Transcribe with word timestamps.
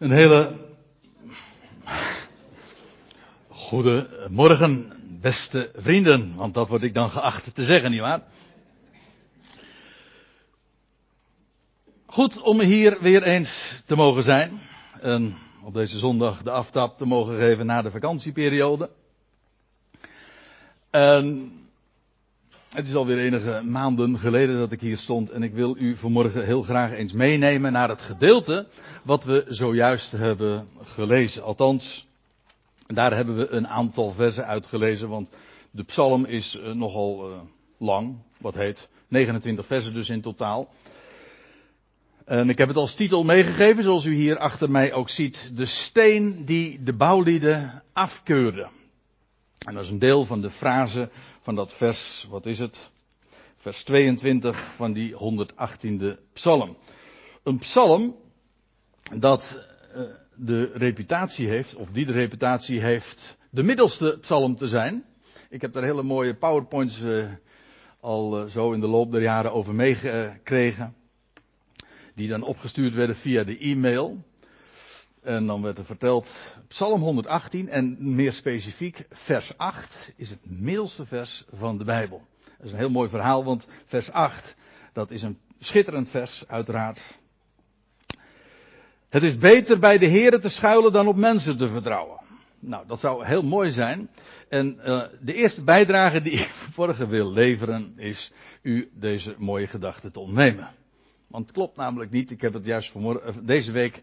Een 0.00 0.10
hele 0.10 0.56
goede 3.48 4.26
morgen, 4.30 4.92
beste 5.20 5.70
vrienden, 5.74 6.34
want 6.36 6.54
dat 6.54 6.68
word 6.68 6.82
ik 6.82 6.94
dan 6.94 7.10
geacht 7.10 7.54
te 7.54 7.64
zeggen, 7.64 7.90
nietwaar? 7.90 8.22
Goed 12.06 12.40
om 12.40 12.60
hier 12.60 12.98
weer 13.00 13.22
eens 13.22 13.82
te 13.86 13.96
mogen 13.96 14.22
zijn 14.22 14.60
en 15.00 15.36
op 15.64 15.74
deze 15.74 15.98
zondag 15.98 16.42
de 16.42 16.50
aftap 16.50 16.98
te 16.98 17.06
mogen 17.06 17.38
geven 17.38 17.66
na 17.66 17.82
de 17.82 17.90
vakantieperiode. 17.90 18.90
En 20.90 21.52
het 22.70 22.86
is 22.86 22.94
alweer 22.94 23.18
enige 23.18 23.62
maanden 23.64 24.18
geleden 24.18 24.58
dat 24.58 24.72
ik 24.72 24.80
hier 24.80 24.98
stond 24.98 25.30
en 25.30 25.42
ik 25.42 25.52
wil 25.52 25.76
u 25.78 25.96
vanmorgen 25.96 26.44
heel 26.44 26.62
graag 26.62 26.92
eens 26.92 27.12
meenemen 27.12 27.72
naar 27.72 27.88
het 27.88 28.02
gedeelte 28.02 28.66
wat 29.02 29.24
we 29.24 29.44
zojuist 29.48 30.12
hebben 30.12 30.68
gelezen. 30.82 31.42
Althans, 31.42 32.08
daar 32.86 33.14
hebben 33.14 33.36
we 33.36 33.48
een 33.48 33.68
aantal 33.68 34.10
versen 34.10 34.46
uitgelezen, 34.46 35.08
want 35.08 35.30
de 35.70 35.84
psalm 35.84 36.24
is 36.24 36.54
uh, 36.54 36.72
nogal 36.72 37.30
uh, 37.30 37.36
lang, 37.78 38.16
wat 38.38 38.54
heet 38.54 38.88
29 39.08 39.66
versen 39.66 39.94
dus 39.94 40.08
in 40.08 40.20
totaal. 40.20 40.68
En 42.24 42.48
ik 42.48 42.58
heb 42.58 42.68
het 42.68 42.76
als 42.76 42.94
titel 42.94 43.24
meegegeven, 43.24 43.82
zoals 43.82 44.04
u 44.04 44.14
hier 44.14 44.38
achter 44.38 44.70
mij 44.70 44.92
ook 44.92 45.08
ziet, 45.08 45.50
de 45.54 45.66
steen 45.66 46.44
die 46.44 46.82
de 46.82 46.92
bouwlieden 46.92 47.82
afkeurde. 47.92 48.68
En 49.66 49.74
dat 49.74 49.84
is 49.84 49.90
een 49.90 49.98
deel 49.98 50.24
van 50.24 50.40
de 50.40 50.50
frase 50.50 51.10
van 51.40 51.54
dat 51.54 51.72
vers, 51.72 52.26
wat 52.30 52.46
is 52.46 52.58
het? 52.58 52.90
Vers 53.56 53.84
22 53.84 54.74
van 54.74 54.92
die 54.92 55.14
118e 55.14 56.32
psalm. 56.32 56.76
Een 57.42 57.58
psalm 57.58 58.16
dat 59.14 59.68
uh, 59.96 60.02
de 60.34 60.72
reputatie 60.74 61.48
heeft, 61.48 61.74
of 61.74 61.90
die 61.90 62.06
de 62.06 62.12
reputatie 62.12 62.80
heeft, 62.80 63.36
de 63.50 63.62
middelste 63.62 64.18
psalm 64.20 64.56
te 64.56 64.68
zijn. 64.68 65.04
Ik 65.48 65.60
heb 65.60 65.72
daar 65.72 65.82
hele 65.82 66.02
mooie 66.02 66.34
powerpoints 66.34 67.00
uh, 67.00 67.24
al 68.00 68.42
uh, 68.42 68.50
zo 68.50 68.72
in 68.72 68.80
de 68.80 68.86
loop 68.86 69.12
der 69.12 69.22
jaren 69.22 69.52
over 69.52 69.74
meegekregen. 69.74 70.94
Die 72.14 72.28
dan 72.28 72.42
opgestuurd 72.42 72.94
werden 72.94 73.16
via 73.16 73.44
de 73.44 73.58
e-mail. 73.58 74.24
En 75.22 75.46
dan 75.46 75.62
werd 75.62 75.78
er 75.78 75.84
verteld, 75.84 76.30
Psalm 76.68 77.00
118 77.00 77.68
en 77.68 78.14
meer 78.14 78.32
specifiek, 78.32 79.06
vers 79.10 79.58
8 79.58 80.12
is 80.16 80.30
het 80.30 80.38
middelste 80.42 81.06
vers 81.06 81.44
van 81.52 81.78
de 81.78 81.84
Bijbel. 81.84 82.22
Dat 82.56 82.66
is 82.66 82.72
een 82.72 82.78
heel 82.78 82.90
mooi 82.90 83.08
verhaal, 83.08 83.44
want 83.44 83.66
vers 83.86 84.10
8, 84.12 84.56
dat 84.92 85.10
is 85.10 85.22
een 85.22 85.38
schitterend 85.58 86.08
vers, 86.08 86.44
uiteraard. 86.48 87.02
Het 89.08 89.22
is 89.22 89.38
beter 89.38 89.78
bij 89.78 89.98
de 89.98 90.06
Heren 90.06 90.40
te 90.40 90.48
schuilen 90.48 90.92
dan 90.92 91.06
op 91.06 91.16
mensen 91.16 91.56
te 91.56 91.68
vertrouwen. 91.68 92.18
Nou, 92.58 92.86
dat 92.86 93.00
zou 93.00 93.24
heel 93.24 93.42
mooi 93.42 93.70
zijn. 93.70 94.10
En 94.48 94.78
uh, 94.84 95.02
de 95.20 95.34
eerste 95.34 95.64
bijdrage 95.64 96.22
die 96.22 96.32
ik 96.32 96.48
vanmorgen 96.72 97.08
wil 97.08 97.32
leveren, 97.32 97.92
is 97.96 98.32
u 98.62 98.90
deze 98.94 99.34
mooie 99.38 99.66
gedachte 99.66 100.10
te 100.10 100.20
ontnemen. 100.20 100.68
Want 101.26 101.44
het 101.44 101.54
klopt 101.54 101.76
namelijk 101.76 102.10
niet, 102.10 102.30
ik 102.30 102.40
heb 102.40 102.52
het 102.52 102.64
juist 102.64 102.90
vanmorgen, 102.90 103.46
deze 103.46 103.72
week 103.72 104.02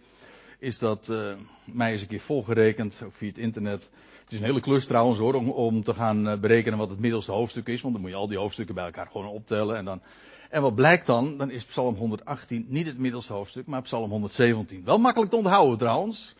is 0.60 0.80
dat 0.80 1.08
uh, 1.10 1.34
mij 1.66 1.92
eens 1.92 2.02
een 2.02 2.08
keer 2.08 2.20
volgerekend, 2.20 3.02
ook 3.06 3.14
via 3.14 3.28
het 3.28 3.38
internet. 3.38 3.90
Het 4.24 4.32
is 4.32 4.40
een 4.40 4.46
hele 4.46 4.60
klus 4.60 4.86
trouwens 4.86 5.20
hoor, 5.20 5.34
om, 5.34 5.50
om 5.50 5.84
te 5.84 5.94
gaan 5.94 6.28
uh, 6.28 6.40
berekenen 6.40 6.78
wat 6.78 6.90
het 6.90 7.00
middelste 7.00 7.32
hoofdstuk 7.32 7.68
is, 7.68 7.82
want 7.82 7.94
dan 7.94 8.02
moet 8.02 8.12
je 8.12 8.18
al 8.18 8.28
die 8.28 8.38
hoofdstukken 8.38 8.76
bij 8.76 8.86
elkaar 8.86 9.08
gewoon 9.08 9.28
optellen 9.28 9.78
en 9.78 9.86
dan. 9.86 10.02
En 10.50 10.62
wat 10.62 10.76
blijkt 10.76 11.06
dan? 11.06 11.38
Dan 11.38 11.52
is 11.52 11.66
Psalm 11.66 11.96
118 11.96 12.66
niet 12.68 12.86
het 12.86 12.98
middelste 12.98 13.34
hoofdstuk, 13.34 13.66
maar 13.66 13.82
Psalm 13.82 14.10
117. 14.10 14.84
Wel 14.84 14.98
makkelijk 14.98 15.32
te 15.32 15.38
onthouden 15.38 15.78
trouwens. 15.78 16.36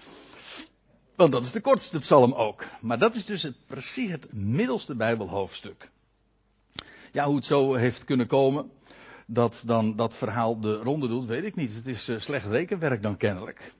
Want 1.16 1.32
dat 1.32 1.44
is 1.44 1.52
de 1.52 1.62
kortste 1.62 2.00
psalm 2.00 2.34
ook. 2.34 2.66
Maar 2.82 3.00
dat 3.00 3.16
is 3.16 3.26
dus 3.26 3.44
het, 3.44 3.56
precies 3.68 4.12
het 4.12 4.34
middelste 4.34 4.96
Bijbelhoofdstuk. 4.96 5.90
Ja, 7.12 7.26
hoe 7.26 7.36
het 7.36 7.46
zo 7.46 7.74
heeft 7.74 8.04
kunnen 8.04 8.28
komen 8.28 8.72
dat 9.26 9.64
dan 9.66 9.96
dat 9.96 10.16
verhaal 10.16 10.60
de 10.60 10.76
ronde 10.76 11.08
doet, 11.08 11.26
weet 11.26 11.44
ik 11.44 11.56
niet. 11.56 11.76
Het 11.76 11.86
is 11.86 12.10
uh, 12.10 12.20
slecht 12.20 12.46
rekenwerk 12.46 13.02
dan 13.02 13.18
kennelijk. 13.18 13.74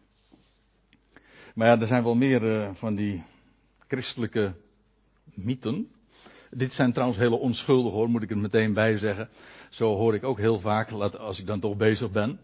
Maar 1.58 1.68
ja, 1.68 1.80
er 1.80 1.88
zijn 1.88 2.04
wel 2.04 2.16
meer 2.16 2.44
uh, 2.44 2.70
van 2.74 2.96
die 2.96 3.24
christelijke 3.88 4.54
mythen. 5.34 5.92
Dit 6.50 6.74
zijn 6.74 6.94
trouwens 6.94 7.20
hele 7.20 7.36
onschuldig 7.36 7.94
hoor, 7.94 8.10
moet 8.10 8.24
ik 8.24 8.30
er 8.30 8.38
meteen 8.38 8.74
bij 8.74 8.98
zeggen. 8.98 9.30
Zo 9.70 9.96
hoor 9.96 10.14
ik 10.14 10.24
ook 10.24 10.38
heel 10.38 10.60
vaak, 10.60 10.92
als 10.92 11.40
ik 11.40 11.46
dan 11.46 11.60
toch 11.60 11.78
bezig 11.78 12.12
ben. 12.12 12.40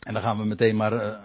En 0.00 0.12
dan 0.12 0.22
gaan 0.22 0.38
we 0.38 0.44
meteen 0.44 0.76
maar 0.76 0.92
uh, 0.92 1.18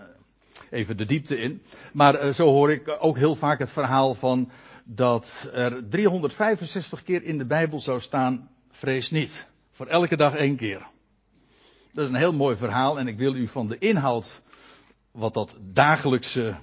even 0.70 0.98
de 0.98 1.06
diepte 1.06 1.38
in. 1.38 1.62
Maar 1.92 2.26
uh, 2.26 2.34
zo 2.34 2.48
hoor 2.48 2.72
ik 2.72 2.98
ook 3.00 3.18
heel 3.18 3.36
vaak 3.36 3.60
het 3.60 3.72
verhaal 3.72 4.14
van 4.14 4.52
dat 4.84 5.50
er 5.54 5.90
365 5.90 7.04
keer 7.04 7.24
in 7.24 7.38
de 7.38 7.46
Bijbel 7.46 7.80
zou 7.80 8.00
staan, 8.00 8.50
vrees 8.72 9.10
niet. 9.10 9.48
Voor 9.72 9.88
elke 9.88 10.18
dag 10.18 10.36
één 10.36 10.56
keer. 10.56 10.88
Dat 11.92 12.04
is 12.04 12.10
een 12.10 12.20
heel 12.20 12.34
mooi 12.34 12.58
verhaal 12.58 13.00
en 13.00 13.08
ik 13.08 13.18
wil 13.18 13.36
u 13.36 13.48
van 13.48 13.68
de 13.68 13.78
inhoud 13.78 14.42
wat 15.14 15.34
dat 15.34 15.58
dagelijkse, 15.74 16.56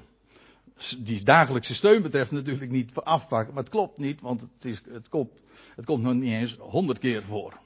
die 0.99 1.23
dagelijkse 1.23 1.75
steun 1.75 2.03
betreft 2.03 2.31
natuurlijk 2.31 2.71
niet 2.71 2.95
afpakken. 2.95 3.55
Maar 3.55 3.63
het 3.63 3.73
klopt 3.73 3.99
niet, 3.99 4.21
want 4.21 4.41
het, 4.41 4.65
is, 4.65 4.83
het, 4.93 5.09
komt, 5.09 5.31
het 5.77 5.85
komt 5.85 6.03
nog 6.03 6.15
niet 6.15 6.33
eens 6.33 6.57
honderd 6.59 6.99
keer 6.99 7.23
voor. 7.23 7.59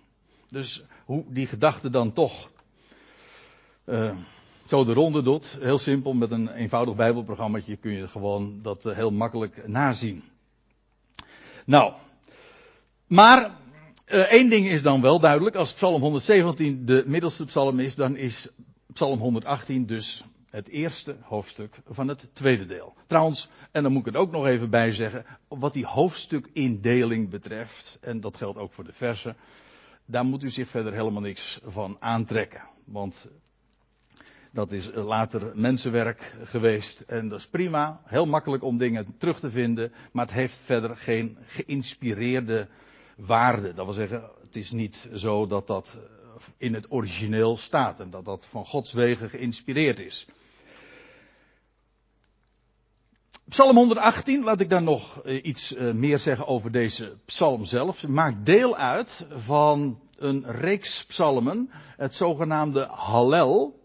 Dus 0.51 0.85
hoe 1.05 1.25
die 1.29 1.47
gedachte 1.47 1.91
dan 1.91 2.13
toch 2.13 2.51
uh, 3.85 4.17
zo 4.67 4.85
de 4.85 4.93
ronde 4.93 5.23
doet, 5.23 5.57
heel 5.61 5.79
simpel, 5.79 6.15
met 6.15 6.31
een 6.31 6.49
eenvoudig 6.49 6.95
bijbelprogrammaatje 6.95 7.77
kun 7.77 7.93
je 7.93 8.09
gewoon 8.09 8.59
dat 8.63 8.87
uh, 8.87 8.95
heel 8.95 9.11
makkelijk 9.11 9.69
nazien. 9.69 10.23
Nou, 11.65 11.93
maar 13.07 13.41
uh, 14.07 14.21
één 14.21 14.51
ding 14.51 14.67
is 14.67 14.83
dan 14.83 15.01
wel 15.01 15.21
duidelijk, 15.21 15.57
als 15.57 15.73
Psalm 15.73 16.01
117 16.01 16.87
de 16.87 17.03
middelste 17.07 17.45
psalm 17.45 17.79
is, 17.81 17.95
dan 17.95 18.17
is 18.17 18.49
Psalm 18.93 19.19
118 19.19 19.87
dus 19.87 20.25
het 20.55 20.69
eerste 20.69 21.17
hoofdstuk 21.21 21.75
van 21.87 22.09
het 22.09 22.29
tweede 22.33 22.67
deel. 22.67 22.95
Trouwens, 23.07 23.49
en 23.71 23.83
dan 23.83 23.93
moet 23.93 24.07
ik 24.07 24.13
het 24.13 24.23
ook 24.23 24.31
nog 24.31 24.47
even 24.47 24.71
bij 24.71 24.93
zeggen, 24.93 25.25
wat 25.49 25.73
die 25.73 25.87
hoofdstukindeling 25.87 27.31
betreft, 27.31 27.99
en 28.01 28.21
dat 28.21 28.37
geldt 28.37 28.59
ook 28.59 28.73
voor 28.73 28.85
de 28.85 28.93
versen, 28.93 29.37
daar 30.07 30.25
moet 30.25 30.43
u 30.43 30.51
zich 30.51 30.69
verder 30.69 30.93
helemaal 30.93 31.23
niks 31.23 31.61
van 31.65 31.97
aantrekken. 32.01 32.63
Want 32.85 33.27
dat 34.53 34.73
is 34.73 34.91
later 34.95 35.53
mensenwerk 35.55 36.35
geweest 36.43 37.01
en 37.01 37.29
dat 37.29 37.39
is 37.39 37.47
prima, 37.49 38.01
heel 38.05 38.27
makkelijk 38.27 38.63
om 38.63 38.79
dingen 38.79 39.15
terug 39.19 39.41
te 39.41 39.51
vinden, 39.51 39.93
maar 40.13 40.25
het 40.25 40.35
heeft 40.35 40.59
verder 40.59 40.97
geen 40.97 41.39
geïnspireerde 41.45 42.69
waarde. 43.17 43.75
Dat 43.75 43.85
wil 43.85 43.95
zeggen, 43.95 44.31
het 44.43 44.57
is 44.57 44.71
niet 44.71 45.09
zo 45.15 45.47
dat 45.47 45.67
dat 45.67 45.99
in 46.57 46.75
het 46.75 46.91
origineel 46.91 47.57
staat 47.57 48.01
en 48.01 48.11
dat 48.11 48.25
dat 48.25 48.47
van 48.47 48.67
Gods 48.67 48.93
wegen 48.93 49.31
geïnspireerd 49.31 49.99
is. 49.99 50.27
Psalm 53.49 53.77
118, 53.77 54.45
laat 54.45 54.61
ik 54.61 54.71
dan 54.71 54.85
nog 54.85 55.27
iets 55.27 55.75
meer 55.93 56.19
zeggen 56.19 56.47
over 56.47 56.73
deze 56.73 57.17
psalm 57.25 57.65
zelf. 57.65 58.09
Maakt 58.09 58.47
deel 58.47 58.77
uit 58.77 59.27
van 59.31 60.01
een 60.17 60.45
reeks 60.47 61.05
psalmen, 61.05 61.71
het 61.97 62.15
zogenaamde 62.15 62.87
Hallel. 62.91 63.81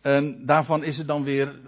En 0.00 0.46
daarvan 0.46 0.84
is 0.84 0.98
het 0.98 1.06
dan 1.06 1.24
weer 1.24 1.60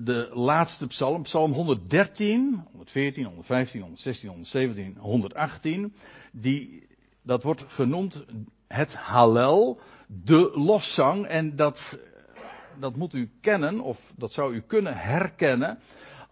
de 0.00 0.30
laatste 0.32 0.86
psalm, 0.86 1.22
psalm 1.22 1.52
113, 1.52 2.62
114, 2.70 3.24
115, 3.24 3.80
116, 3.80 4.28
117, 4.28 4.96
118. 4.98 5.94
Die, 6.32 6.86
dat 7.22 7.42
wordt 7.42 7.64
genoemd 7.68 8.24
het 8.66 8.96
Hallel, 8.96 9.80
de 10.06 10.50
lofzang. 10.54 11.26
En 11.26 11.56
dat, 11.56 11.98
dat 12.78 12.96
moet 12.96 13.14
u 13.14 13.30
kennen, 13.40 13.80
of 13.80 14.12
dat 14.16 14.32
zou 14.32 14.54
u 14.54 14.60
kunnen 14.60 14.96
herkennen 14.96 15.78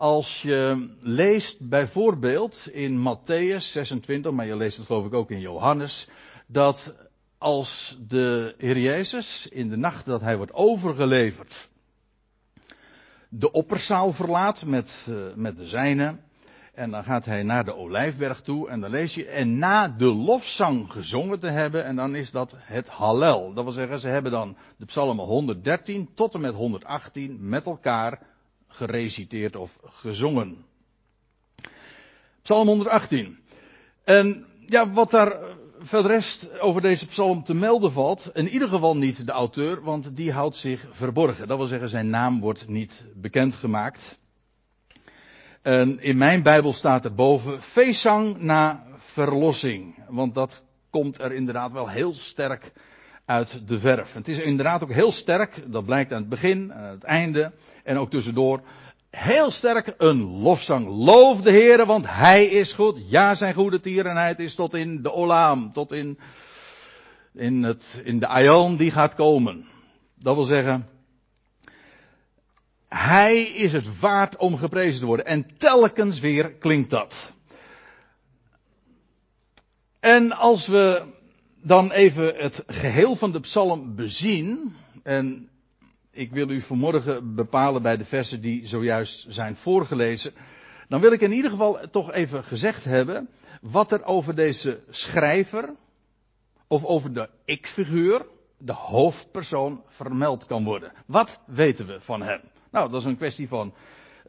als 0.03 0.43
je 0.43 0.89
leest 1.01 1.69
bijvoorbeeld 1.69 2.69
in 2.73 2.99
Matthäus 2.99 3.65
26, 3.73 4.33
maar 4.33 4.47
je 4.47 4.57
leest 4.57 4.77
het 4.77 4.87
geloof 4.87 5.07
ik 5.07 5.15
ook 5.15 5.31
in 5.31 5.41
Johannes, 5.41 6.09
dat 6.47 6.95
als 7.39 7.99
de 8.09 8.55
Heer 8.59 8.79
Jezus 8.79 9.49
in 9.49 9.69
de 9.69 9.77
nacht 9.77 10.07
dat 10.07 10.21
hij 10.21 10.37
wordt 10.37 10.53
overgeleverd 10.53 11.69
de 13.29 13.53
opperzaal 13.53 14.13
verlaat 14.13 14.65
met, 14.65 15.07
uh, 15.09 15.17
met 15.35 15.57
de 15.57 15.67
zijnen. 15.67 16.21
En 16.75 16.91
dan 16.91 17.05
gaat 17.05 17.25
hij 17.25 17.43
naar 17.43 17.65
de 17.65 17.77
olijfberg 17.77 18.41
toe 18.41 18.69
en 18.69 18.81
dan 18.81 18.91
lees 18.91 19.15
je, 19.15 19.27
en 19.27 19.59
na 19.59 19.89
de 19.89 20.15
lofzang 20.15 20.93
gezongen 20.93 21.41
te 21.41 21.47
hebben, 21.47 21.85
en 21.85 21.97
dan 21.97 22.15
is 22.15 22.31
dat 22.31 22.57
het 22.59 22.89
Hallel. 22.89 23.53
Dat 23.55 23.65
wil 23.65 23.73
zeggen, 23.73 24.01
ze 24.01 24.09
hebben 24.09 24.33
dan 24.33 24.57
de 24.77 24.85
psalmen 24.85 25.25
113 25.25 26.09
tot 26.15 26.35
en 26.35 26.41
met 26.41 26.55
118 26.55 27.49
met 27.49 27.67
elkaar 27.67 28.32
gereciteerd 28.73 29.57
of 29.57 29.79
gezongen. 29.85 30.65
Psalm 32.43 32.67
118. 32.67 33.39
En 34.05 34.47
ja, 34.67 34.91
wat 34.91 35.11
daar 35.11 35.37
voor 35.79 36.03
de 36.03 36.09
rest 36.09 36.61
over 36.61 36.83
deze 36.83 37.07
psalm 37.07 37.45
te 37.45 37.55
melden 37.55 37.93
valt, 37.93 38.31
in 38.35 38.49
ieder 38.49 38.69
geval 38.69 38.97
niet 38.97 39.27
de 39.27 39.33
auteur, 39.33 39.83
want 39.83 40.17
die 40.17 40.33
houdt 40.33 40.57
zich 40.57 40.87
verborgen. 40.91 41.49
Dat 41.49 41.57
wil 41.59 41.67
zeggen, 41.67 41.89
zijn 41.89 42.11
naam 42.11 42.41
wordt 42.41 42.69
niet 42.69 43.05
bekendgemaakt. 43.15 44.19
En 45.63 46.01
in 46.01 46.17
mijn 46.17 46.43
Bijbel 46.43 46.73
staat 46.73 47.05
er 47.05 47.15
boven 47.15 47.63
feestzang 47.63 48.37
na 48.41 48.87
verlossing. 48.97 49.95
Want 50.09 50.35
dat 50.35 50.65
komt 50.91 51.21
er 51.21 51.33
inderdaad 51.33 51.73
wel 51.73 51.89
heel 51.89 52.13
sterk 52.13 52.73
uit 53.25 53.69
de 53.69 53.79
verf. 53.79 54.13
Het 54.13 54.29
is 54.29 54.39
inderdaad 54.39 54.83
ook 54.83 54.93
heel 54.93 55.13
sterk, 55.13 55.73
dat 55.73 55.85
blijkt 55.85 56.13
aan 56.13 56.21
het 56.21 56.29
begin, 56.29 56.73
aan 56.73 56.91
het 56.91 57.05
einde 57.05 57.53
en 57.85 57.97
ook 57.97 58.11
tussendoor. 58.11 58.61
Heel 59.11 59.51
sterk 59.51 59.95
een 59.99 60.23
lofzang. 60.23 60.87
Loof 60.89 61.41
de 61.41 61.51
Heer, 61.51 61.87
want 61.87 62.05
Hij 62.09 62.45
is 62.45 62.73
goed. 62.73 62.99
Ja, 63.09 63.35
zijn 63.35 63.55
goede 63.55 63.81
tierenheid 63.81 64.39
is 64.39 64.55
tot 64.55 64.75
in 64.75 65.03
de 65.03 65.13
Olaam, 65.13 65.73
tot 65.73 65.93
in, 65.93 66.19
in, 67.35 67.63
het, 67.63 68.03
in 68.05 68.19
de 68.19 68.27
Aion 68.27 68.77
die 68.77 68.91
gaat 68.91 69.15
komen. 69.15 69.67
Dat 70.15 70.35
wil 70.35 70.45
zeggen, 70.45 70.89
Hij 72.89 73.43
is 73.43 73.73
het 73.73 73.99
waard 73.99 74.37
om 74.37 74.57
geprezen 74.57 75.01
te 75.01 75.07
worden. 75.07 75.27
En 75.27 75.57
telkens 75.57 76.21
weer 76.21 76.53
klinkt 76.53 76.91
dat. 76.91 77.33
En 80.01 80.33
als 80.33 80.67
we 80.67 81.03
dan 81.63 81.91
even 81.91 82.35
het 82.37 82.63
geheel 82.67 83.17
van 83.17 83.33
de 83.33 83.41
psalm 83.41 83.95
bezien. 83.95 84.75
En 85.03 85.49
ik 86.11 86.31
wil 86.33 86.49
u 86.51 86.61
vanmorgen 86.61 87.35
bepalen 87.35 87.83
bij 87.83 87.97
de 87.97 88.05
versen 88.05 88.41
die 88.41 88.67
zojuist 88.67 89.27
zijn 89.29 89.57
voorgelezen. 89.57 90.33
Dan 90.89 91.01
wil 91.01 91.13
ik 91.13 91.21
in 91.21 91.33
ieder 91.33 91.51
geval 91.51 91.79
toch 91.91 92.13
even 92.13 92.45
gezegd 92.45 92.85
hebben. 92.85 93.29
wat 93.61 93.93
er 93.93 94.05
over 94.05 94.35
deze 94.35 94.83
schrijver. 94.91 95.71
of 96.67 96.85
over 96.85 97.13
de 97.13 97.29
ik-figuur. 97.45 98.27
de 98.59 98.73
hoofdpersoon 98.73 99.83
vermeld 99.87 100.47
kan 100.47 100.65
worden. 100.65 100.93
Wat 101.07 101.41
weten 101.47 101.87
we 101.87 102.01
van 102.01 102.23
hem? 102.23 102.41
Nou, 102.71 102.91
dat 102.91 103.01
is 103.01 103.07
een 103.07 103.17
kwestie 103.17 103.49
van 103.49 103.75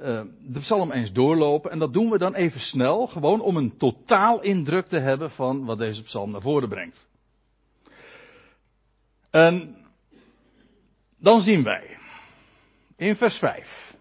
uh, 0.01 0.21
de 0.39 0.59
psalm 0.59 0.91
eens 0.91 1.11
doorlopen. 1.11 1.71
En 1.71 1.79
dat 1.79 1.93
doen 1.93 2.09
we 2.09 2.17
dan 2.17 2.33
even 2.33 2.61
snel, 2.61 3.07
gewoon 3.07 3.41
om 3.41 3.57
een 3.57 3.77
totaal 3.77 4.41
indruk 4.41 4.87
te 4.87 4.99
hebben 4.99 5.31
van 5.31 5.65
wat 5.65 5.77
deze 5.77 6.03
psalm 6.03 6.31
naar 6.31 6.41
voren 6.41 6.69
brengt. 6.69 7.07
En 9.33 9.75
dan 11.17 11.41
zien 11.41 11.63
wij 11.63 11.97
in 12.95 13.15
vers 13.15 13.35
5. 13.35 13.97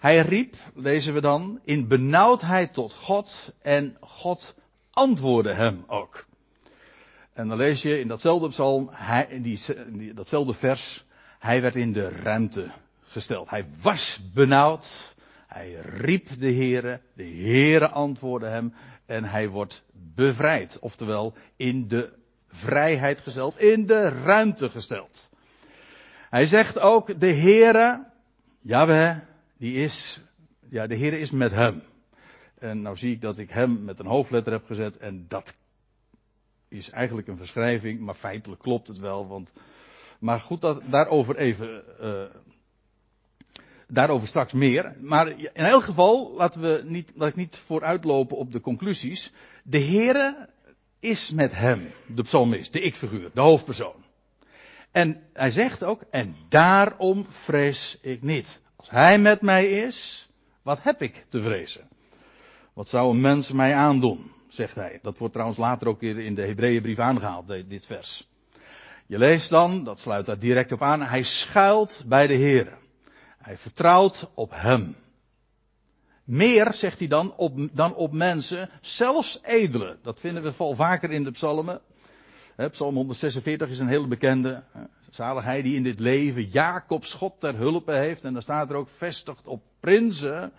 Hij 0.00 0.20
riep, 0.20 0.54
lezen 0.74 1.14
we 1.14 1.20
dan, 1.20 1.60
in 1.64 1.88
benauwdheid 1.88 2.74
tot 2.74 2.92
God 2.92 3.52
en 3.62 3.96
God 4.00 4.54
antwoordde 4.90 5.52
hem 5.52 5.84
ook. 5.86 6.26
En 7.32 7.48
dan 7.48 7.56
lees 7.56 7.82
je 7.82 8.00
in 8.00 8.08
datzelfde 8.08 8.48
psalm, 8.48 8.88
hij, 8.92 9.26
in 9.28 9.42
die, 9.42 10.14
datzelfde 10.14 10.54
vers, 10.54 11.04
hij 11.38 11.62
werd 11.62 11.76
in 11.76 11.92
de 11.92 12.08
ruimte 12.08 12.70
gesteld. 13.02 13.50
Hij 13.50 13.66
was 13.82 14.20
benauwd, 14.34 15.14
hij 15.46 15.72
riep 15.74 16.28
de 16.38 16.52
Heere, 16.52 17.00
de 17.14 17.24
Heere 17.24 17.88
antwoordde 17.88 18.48
hem 18.48 18.74
en 19.06 19.24
hij 19.24 19.48
wordt 19.48 19.82
bevrijd. 19.92 20.78
Oftewel 20.78 21.34
in 21.56 21.88
de 21.88 22.18
vrijheid 22.50 23.20
gesteld, 23.20 23.60
in 23.60 23.86
de 23.86 24.08
ruimte 24.08 24.70
gesteld. 24.70 25.30
Hij 26.30 26.46
zegt 26.46 26.78
ook, 26.78 27.20
de 27.20 27.34
Heere, 27.34 28.06
Jaweh, 28.60 29.16
die 29.56 29.74
is, 29.74 30.22
ja, 30.68 30.86
de 30.86 30.96
Heere 30.96 31.18
is 31.18 31.30
met 31.30 31.52
hem. 31.52 31.82
En 32.58 32.82
nou 32.82 32.96
zie 32.96 33.12
ik 33.12 33.20
dat 33.20 33.38
ik 33.38 33.50
hem 33.50 33.84
met 33.84 33.98
een 33.98 34.06
hoofdletter 34.06 34.52
heb 34.52 34.66
gezet 34.66 34.96
en 34.96 35.24
dat 35.28 35.54
is 36.68 36.90
eigenlijk 36.90 37.28
een 37.28 37.36
verschrijving, 37.36 38.00
maar 38.00 38.14
feitelijk 38.14 38.62
klopt 38.62 38.88
het 38.88 38.98
wel, 38.98 39.28
want, 39.28 39.52
maar 40.18 40.38
goed, 40.38 40.74
daarover 40.90 41.36
even, 41.36 41.82
uh, 42.00 42.22
daarover 43.88 44.28
straks 44.28 44.52
meer. 44.52 44.94
Maar 45.00 45.28
in 45.28 45.50
elk 45.52 45.82
geval, 45.82 46.34
laten 46.36 46.60
we 46.60 46.80
niet, 46.84 47.12
laat 47.14 47.28
ik 47.28 47.36
niet 47.36 47.56
vooruitlopen 47.56 48.36
op 48.36 48.52
de 48.52 48.60
conclusies. 48.60 49.32
De 49.62 49.80
Heere 49.80 50.48
is 51.00 51.30
met 51.30 51.52
hem, 51.52 51.90
de 52.06 52.22
psalmist, 52.22 52.72
de 52.72 52.80
ik-figuur, 52.80 53.30
de 53.34 53.40
hoofdpersoon. 53.40 54.04
En 54.90 55.22
hij 55.32 55.50
zegt 55.50 55.84
ook, 55.84 56.02
en 56.10 56.36
daarom 56.48 57.26
vrees 57.28 57.98
ik 58.00 58.22
niet. 58.22 58.60
Als 58.76 58.90
hij 58.90 59.18
met 59.18 59.42
mij 59.42 59.66
is, 59.66 60.28
wat 60.62 60.82
heb 60.82 61.02
ik 61.02 61.26
te 61.28 61.40
vrezen? 61.40 61.88
Wat 62.72 62.88
zou 62.88 63.10
een 63.10 63.20
mens 63.20 63.52
mij 63.52 63.74
aandoen, 63.74 64.30
zegt 64.48 64.74
hij. 64.74 64.98
Dat 65.02 65.18
wordt 65.18 65.32
trouwens 65.32 65.58
later 65.60 65.88
ook 65.88 66.02
in 66.02 66.34
de 66.34 66.46
Hebreeënbrief 66.46 66.98
aangehaald, 66.98 67.46
dit 67.46 67.86
vers. 67.86 68.28
Je 69.06 69.18
leest 69.18 69.48
dan, 69.48 69.84
dat 69.84 70.00
sluit 70.00 70.26
daar 70.26 70.38
direct 70.38 70.72
op 70.72 70.82
aan, 70.82 71.02
hij 71.02 71.22
schuilt 71.22 72.04
bij 72.06 72.26
de 72.26 72.34
Heer. 72.34 72.78
Hij 73.38 73.56
vertrouwt 73.56 74.30
op 74.34 74.50
hem. 74.54 74.96
Meer, 76.30 76.72
zegt 76.72 76.98
hij 76.98 77.08
dan, 77.08 77.34
op, 77.36 77.68
dan 77.72 77.94
op 77.94 78.12
mensen, 78.12 78.70
zelfs 78.80 79.38
edelen. 79.42 79.98
Dat 80.02 80.20
vinden 80.20 80.42
we 80.42 80.52
al 80.56 80.74
vaker 80.74 81.10
in 81.12 81.24
de 81.24 81.30
psalmen. 81.30 81.80
Psalm 82.70 82.94
146 82.94 83.68
is 83.68 83.78
een 83.78 83.88
hele 83.88 84.06
bekende. 84.06 84.62
Zalig 85.10 85.44
hij 85.44 85.62
die 85.62 85.74
in 85.74 85.82
dit 85.82 86.00
leven 86.00 86.44
Jacobs 86.44 87.14
God 87.14 87.32
ter 87.38 87.56
hulpe 87.56 87.92
heeft. 87.92 88.24
En 88.24 88.32
dan 88.32 88.42
staat 88.42 88.70
er 88.70 88.76
ook 88.76 88.88
vestigd 88.88 89.46
op 89.46 89.62
prinsen, 89.80 90.52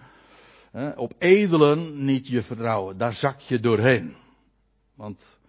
op 0.95 1.13
edelen 1.17 2.05
niet 2.05 2.27
je 2.27 2.41
vertrouwen. 2.41 2.97
Daar 2.97 3.13
zak 3.13 3.39
je 3.39 3.59
doorheen. 3.59 4.15
Want 4.95 5.39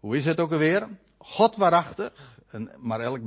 hoe 0.00 0.16
is 0.16 0.24
het 0.24 0.40
ook 0.40 0.52
alweer? 0.52 0.88
God 1.18 1.56
waarachtig, 1.56 2.38
maar 2.78 3.00
elk, 3.00 3.20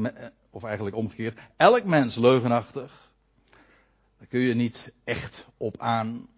of 0.50 0.64
eigenlijk 0.64 0.96
omgekeerd, 0.96 1.40
elk 1.58 1.84
mens 1.84 2.16
leugenachtig. 2.16 3.12
Daar 4.18 4.28
kun 4.28 4.40
je 4.40 4.54
niet 4.54 4.94
echt 5.04 5.48
op 5.58 5.78
aan. 5.78 6.32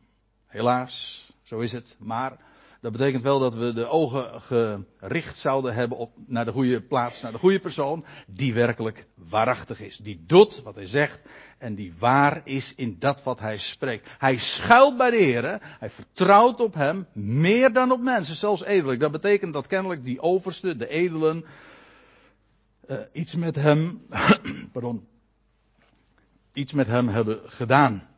Helaas, 0.56 1.25
zo 1.44 1.60
is 1.60 1.72
het. 1.72 1.96
Maar 2.00 2.38
dat 2.81 2.92
betekent 2.92 3.24
wel 3.24 3.40
dat 3.40 3.56
we 3.56 3.74
de 3.74 3.88
ogen 3.88 4.42
gericht 4.42 5.38
zouden 5.38 5.74
hebben 5.74 5.98
op, 5.98 6.12
naar 6.25 6.46
de 6.46 6.52
goede 6.52 6.81
plaats, 6.81 7.22
naar 7.22 7.31
de 7.31 7.38
goede 7.38 7.60
persoon, 7.60 8.06
die 8.28 8.54
werkelijk 8.54 9.06
waarachtig 9.30 9.81
is. 9.81 9.98
Die 9.98 10.24
doet 10.25 10.62
wat 10.62 10.75
hij 10.75 10.88
zegt 10.88 11.19
en 11.57 11.75
die 11.75 11.94
waar 12.00 12.42
is 12.44 12.75
in 12.75 12.96
dat 13.00 13.24
wat 13.24 13.40
hij 13.40 13.57
spreekt. 13.57 14.10
Hij 14.18 14.38
schuilt 14.38 14.98
bij 14.98 15.10
de 15.10 15.18
Heer, 15.18 15.62
hij 15.80 15.90
vertrouwt 15.90 16.60
op 16.60 16.74
hem 16.74 17.08
meer 17.13 17.74
dan 17.74 17.92
op 17.92 18.01
mensen, 18.01 18.36
zelfs 18.36 18.63
edelijk. 18.63 19.00
Dat 19.00 19.12
betekent 19.12 19.54
dat 19.54 19.68
kennelijk 19.68 20.04
die 20.04 20.22
overste, 20.22 20.75
de 20.75 20.88
edelen, 20.88 21.46
uh, 22.88 22.98
iets 23.12 23.36
met 23.36 23.56
hem, 23.56 24.06
pardon, 24.74 25.08
iets 26.54 26.74
met 26.74 26.88
hem 26.88 27.08
hebben 27.08 27.40
gedaan. 27.46 28.13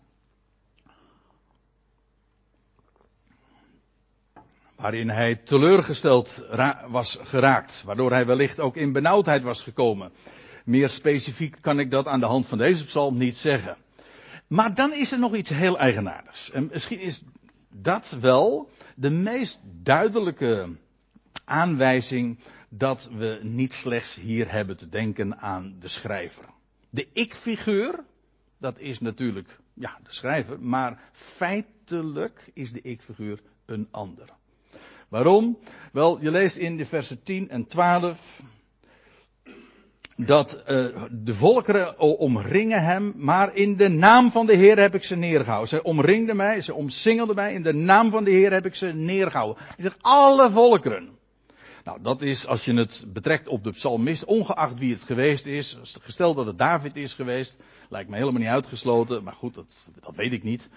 Waarin 4.77 5.09
hij 5.09 5.35
teleurgesteld 5.35 6.45
was 6.87 7.17
geraakt, 7.21 7.83
waardoor 7.85 8.11
hij 8.11 8.25
wellicht 8.25 8.59
ook 8.59 8.75
in 8.75 8.91
benauwdheid 8.91 9.43
was 9.43 9.61
gekomen. 9.61 10.11
Meer 10.65 10.89
specifiek 10.89 11.57
kan 11.61 11.79
ik 11.79 11.91
dat 11.91 12.07
aan 12.07 12.19
de 12.19 12.25
hand 12.25 12.47
van 12.47 12.57
deze 12.57 12.85
psalm 12.85 13.17
niet 13.17 13.37
zeggen. 13.37 13.77
Maar 14.47 14.75
dan 14.75 14.93
is 14.93 15.11
er 15.11 15.19
nog 15.19 15.35
iets 15.35 15.49
heel 15.49 15.77
eigenaardigs. 15.77 16.51
En 16.51 16.69
misschien 16.71 16.99
is 16.99 17.23
dat 17.69 18.17
wel 18.21 18.69
de 18.95 19.09
meest 19.09 19.59
duidelijke 19.83 20.75
aanwijzing 21.45 22.39
dat 22.69 23.09
we 23.11 23.39
niet 23.41 23.73
slechts 23.73 24.15
hier 24.15 24.51
hebben 24.51 24.77
te 24.77 24.89
denken 24.89 25.37
aan 25.39 25.75
de 25.79 25.87
schrijver. 25.87 26.45
De 26.89 27.07
ik-figuur, 27.13 28.03
dat 28.57 28.79
is 28.79 28.99
natuurlijk 28.99 29.59
ja, 29.73 29.99
de 30.03 30.13
schrijver, 30.13 30.61
maar 30.61 30.99
feitelijk 31.11 32.51
is 32.53 32.71
de 32.71 32.81
ik-figuur 32.81 33.39
een 33.65 33.87
ander. 33.91 34.29
Waarom? 35.09 35.57
Wel, 35.91 36.21
je 36.21 36.31
leest 36.31 36.57
in 36.57 36.77
de 36.77 36.85
versen 36.85 37.23
10 37.23 37.49
en 37.49 37.67
12 37.67 38.41
dat 40.15 40.63
uh, 40.67 40.85
de 41.11 41.33
volkeren 41.33 41.99
omringen 41.99 42.83
hem, 42.83 43.13
maar 43.15 43.55
in 43.55 43.75
de 43.75 43.87
naam 43.87 44.31
van 44.31 44.45
de 44.45 44.55
Heer 44.55 44.79
heb 44.79 44.95
ik 44.95 45.03
ze 45.03 45.15
neergehouden. 45.15 45.67
Ze 45.67 45.83
omringden 45.83 46.35
mij, 46.35 46.61
ze 46.61 46.73
omsingelden 46.73 47.35
mij, 47.35 47.53
in 47.53 47.63
de 47.63 47.73
naam 47.73 48.09
van 48.09 48.23
de 48.23 48.31
Heer 48.31 48.51
heb 48.51 48.65
ik 48.65 48.75
ze 48.75 48.87
neergehouden. 48.87 49.63
Hij 49.63 49.83
zegt 49.83 49.97
alle 50.01 50.51
volkeren. 50.51 51.09
Nou, 51.83 52.01
dat 52.01 52.21
is, 52.21 52.47
als 52.47 52.65
je 52.65 52.73
het 52.73 53.05
betrekt 53.07 53.47
op 53.47 53.63
de 53.63 53.71
psalmist, 53.71 54.25
ongeacht 54.25 54.77
wie 54.77 54.93
het 54.93 55.03
geweest 55.03 55.45
is, 55.45 55.77
gesteld 56.01 56.35
dat 56.35 56.45
het 56.45 56.57
David 56.57 56.95
is 56.95 57.13
geweest, 57.13 57.59
lijkt 57.89 58.09
me 58.09 58.17
helemaal 58.17 58.41
niet 58.41 58.49
uitgesloten, 58.49 59.23
maar 59.23 59.33
goed, 59.33 59.53
dat, 59.53 59.89
dat 60.01 60.15
weet 60.15 60.33
ik 60.33 60.43
niet. 60.43 60.69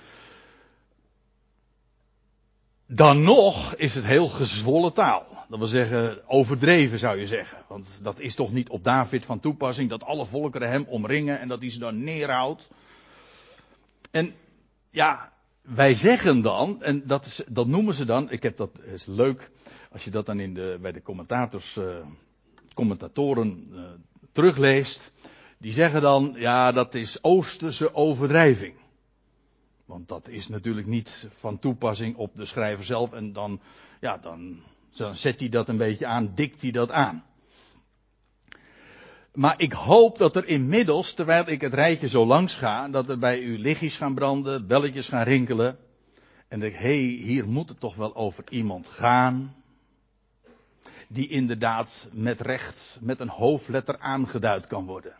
Dan 2.93 3.23
nog 3.23 3.75
is 3.75 3.95
het 3.95 4.05
heel 4.05 4.29
gezwollen 4.29 4.93
taal. 4.93 5.27
Dat 5.49 5.59
wil 5.59 5.69
zeggen, 5.69 6.29
overdreven 6.29 6.99
zou 6.99 7.19
je 7.19 7.27
zeggen. 7.27 7.59
Want 7.69 7.99
dat 8.03 8.21
is 8.21 8.35
toch 8.35 8.53
niet 8.53 8.69
op 8.69 8.85
David 8.85 9.25
van 9.25 9.41
toepassing 9.41 9.91
dat 9.91 10.05
alle 10.05 10.27
volkeren 10.27 10.69
hem 10.69 10.85
omringen 10.89 11.41
en 11.41 11.49
dat 11.49 11.61
hij 11.61 11.71
ze 11.71 11.79
dan 11.79 12.05
neerhoudt. 12.05 12.71
En 14.11 14.35
ja, 14.91 15.33
wij 15.63 15.95
zeggen 15.95 16.43
dan, 16.43 16.83
en 16.83 17.07
dat, 17.07 17.27
is, 17.27 17.43
dat 17.49 17.67
noemen 17.67 17.95
ze 17.95 18.05
dan, 18.05 18.31
ik 18.31 18.43
heb 18.43 18.57
dat, 18.57 18.71
is 18.93 19.07
leuk, 19.07 19.51
als 19.93 20.05
je 20.05 20.11
dat 20.11 20.27
dan 20.27 20.41
in 20.41 20.55
de, 20.55 20.79
bij 20.81 20.93
de 20.93 21.03
commentators, 21.03 21.77
uh, 21.77 21.97
commentatoren 22.75 23.69
uh, 23.73 23.81
terugleest, 24.33 25.13
die 25.59 25.73
zeggen 25.73 26.01
dan, 26.01 26.33
ja, 26.37 26.73
dat 26.73 26.95
is 26.95 27.23
Oosterse 27.23 27.95
overdrijving. 27.95 28.75
Want 29.91 30.09
dat 30.09 30.29
is 30.29 30.49
natuurlijk 30.49 30.87
niet 30.87 31.29
van 31.31 31.59
toepassing 31.59 32.17
op 32.17 32.37
de 32.37 32.45
schrijver 32.45 32.85
zelf 32.85 33.13
en 33.13 33.33
dan, 33.33 33.61
ja, 34.01 34.19
dan, 34.19 34.61
zet 35.13 35.41
hij 35.41 35.49
dat 35.49 35.69
een 35.69 35.77
beetje 35.77 36.07
aan, 36.07 36.33
dikt 36.35 36.63
hij 36.63 36.71
dat 36.71 36.91
aan. 36.91 37.25
Maar 39.33 39.61
ik 39.61 39.73
hoop 39.73 40.19
dat 40.19 40.37
er 40.37 40.47
inmiddels, 40.47 41.13
terwijl 41.15 41.49
ik 41.49 41.61
het 41.61 41.75
rijtje 41.75 42.09
zo 42.09 42.27
langs 42.27 42.55
ga, 42.55 42.89
dat 42.89 43.09
er 43.09 43.19
bij 43.19 43.41
u 43.41 43.59
lichtjes 43.59 43.97
gaan 43.97 44.15
branden, 44.15 44.67
belletjes 44.67 45.09
gaan 45.09 45.25
rinkelen. 45.25 45.79
En 46.49 46.61
denk, 46.61 46.75
hé, 46.75 46.97
hier 46.99 47.49
moet 47.49 47.69
het 47.69 47.81
toch 47.81 47.95
wel 47.95 48.17
over 48.17 48.45
iemand 48.49 48.89
gaan. 48.89 49.55
Die 51.09 51.29
inderdaad 51.29 52.09
met 52.13 52.41
recht, 52.41 52.99
met 53.01 53.21
een 53.21 53.29
hoofdletter 53.29 53.99
aangeduid 53.99 54.67
kan 54.67 54.87
worden 54.87 55.15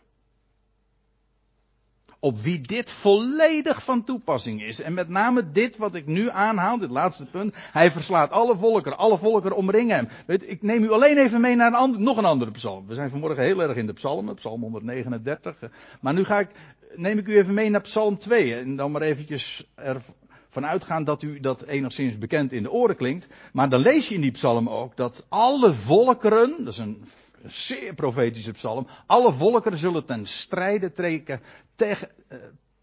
op 2.23 2.41
wie 2.41 2.61
dit 2.61 2.91
volledig 2.91 3.83
van 3.83 4.03
toepassing 4.03 4.63
is. 4.63 4.81
En 4.81 4.93
met 4.93 5.09
name 5.09 5.51
dit 5.51 5.77
wat 5.77 5.95
ik 5.95 6.05
nu 6.05 6.29
aanhaal, 6.29 6.77
dit 6.77 6.89
laatste 6.89 7.25
punt. 7.25 7.55
Hij 7.55 7.91
verslaat 7.91 8.31
alle 8.31 8.57
volkeren, 8.57 8.97
alle 8.97 9.17
volkeren 9.17 9.57
omringen 9.57 9.95
hem. 9.95 10.07
Weet, 10.25 10.49
ik 10.49 10.61
neem 10.61 10.83
u 10.83 10.91
alleen 10.91 11.17
even 11.17 11.41
mee 11.41 11.55
naar 11.55 11.67
een 11.67 11.73
ander, 11.73 12.01
nog 12.01 12.17
een 12.17 12.25
andere 12.25 12.51
psalm. 12.51 12.87
We 12.87 12.95
zijn 12.95 13.09
vanmorgen 13.09 13.43
heel 13.43 13.61
erg 13.61 13.77
in 13.77 13.85
de 13.85 13.93
psalmen, 13.93 14.35
psalm 14.35 14.61
139. 14.61 15.57
Maar 16.01 16.13
nu 16.13 16.23
ga 16.23 16.39
ik, 16.39 16.49
neem 16.95 17.17
ik 17.17 17.27
u 17.27 17.37
even 17.37 17.53
mee 17.53 17.69
naar 17.69 17.81
psalm 17.81 18.17
2. 18.17 18.55
En 18.55 18.75
dan 18.75 18.91
maar 18.91 19.01
eventjes 19.01 19.71
ervan 19.75 20.65
uitgaan 20.65 21.03
dat 21.03 21.21
u 21.21 21.39
dat 21.39 21.61
enigszins 21.61 22.17
bekend 22.17 22.51
in 22.51 22.63
de 22.63 22.71
oren 22.71 22.95
klinkt. 22.95 23.27
Maar 23.53 23.69
dan 23.69 23.81
lees 23.81 24.07
je 24.07 24.15
in 24.15 24.21
die 24.21 24.31
psalm 24.31 24.69
ook 24.69 24.97
dat 24.97 25.25
alle 25.29 25.73
volkeren, 25.73 26.55
dat 26.57 26.73
is 26.73 26.77
een 26.77 27.03
een 27.43 27.51
zeer 27.51 27.93
profetische 27.93 28.51
psalm. 28.51 28.87
Alle 29.05 29.33
volkeren 29.33 29.77
zullen 29.77 30.05
ten 30.05 30.25
strijde 30.25 30.91
trekken 30.91 31.41
tegen, 31.75 32.09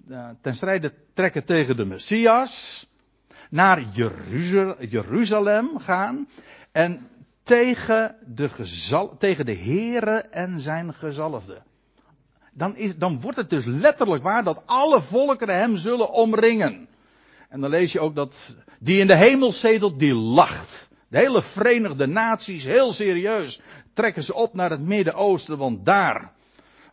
uh, 0.09 0.29
ten 0.41 0.55
strijde 0.55 0.93
trekken 1.15 1.45
tegen 1.45 1.77
de 1.77 1.85
Messias. 1.85 2.87
Naar 3.50 3.85
Jeruzalem 4.88 5.79
gaan. 5.79 6.29
En 6.73 7.09
tegen 7.43 8.17
de, 8.27 8.49
gezal, 8.49 9.17
tegen 9.19 9.47
de 9.47 10.27
en 10.31 10.61
zijn 10.61 10.95
gezalfde. 10.95 11.62
Dan, 12.53 12.77
dan 12.97 13.21
wordt 13.21 13.37
het 13.37 13.50
dus 13.50 13.65
letterlijk 13.65 14.23
waar 14.23 14.45
dat 14.45 14.62
alle 14.67 15.00
volkeren 15.00 15.55
hem 15.55 15.77
zullen 15.77 16.11
omringen. 16.12 16.88
En 17.49 17.61
dan 17.61 17.71
lees 17.71 17.93
je 17.93 18.00
ook 18.00 18.15
dat 18.15 18.35
die 18.81 19.00
in 19.00 19.07
de 19.07 19.15
hemel 19.15 19.53
zetelt, 19.53 19.99
die 19.99 20.15
lacht. 20.15 20.88
De 21.09 21.19
hele 21.19 21.43
Verenigde 21.43 22.07
Naties, 22.07 22.65
heel 22.65 22.93
serieus 22.93 23.61
trekken 23.99 24.23
ze 24.23 24.35
op 24.35 24.55
naar 24.55 24.71
het 24.71 24.81
Midden-Oosten, 24.81 25.59
want 25.59 25.87
daar 25.87 26.33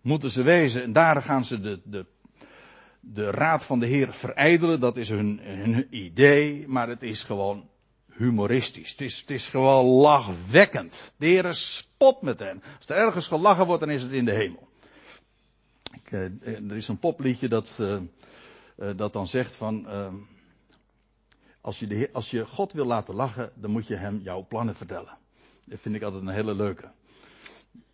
moeten 0.01 0.29
ze 0.29 0.43
wezen. 0.43 0.83
En 0.83 0.93
daar 0.93 1.21
gaan 1.21 1.45
ze 1.45 1.59
de, 1.59 1.81
de, 1.83 2.05
de 2.99 3.29
raad 3.29 3.65
van 3.65 3.79
de 3.79 3.85
Heer 3.85 4.13
verijdelen. 4.13 4.79
Dat 4.79 4.97
is 4.97 5.09
hun, 5.09 5.39
hun 5.43 5.87
idee, 5.89 6.67
maar 6.67 6.87
het 6.87 7.03
is 7.03 7.23
gewoon 7.23 7.69
humoristisch. 8.11 8.91
Het 8.91 9.01
is, 9.01 9.19
het 9.19 9.31
is 9.31 9.47
gewoon 9.47 9.85
lachwekkend. 9.85 11.13
De 11.17 11.25
Heer 11.25 11.53
spot 11.53 12.21
met 12.21 12.39
hen. 12.39 12.63
Als 12.77 12.89
er 12.89 12.95
ergens 12.95 13.27
gelachen 13.27 13.65
wordt, 13.65 13.81
dan 13.81 13.91
is 13.91 14.01
het 14.01 14.11
in 14.11 14.25
de 14.25 14.33
hemel. 14.33 14.67
Ik, 15.93 16.11
eh, 16.11 16.69
er 16.69 16.75
is 16.75 16.87
een 16.87 16.99
popliedje 16.99 17.47
dat, 17.47 17.77
uh, 17.81 17.99
dat 18.95 19.13
dan 19.13 19.27
zegt 19.27 19.55
van. 19.55 19.87
als, 21.61 21.79
je 21.79 21.87
de, 21.87 22.09
als 22.13 22.29
je 22.29 22.45
God 22.45 22.73
wil 22.73 22.85
laten 22.85 23.15
lachen, 23.15 23.51
dan 23.55 23.71
moet 23.71 23.87
je 23.87 23.95
hem 23.95 24.19
jouw 24.23 24.45
plannen 24.47 24.75
vertellen. 24.75 25.23
Dat 25.65 25.79
vind 25.79 25.95
ik 25.95 26.01
altijd 26.01 26.21
een 26.21 26.29
hele 26.29 26.55
leuke. 26.55 26.91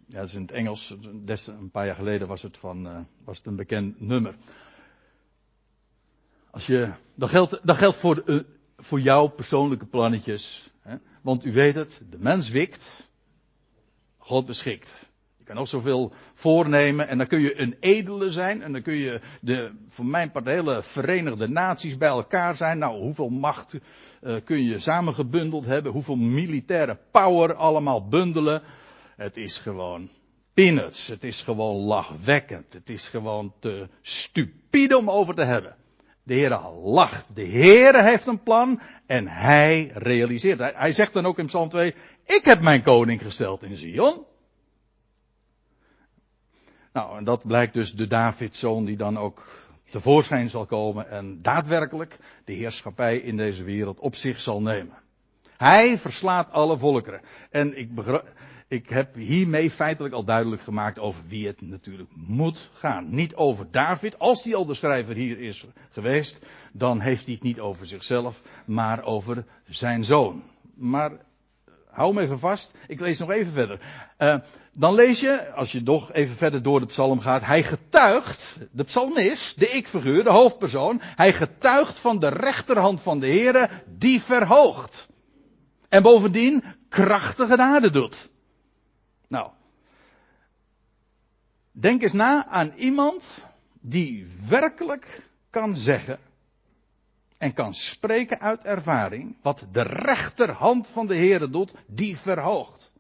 Ja, 0.06 0.18
dat 0.18 0.28
is 0.28 0.34
in 0.34 0.42
het 0.42 0.52
Engels. 0.52 0.96
Des, 1.24 1.48
een 1.48 1.72
paar 1.72 1.86
jaar 1.86 1.96
geleden 1.96 2.28
was 2.28 2.42
het, 2.42 2.58
van, 2.58 2.88
uh, 2.88 3.00
was 3.24 3.38
het 3.38 3.48
een 3.48 3.56
bekend 3.56 4.02
nummer. 4.02 4.36
Als 6.50 6.66
je, 6.66 6.92
dat, 7.16 7.30
geldt, 7.30 7.60
dat 7.64 7.78
geldt 7.78 7.98
voor, 7.98 8.24
uh, 8.26 8.40
voor 8.78 9.00
jouw 9.02 9.28
persoonlijke 9.28 9.86
plannetjes. 9.86 10.70
Hè? 10.82 10.96
Want 11.22 11.46
u 11.46 11.54
weet 11.54 11.76
het, 11.76 12.02
de 12.10 12.18
mens 12.18 12.50
wikt, 12.50 13.10
God 14.18 14.46
beschikt. 14.46 15.11
Je 15.42 15.48
kan 15.48 15.58
ook 15.58 15.68
zoveel 15.68 16.14
voornemen 16.34 17.08
en 17.08 17.18
dan 17.18 17.28
kun 17.28 17.40
je 17.40 17.60
een 17.60 17.76
edele 17.80 18.32
zijn 18.32 18.62
en 18.62 18.72
dan 18.72 18.82
kun 18.82 18.96
je 18.96 19.22
de, 19.42 19.72
voor 19.88 20.06
mijn 20.06 20.32
part 20.32 20.46
de 20.46 20.52
hele 20.52 20.84
Verenigde 20.84 21.48
Naties 21.48 21.98
bij 21.98 22.10
elkaar 22.10 22.56
zijn. 22.56 22.78
Nou, 22.78 23.02
hoeveel 23.02 23.30
macht 23.30 23.74
uh, 24.22 24.36
kun 24.44 24.64
je 24.64 24.80
samengebundeld 24.80 25.66
hebben? 25.66 25.92
Hoeveel 25.92 26.16
militaire 26.16 26.98
power 27.12 27.54
allemaal 27.54 28.08
bundelen? 28.08 28.62
Het 29.16 29.38
is 29.38 29.58
gewoon 29.58 30.10
peanuts. 30.54 31.08
Het 31.08 31.24
is 31.24 31.42
gewoon 31.42 31.76
lachwekkend. 31.76 32.74
Het 32.74 32.90
is 32.90 33.08
gewoon 33.08 33.54
te 33.60 33.88
stupide 34.02 34.98
om 34.98 35.10
over 35.10 35.36
te 35.36 35.44
hebben. 35.44 35.76
De 36.24 36.34
Heer 36.34 36.60
lacht. 36.84 37.36
De 37.36 37.44
Heer 37.44 38.04
heeft 38.04 38.26
een 38.26 38.44
plan 38.44 38.82
en 39.06 39.28
hij 39.28 39.92
realiseert. 39.94 40.60
Hij, 40.60 40.74
hij 40.76 40.94
zegt 40.94 41.14
dan 41.14 41.26
ook 41.26 41.40
in 41.40 41.46
Psalm 41.46 41.70
2, 41.70 41.96
ik 42.26 42.42
heb 42.46 42.62
mijn 42.62 42.82
koning 42.82 43.22
gesteld 43.22 43.64
in 43.64 43.78
Zion. 43.78 44.30
Nou, 46.94 47.18
en 47.18 47.24
dat 47.24 47.48
blijkt 47.48 47.74
dus 47.74 47.94
de 47.94 48.08
Davidzoon 48.08 48.86
die 48.86 48.98
dan 48.98 49.18
ook 49.18 49.44
tevoorschijn 49.90 50.50
zal 50.50 50.66
komen 50.66 51.10
en 51.10 51.42
daadwerkelijk 51.42 52.18
de 52.46 52.54
heerschappij 52.54 53.18
in 53.18 53.38
deze 53.38 53.64
wereld 53.64 54.00
op 54.00 54.16
zich 54.16 54.40
zal 54.40 54.62
nemen. 54.62 54.98
Hij 55.58 55.98
verslaat 55.98 56.52
alle 56.52 56.78
volkeren. 56.78 57.22
En 57.50 57.78
ik, 57.78 57.90
ik 58.68 58.90
heb 58.90 59.16
hiermee 59.16 59.72
feitelijk 59.72 60.14
al 60.14 60.24
duidelijk 60.24 60.62
gemaakt 60.62 61.00
over 61.00 61.24
wie 61.28 61.48
het 61.48 61.62
natuurlijk 61.62 62.10
moet 62.16 62.70
gaan. 62.74 63.16
Niet 63.16 63.36
over 63.36 63.72
David. 63.72 64.20
Als 64.20 64.44
die 64.44 64.56
al 64.56 64.66
de 64.66 64.74
schrijver 64.74 65.16
hier 65.16 65.40
is 65.40 65.68
geweest, 65.90 66.46
dan 66.72 67.00
heeft 67.00 67.26
hij 67.26 67.34
het 67.34 67.44
niet 67.44 67.60
over 67.60 67.86
zichzelf, 67.86 68.42
maar 68.66 69.04
over 69.04 69.46
zijn 69.66 70.04
zoon. 70.04 70.44
Maar 70.74 71.12
hou 71.92 72.14
me 72.14 72.22
even 72.22 72.40
vast. 72.40 72.74
Ik 72.88 73.00
lees 73.00 73.20
nog 73.20 73.30
even 73.30 73.52
verder. 73.52 73.80
Uh, 74.18 74.36
dan 74.74 74.94
lees 74.94 75.20
je, 75.20 75.54
als 75.54 75.72
je 75.72 75.82
nog 75.82 76.14
even 76.14 76.36
verder 76.36 76.62
door 76.62 76.80
de 76.80 76.86
psalm 76.86 77.20
gaat, 77.20 77.46
hij 77.46 77.64
getuigt, 77.64 78.58
de 78.72 78.84
psalmist, 78.84 79.60
de 79.60 79.68
ik-figuur, 79.68 80.24
de 80.24 80.30
hoofdpersoon, 80.30 81.02
hij 81.02 81.34
getuigt 81.34 82.00
van 82.00 82.20
de 82.20 82.28
rechterhand 82.28 83.02
van 83.02 83.20
de 83.20 83.28
Heere, 83.28 83.70
die 83.98 84.22
verhoogt. 84.22 85.08
En 85.90 86.04
bovendien 86.04 86.64
krachtige 86.90 87.56
daden 87.56 87.94
doet. 87.94 88.30
Nou, 89.28 89.50
denk 91.72 92.02
eens 92.02 92.14
na 92.14 92.48
aan 92.48 92.74
iemand 92.76 93.46
die 93.82 94.28
werkelijk 94.48 95.30
kan 95.50 95.76
zeggen 95.76 96.20
en 97.42 97.54
kan 97.54 97.74
spreken 97.74 98.40
uit 98.40 98.64
ervaring 98.64 99.36
wat 99.42 99.68
de 99.72 99.82
rechterhand 99.82 100.88
van 100.88 101.08
de 101.08 101.16
Heere 101.16 101.50
doet, 101.50 101.74
die 101.88 102.18
verhoogt. 102.18 102.92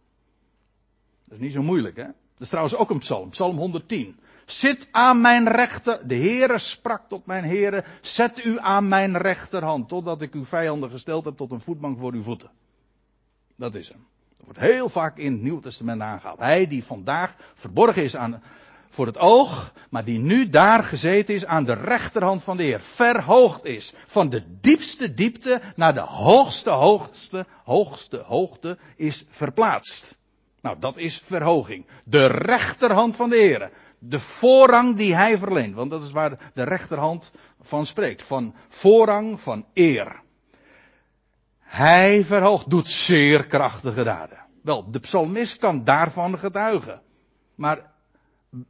Dat 1.23 1.33
is 1.33 1.39
niet 1.39 1.53
zo 1.53 1.61
moeilijk, 1.61 1.95
hè? 1.95 2.03
Dat 2.03 2.41
is 2.41 2.47
trouwens 2.47 2.75
ook 2.75 2.89
een 2.89 2.99
psalm, 2.99 3.29
psalm 3.29 3.57
110. 3.57 4.19
Zit 4.45 4.87
aan 4.91 5.21
mijn 5.21 5.49
rechter, 5.49 6.07
de 6.07 6.15
Heere 6.15 6.57
sprak 6.57 7.01
tot 7.07 7.25
mijn 7.25 7.43
Heere, 7.43 7.83
zet 8.01 8.45
u 8.45 8.59
aan 8.59 8.87
mijn 8.87 9.17
rechterhand, 9.17 9.87
totdat 9.87 10.21
ik 10.21 10.33
uw 10.33 10.45
vijanden 10.45 10.89
gesteld 10.89 11.25
heb 11.25 11.37
tot 11.37 11.51
een 11.51 11.61
voetbank 11.61 11.99
voor 11.99 12.13
uw 12.13 12.23
voeten. 12.23 12.51
Dat 13.55 13.75
is 13.75 13.89
hem. 13.89 14.05
Dat 14.37 14.45
wordt 14.45 14.59
heel 14.59 14.89
vaak 14.89 15.17
in 15.17 15.31
het 15.31 15.41
Nieuwe 15.41 15.61
Testament 15.61 16.01
aangehaald. 16.01 16.39
Hij 16.39 16.67
die 16.67 16.83
vandaag 16.83 17.35
verborgen 17.53 18.03
is 18.03 18.15
aan, 18.15 18.41
voor 18.91 19.05
het 19.05 19.17
oog, 19.17 19.73
maar 19.89 20.03
die 20.03 20.19
nu 20.19 20.49
daar 20.49 20.83
gezeten 20.83 21.33
is 21.33 21.45
aan 21.45 21.63
de 21.63 21.73
rechterhand 21.73 22.43
van 22.43 22.57
de 22.57 22.63
Heer. 22.63 22.79
Verhoogd 22.79 23.65
is. 23.65 23.93
Van 24.05 24.29
de 24.29 24.43
diepste 24.61 25.13
diepte 25.13 25.61
naar 25.75 25.93
de 25.93 25.99
hoogste 25.99 26.69
hoogste, 26.69 27.45
hoogste 27.63 28.23
hoogte 28.25 28.77
is 28.95 29.25
verplaatst. 29.29 30.19
Nou, 30.61 30.79
dat 30.79 30.97
is 30.97 31.17
verhoging. 31.17 31.85
De 32.03 32.25
rechterhand 32.25 33.15
van 33.15 33.29
de 33.29 33.37
Heer. 33.37 33.71
De 33.99 34.19
voorrang 34.19 34.97
die 34.97 35.15
hij 35.15 35.37
verleent. 35.37 35.75
Want 35.75 35.91
dat 35.91 36.03
is 36.03 36.11
waar 36.11 36.51
de 36.53 36.63
rechterhand 36.63 37.31
van 37.61 37.85
spreekt. 37.85 38.23
Van 38.23 38.55
voorrang, 38.69 39.41
van 39.41 39.65
eer. 39.73 40.21
Hij 41.59 42.25
verhoogt, 42.25 42.69
doet 42.69 42.87
zeer 42.87 43.45
krachtige 43.45 44.03
daden. 44.03 44.37
Wel, 44.63 44.91
de 44.91 44.99
psalmist 44.99 45.57
kan 45.57 45.83
daarvan 45.83 46.39
getuigen. 46.39 47.01
Maar 47.55 47.90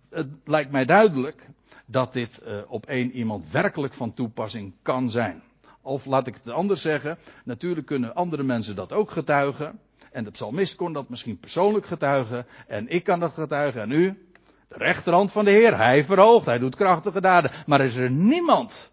het 0.09 0.27
lijkt 0.45 0.71
mij 0.71 0.85
duidelijk 0.85 1.49
dat 1.85 2.13
dit 2.13 2.41
uh, 2.47 2.57
op 2.67 2.85
één 2.85 3.11
iemand 3.11 3.51
werkelijk 3.51 3.93
van 3.93 4.13
toepassing 4.13 4.73
kan 4.81 5.09
zijn. 5.09 5.43
Of 5.81 6.05
laat 6.05 6.27
ik 6.27 6.39
het 6.43 6.53
anders 6.53 6.81
zeggen, 6.81 7.17
natuurlijk 7.43 7.87
kunnen 7.87 8.15
andere 8.15 8.43
mensen 8.43 8.75
dat 8.75 8.93
ook 8.93 9.11
getuigen. 9.11 9.79
En 10.11 10.23
de 10.23 10.31
psalmist 10.31 10.75
kon 10.75 10.93
dat 10.93 11.09
misschien 11.09 11.39
persoonlijk 11.39 11.85
getuigen. 11.85 12.45
En 12.67 12.87
ik 12.87 13.03
kan 13.03 13.19
dat 13.19 13.33
getuigen. 13.33 13.81
En 13.81 13.91
u? 13.91 14.27
De 14.67 14.77
rechterhand 14.77 15.31
van 15.31 15.45
de 15.45 15.51
Heer. 15.51 15.77
Hij 15.77 16.03
verhoogt. 16.03 16.45
Hij 16.45 16.59
doet 16.59 16.75
krachtige 16.75 17.21
daden. 17.21 17.51
Maar 17.65 17.81
is 17.81 17.95
er 17.95 18.11
niemand 18.11 18.91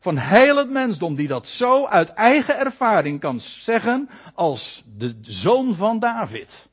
van 0.00 0.16
heel 0.16 0.56
het 0.56 0.70
mensdom 0.70 1.14
die 1.14 1.28
dat 1.28 1.46
zo 1.46 1.86
uit 1.86 2.08
eigen 2.08 2.58
ervaring 2.58 3.20
kan 3.20 3.40
zeggen 3.40 4.08
als 4.34 4.84
de 4.96 5.18
zoon 5.20 5.74
van 5.74 5.98
David. 5.98 6.68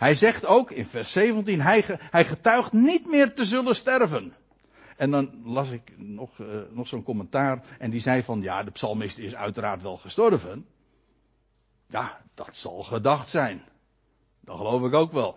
Hij 0.00 0.14
zegt 0.14 0.46
ook 0.46 0.70
in 0.70 0.84
vers 0.84 1.12
17, 1.12 1.60
hij, 1.60 1.84
hij 1.86 2.24
getuigt 2.24 2.72
niet 2.72 3.06
meer 3.06 3.34
te 3.34 3.44
zullen 3.44 3.76
sterven. 3.76 4.32
En 4.96 5.10
dan 5.10 5.30
las 5.44 5.70
ik 5.70 5.92
nog, 5.96 6.38
uh, 6.38 6.46
nog 6.70 6.86
zo'n 6.86 7.02
commentaar 7.02 7.64
en 7.78 7.90
die 7.90 8.00
zei 8.00 8.22
van 8.22 8.42
ja, 8.42 8.62
de 8.62 8.70
psalmist 8.70 9.18
is 9.18 9.34
uiteraard 9.34 9.82
wel 9.82 9.96
gestorven. 9.96 10.66
Ja, 11.86 12.20
dat 12.34 12.56
zal 12.56 12.82
gedacht 12.82 13.28
zijn. 13.28 13.62
Dat 14.40 14.56
geloof 14.56 14.82
ik 14.82 14.94
ook 14.94 15.12
wel. 15.12 15.36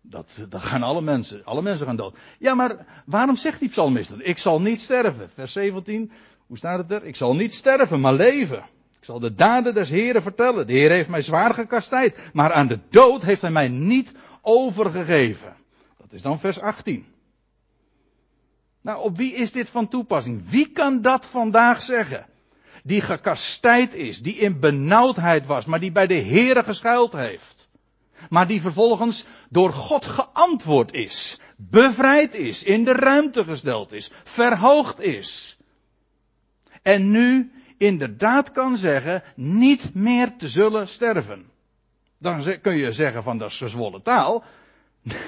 Dat, 0.00 0.46
dat 0.48 0.64
gaan 0.64 0.82
alle 0.82 1.02
mensen, 1.02 1.44
alle 1.44 1.62
mensen 1.62 1.86
gaan 1.86 1.96
dood. 1.96 2.18
Ja, 2.38 2.54
maar 2.54 3.02
waarom 3.06 3.36
zegt 3.36 3.60
die 3.60 3.68
psalmist 3.68 4.10
dat? 4.10 4.18
Ik 4.22 4.38
zal 4.38 4.60
niet 4.60 4.80
sterven. 4.80 5.30
Vers 5.30 5.52
17, 5.52 6.12
hoe 6.46 6.56
staat 6.56 6.78
het 6.78 6.90
er? 6.90 7.04
Ik 7.04 7.16
zal 7.16 7.34
niet 7.34 7.54
sterven, 7.54 8.00
maar 8.00 8.14
leven. 8.14 8.64
Zal 9.06 9.18
de 9.18 9.34
daden 9.34 9.74
des 9.74 9.88
Heren 9.88 10.22
vertellen. 10.22 10.66
De 10.66 10.72
Heer 10.72 10.90
heeft 10.90 11.08
mij 11.08 11.22
zwaar 11.22 11.54
gekastijd, 11.54 12.18
maar 12.32 12.52
aan 12.52 12.66
de 12.66 12.78
dood 12.90 13.22
heeft 13.22 13.42
hij 13.42 13.50
mij 13.50 13.68
niet 13.68 14.12
overgegeven. 14.42 15.56
Dat 15.98 16.12
is 16.12 16.22
dan 16.22 16.40
vers 16.40 16.60
18. 16.60 17.06
Nou, 18.82 19.02
op 19.02 19.16
wie 19.16 19.32
is 19.32 19.52
dit 19.52 19.68
van 19.68 19.88
toepassing? 19.88 20.50
Wie 20.50 20.70
kan 20.72 21.00
dat 21.00 21.26
vandaag 21.26 21.82
zeggen? 21.82 22.26
Die 22.82 23.00
gekastijd 23.00 23.94
is, 23.94 24.22
die 24.22 24.34
in 24.34 24.60
benauwdheid 24.60 25.46
was, 25.46 25.64
maar 25.64 25.80
die 25.80 25.92
bij 25.92 26.06
de 26.06 26.20
Heere 26.22 26.62
geschuild 26.62 27.12
heeft. 27.12 27.68
Maar 28.28 28.46
die 28.46 28.60
vervolgens 28.60 29.26
door 29.48 29.72
God 29.72 30.06
geantwoord 30.06 30.92
is, 30.92 31.40
bevrijd 31.56 32.34
is, 32.34 32.62
in 32.62 32.84
de 32.84 32.92
ruimte 32.92 33.44
gesteld 33.44 33.92
is, 33.92 34.10
verhoogd 34.24 35.00
is. 35.00 35.58
En 36.82 37.10
nu 37.10 37.50
inderdaad 37.78 38.52
kan 38.52 38.76
zeggen, 38.76 39.22
niet 39.34 39.94
meer 39.94 40.36
te 40.36 40.48
zullen 40.48 40.88
sterven. 40.88 41.50
Dan 42.18 42.60
kun 42.60 42.76
je 42.76 42.92
zeggen 42.92 43.22
van 43.22 43.38
dat 43.38 43.50
is 43.50 43.56
gezwollen 43.56 44.02
taal. 44.02 44.44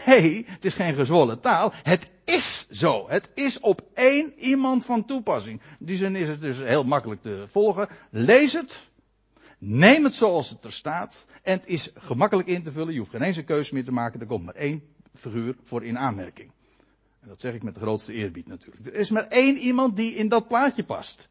Nee, 0.07 0.45
het 0.49 0.65
is 0.65 0.75
geen 0.75 0.95
gezwollen 0.95 1.41
taal. 1.41 1.73
Het 1.83 2.11
is 2.25 2.69
zo. 2.71 3.09
Het 3.09 3.29
is 3.35 3.61
op 3.61 3.81
één 3.95 4.33
iemand 4.37 4.85
van 4.85 5.05
toepassing. 5.05 5.61
In 5.79 5.87
die 5.87 5.97
zin 5.97 6.17
is 6.17 6.29
het 6.29 6.41
dus 6.41 6.59
heel 6.59 6.85
makkelijk 6.85 7.23
te 7.23 7.45
volgen. 7.49 7.89
Lees 8.11 8.53
het. 8.53 8.89
Neem 9.59 10.05
het 10.05 10.15
zoals 10.15 10.51
het 10.51 10.65
er 10.65 10.73
staat. 10.73 11.27
En 11.43 11.59
het 11.59 11.67
is 11.67 11.91
gemakkelijk 11.95 12.49
in 12.49 12.63
te 12.63 12.73
vullen. 12.73 12.93
Je 12.93 12.99
hoeft 12.99 13.11
geen 13.11 13.23
eens 13.23 13.37
een 13.37 13.45
keuze 13.45 13.75
meer 13.75 13.85
te 13.85 13.93
maken. 13.93 14.21
Er 14.21 14.27
komt 14.27 14.45
maar 14.45 14.55
één 14.55 14.83
figuur 15.15 15.57
voor 15.63 15.85
in 15.85 15.99
aanmerking. 15.99 16.51
En 17.21 17.29
dat 17.29 17.41
zeg 17.41 17.55
ik 17.55 17.63
met 17.63 17.75
de 17.75 17.81
grootste 17.81 18.13
eerbied 18.13 18.47
natuurlijk. 18.47 18.87
Er 18.87 18.95
is 18.95 19.11
maar 19.11 19.29
één 19.29 19.57
iemand 19.57 19.97
die 19.97 20.15
in 20.15 20.29
dat 20.29 20.49
plaatje 20.49 20.85
past. 20.85 21.29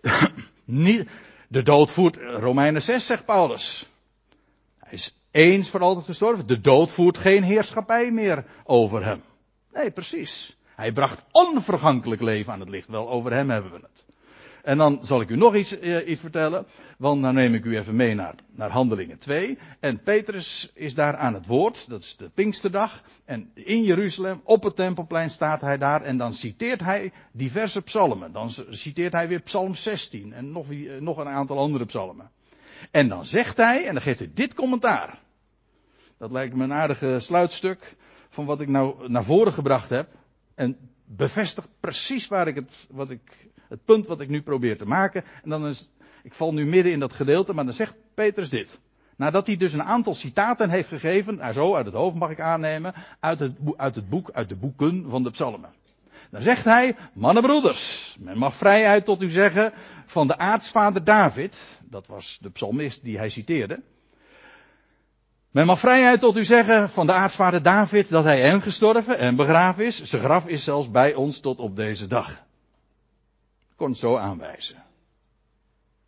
Niet, 0.64 1.08
de 1.48 1.62
dood 1.62 1.90
voert, 1.90 2.16
Romeinen 2.16 2.82
6 2.82 3.06
zegt 3.06 3.24
Paulus. 3.24 3.88
Hij 4.78 4.92
is 4.92 5.18
eens 5.30 5.70
voor 5.70 5.80
altijd 5.80 6.04
gestorven. 6.06 6.46
De 6.46 6.60
dood 6.60 6.90
voert 6.90 7.18
geen 7.18 7.42
heerschappij 7.42 8.10
meer 8.10 8.44
over 8.64 9.04
hem. 9.04 9.22
Nee, 9.72 9.90
precies. 9.90 10.56
Hij 10.74 10.92
bracht 10.92 11.24
onvergankelijk 11.30 12.20
leven 12.20 12.52
aan 12.52 12.60
het 12.60 12.68
licht. 12.68 12.88
Wel, 12.88 13.08
over 13.08 13.32
hem 13.32 13.50
hebben 13.50 13.72
we 13.72 13.78
het. 13.82 14.04
En 14.68 14.78
dan 14.78 14.98
zal 15.02 15.20
ik 15.20 15.28
u 15.28 15.36
nog 15.36 15.54
iets, 15.54 15.78
eh, 15.78 16.08
iets 16.08 16.20
vertellen. 16.20 16.66
Want 16.98 17.22
dan 17.22 17.34
neem 17.34 17.54
ik 17.54 17.64
u 17.64 17.76
even 17.76 17.96
mee 17.96 18.14
naar, 18.14 18.34
naar 18.50 18.70
Handelingen 18.70 19.18
2. 19.18 19.58
En 19.80 20.02
Petrus 20.02 20.70
is 20.74 20.94
daar 20.94 21.16
aan 21.16 21.34
het 21.34 21.46
woord. 21.46 21.88
Dat 21.88 22.00
is 22.00 22.16
de 22.16 22.30
Pinksterdag. 22.34 23.02
En 23.24 23.50
in 23.54 23.82
Jeruzalem, 23.82 24.40
op 24.44 24.62
het 24.62 24.76
Tempelplein, 24.76 25.30
staat 25.30 25.60
hij 25.60 25.78
daar. 25.78 26.02
En 26.02 26.16
dan 26.16 26.34
citeert 26.34 26.80
hij 26.80 27.12
diverse 27.32 27.82
psalmen. 27.82 28.32
Dan 28.32 28.50
citeert 28.70 29.12
hij 29.12 29.28
weer 29.28 29.40
Psalm 29.40 29.74
16. 29.74 30.32
En 30.32 30.52
nog, 30.52 30.70
eh, 30.70 31.00
nog 31.00 31.16
een 31.16 31.28
aantal 31.28 31.58
andere 31.58 31.84
psalmen. 31.84 32.30
En 32.90 33.08
dan 33.08 33.26
zegt 33.26 33.56
hij, 33.56 33.86
en 33.86 33.92
dan 33.92 34.02
geeft 34.02 34.18
hij 34.18 34.30
dit 34.34 34.54
commentaar. 34.54 35.18
Dat 36.18 36.30
lijkt 36.30 36.54
me 36.54 36.64
een 36.64 36.72
aardige 36.72 37.18
sluitstuk 37.18 37.96
van 38.28 38.44
wat 38.44 38.60
ik 38.60 38.68
nou 38.68 39.10
naar 39.10 39.24
voren 39.24 39.52
gebracht 39.52 39.88
heb. 39.88 40.08
En 40.54 40.76
bevestigt 41.04 41.68
precies 41.80 42.28
waar 42.28 42.48
ik 42.48 42.54
het, 42.54 42.88
wat 42.90 43.10
ik, 43.10 43.47
het 43.68 43.84
punt 43.84 44.06
wat 44.06 44.20
ik 44.20 44.28
nu 44.28 44.42
probeer 44.42 44.78
te 44.78 44.86
maken. 44.86 45.24
En 45.42 45.50
dan 45.50 45.66
is, 45.66 45.90
ik 46.22 46.34
val 46.34 46.52
nu 46.52 46.66
midden 46.66 46.92
in 46.92 47.00
dat 47.00 47.12
gedeelte, 47.12 47.52
maar 47.52 47.64
dan 47.64 47.74
zegt 47.74 47.96
Petrus 48.14 48.48
dit. 48.48 48.80
Nadat 49.16 49.46
hij 49.46 49.56
dus 49.56 49.72
een 49.72 49.82
aantal 49.82 50.14
citaten 50.14 50.70
heeft 50.70 50.88
gegeven, 50.88 51.36
nou 51.36 51.52
zo 51.52 51.74
uit 51.74 51.86
het 51.86 51.94
hoofd 51.94 52.16
mag 52.16 52.30
ik 52.30 52.40
aannemen, 52.40 52.94
uit 53.20 53.38
het, 53.38 53.52
uit 53.76 53.94
het 53.94 54.08
boek, 54.08 54.30
uit 54.32 54.48
de 54.48 54.56
boeken 54.56 55.10
van 55.10 55.22
de 55.22 55.30
psalmen. 55.30 55.70
Dan 56.30 56.42
zegt 56.42 56.64
hij, 56.64 56.96
mannenbroeders, 57.14 58.16
men 58.20 58.38
mag 58.38 58.54
vrijheid 58.54 59.04
tot 59.04 59.22
u 59.22 59.28
zeggen 59.28 59.72
van 60.06 60.26
de 60.26 60.38
aartsvader 60.38 61.04
David, 61.04 61.80
dat 61.84 62.06
was 62.06 62.38
de 62.40 62.50
psalmist 62.50 63.02
die 63.02 63.18
hij 63.18 63.28
citeerde. 63.28 63.82
Men 65.50 65.66
mag 65.66 65.78
vrijheid 65.78 66.20
tot 66.20 66.36
u 66.36 66.44
zeggen 66.44 66.90
van 66.90 67.06
de 67.06 67.12
aartsvader 67.12 67.62
David 67.62 68.08
dat 68.08 68.24
hij 68.24 68.42
en 68.42 68.62
gestorven 68.62 69.18
en 69.18 69.36
begraven 69.36 69.84
is. 69.84 70.02
Zijn 70.02 70.22
graf 70.22 70.46
is 70.46 70.64
zelfs 70.64 70.90
bij 70.90 71.14
ons 71.14 71.40
tot 71.40 71.58
op 71.58 71.76
deze 71.76 72.06
dag. 72.06 72.46
Kon 73.78 73.88
het 73.88 73.98
zo 73.98 74.16
aanwijzen. 74.16 74.84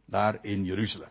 Daar 0.04 0.38
in 0.42 0.64
Jeruzalem. 0.64 1.08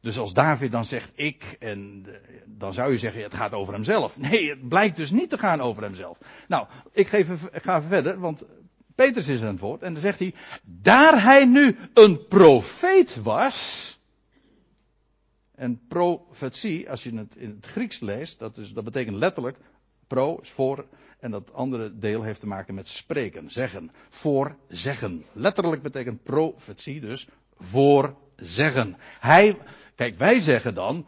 Dus 0.00 0.18
als 0.18 0.32
David 0.32 0.72
dan 0.72 0.84
zegt 0.84 1.12
ik, 1.14 1.56
en 1.58 2.06
dan 2.46 2.74
zou 2.74 2.92
je 2.92 2.98
zeggen 2.98 3.22
het 3.22 3.34
gaat 3.34 3.52
over 3.52 3.74
hemzelf. 3.74 4.18
Nee, 4.18 4.50
het 4.50 4.68
blijkt 4.68 4.96
dus 4.96 5.10
niet 5.10 5.30
te 5.30 5.38
gaan 5.38 5.60
over 5.60 5.82
hemzelf. 5.82 6.18
Nou, 6.48 6.66
ik, 6.92 7.08
geef, 7.08 7.28
ik 7.52 7.62
ga 7.62 7.82
verder, 7.82 8.18
want 8.20 8.44
Petrus 8.94 9.28
is 9.28 9.40
aan 9.40 9.46
het 9.46 9.60
woord. 9.60 9.82
En 9.82 9.92
dan 9.92 10.02
zegt 10.02 10.18
hij, 10.18 10.34
daar 10.64 11.22
hij 11.22 11.44
nu 11.44 11.78
een 11.94 12.26
profeet 12.26 13.22
was. 13.22 13.90
En 15.54 15.86
profetie, 15.88 16.90
als 16.90 17.02
je 17.02 17.16
het 17.16 17.36
in 17.36 17.50
het 17.50 17.66
Grieks 17.66 18.00
leest, 18.00 18.38
dat, 18.38 18.58
is, 18.58 18.72
dat 18.72 18.84
betekent 18.84 19.16
letterlijk, 19.16 19.58
pro 20.06 20.38
is 20.42 20.50
voor, 20.50 20.86
en 21.20 21.30
dat 21.30 21.52
andere 21.52 21.98
deel 21.98 22.22
heeft 22.22 22.40
te 22.40 22.46
maken 22.46 22.74
met 22.74 22.88
spreken, 22.88 23.50
zeggen, 23.50 23.90
voor 24.08 24.56
zeggen. 24.68 25.24
Letterlijk 25.32 25.82
betekent 25.82 26.22
profetie 26.22 27.00
dus 27.00 27.28
voor 27.58 28.16
zeggen. 28.36 28.96
Hij, 29.20 29.58
kijk, 29.94 30.18
wij 30.18 30.40
zeggen 30.40 30.74
dan, 30.74 31.06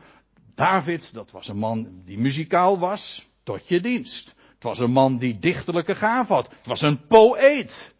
David, 0.54 1.14
dat 1.14 1.30
was 1.30 1.48
een 1.48 1.58
man 1.58 2.02
die 2.04 2.18
muzikaal 2.18 2.78
was, 2.78 3.28
tot 3.42 3.68
je 3.68 3.80
dienst. 3.80 4.34
Het 4.54 4.62
was 4.62 4.78
een 4.78 4.90
man 4.90 5.18
die 5.18 5.38
dichterlijke 5.38 5.94
gaaf 5.94 6.28
had. 6.28 6.48
Het 6.50 6.66
was 6.66 6.82
een 6.82 7.06
poëet. 7.06 7.94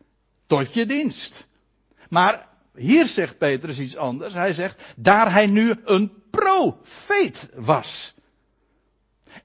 Tot 0.47 0.75
je 0.75 0.87
dienst. 0.87 1.47
Maar 2.09 2.49
hier 2.75 3.07
zegt 3.07 3.39
Petrus 3.39 3.79
iets 3.79 3.97
anders. 3.97 4.35
Hij 4.35 4.53
zegt, 4.53 4.83
daar 4.97 5.33
hij 5.33 5.47
nu 5.47 5.75
een 5.85 6.13
profeet 6.31 7.51
was. 7.55 8.15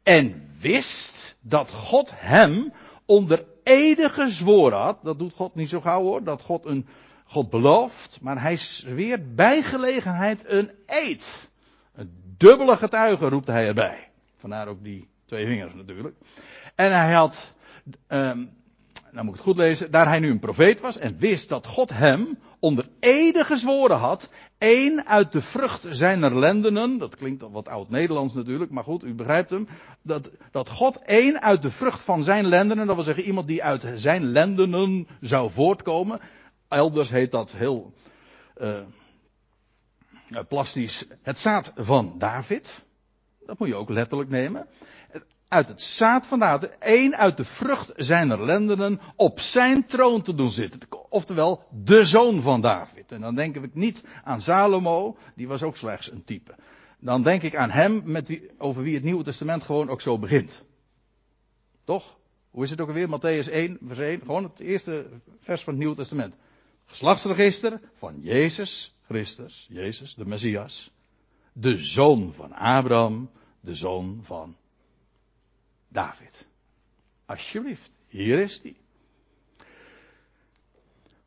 En 0.03 0.49
wist 0.59 1.35
dat 1.41 1.71
God 1.71 2.11
hem 2.15 2.73
onder 3.05 3.45
ede 3.63 4.09
gezworen 4.09 4.77
had. 4.77 4.99
Dat 5.03 5.19
doet 5.19 5.33
God 5.33 5.55
niet 5.55 5.69
zo 5.69 5.81
gauw 5.81 6.01
hoor. 6.01 6.23
Dat 6.23 6.41
God 6.41 6.65
een, 6.65 6.87
God 7.25 7.49
belooft. 7.49 8.19
Maar 8.21 8.41
hij 8.41 8.57
zweert 8.57 9.35
bij 9.35 9.61
gelegenheid 9.61 10.43
een 10.47 10.71
eed. 10.85 11.51
Een 11.93 12.33
dubbele 12.37 12.77
getuige 12.77 13.27
roept 13.27 13.47
hij 13.47 13.67
erbij. 13.67 14.09
Vandaar 14.37 14.67
ook 14.67 14.83
die 14.83 15.09
twee 15.25 15.45
vingers 15.45 15.73
natuurlijk. 15.73 16.15
En 16.75 16.99
hij 16.99 17.13
had, 17.13 17.53
um, 18.07 18.49
nou 19.13 19.25
moet 19.25 19.33
ik 19.33 19.41
het 19.41 19.49
goed 19.49 19.57
lezen, 19.57 19.91
daar 19.91 20.07
hij 20.07 20.19
nu 20.19 20.29
een 20.29 20.39
profeet 20.39 20.81
was 20.81 20.97
en 20.97 21.17
wist 21.17 21.49
dat 21.49 21.67
God 21.67 21.89
hem 21.89 22.39
onder 22.59 22.89
ede 22.99 23.43
gezworen 23.43 23.97
had, 23.97 24.29
één 24.57 25.05
uit 25.05 25.31
de 25.31 25.41
vrucht 25.41 25.85
zijner 25.89 26.39
lendenen, 26.39 26.97
dat 26.97 27.15
klinkt 27.15 27.43
wat 27.51 27.67
oud-Nederlands 27.67 28.33
natuurlijk, 28.33 28.71
maar 28.71 28.83
goed, 28.83 29.03
u 29.03 29.13
begrijpt 29.13 29.49
hem, 29.49 29.67
dat, 30.01 30.31
dat 30.51 30.69
God 30.69 31.01
één 31.01 31.41
uit 31.41 31.61
de 31.61 31.69
vrucht 31.69 32.01
van 32.01 32.23
zijn 32.23 32.45
lendenen, 32.45 32.85
dat 32.85 32.95
wil 32.95 33.03
zeggen 33.03 33.23
iemand 33.23 33.47
die 33.47 33.63
uit 33.63 33.85
zijn 33.95 34.25
lendenen 34.25 35.07
zou 35.21 35.51
voortkomen, 35.51 36.19
elders 36.67 37.09
heet 37.09 37.31
dat 37.31 37.51
heel 37.51 37.93
uh, 38.57 38.79
plastisch 40.47 41.07
het 41.21 41.39
zaad 41.39 41.71
van 41.75 42.15
David, 42.17 42.85
dat 43.45 43.59
moet 43.59 43.67
je 43.67 43.75
ook 43.75 43.89
letterlijk 43.89 44.29
nemen 44.29 44.67
uit 45.53 45.67
het 45.67 45.81
zaad 45.81 46.27
van 46.27 46.39
David, 46.39 46.77
één 46.77 47.17
uit 47.17 47.37
de 47.37 47.45
vrucht 47.45 47.91
zijner 47.95 48.45
lendenen, 48.45 48.99
op 49.15 49.39
zijn 49.39 49.85
troon 49.85 50.21
te 50.21 50.35
doen 50.35 50.51
zitten. 50.51 50.79
Oftewel, 51.09 51.63
de 51.83 52.05
zoon 52.05 52.41
van 52.41 52.61
David. 52.61 53.11
En 53.11 53.21
dan 53.21 53.35
denken 53.35 53.61
we 53.61 53.69
niet 53.73 54.03
aan 54.23 54.41
Salomo, 54.41 55.17
die 55.35 55.47
was 55.47 55.63
ook 55.63 55.77
slechts 55.77 56.11
een 56.11 56.23
type. 56.23 56.55
Dan 56.99 57.23
denk 57.23 57.41
ik 57.41 57.55
aan 57.55 57.71
hem, 57.71 58.01
met 58.05 58.27
wie, 58.27 58.49
over 58.57 58.83
wie 58.83 58.93
het 58.93 59.03
Nieuwe 59.03 59.23
Testament 59.23 59.63
gewoon 59.63 59.89
ook 59.89 60.01
zo 60.01 60.19
begint. 60.19 60.63
Toch? 61.83 62.17
Hoe 62.49 62.63
is 62.63 62.69
het 62.69 62.81
ook 62.81 62.87
alweer? 62.87 63.07
Matthäus 63.07 63.51
1, 63.51 63.77
vers 63.81 63.99
1, 63.99 64.19
gewoon 64.19 64.43
het 64.43 64.59
eerste 64.59 65.07
vers 65.39 65.63
van 65.63 65.73
het 65.73 65.81
Nieuwe 65.81 65.97
Testament. 65.97 66.35
Geslachtsregister 66.85 67.79
van 67.93 68.19
Jezus 68.21 68.93
Christus, 69.05 69.67
Jezus, 69.69 70.15
de 70.15 70.25
Messias. 70.25 70.91
De 71.53 71.77
zoon 71.77 72.33
van 72.33 72.51
Abraham, 72.51 73.29
de 73.59 73.75
zoon 73.75 74.19
van 74.21 74.55
David. 75.93 76.45
Alsjeblieft, 77.25 77.95
hier 78.07 78.39
is 78.39 78.61
die. 78.61 78.81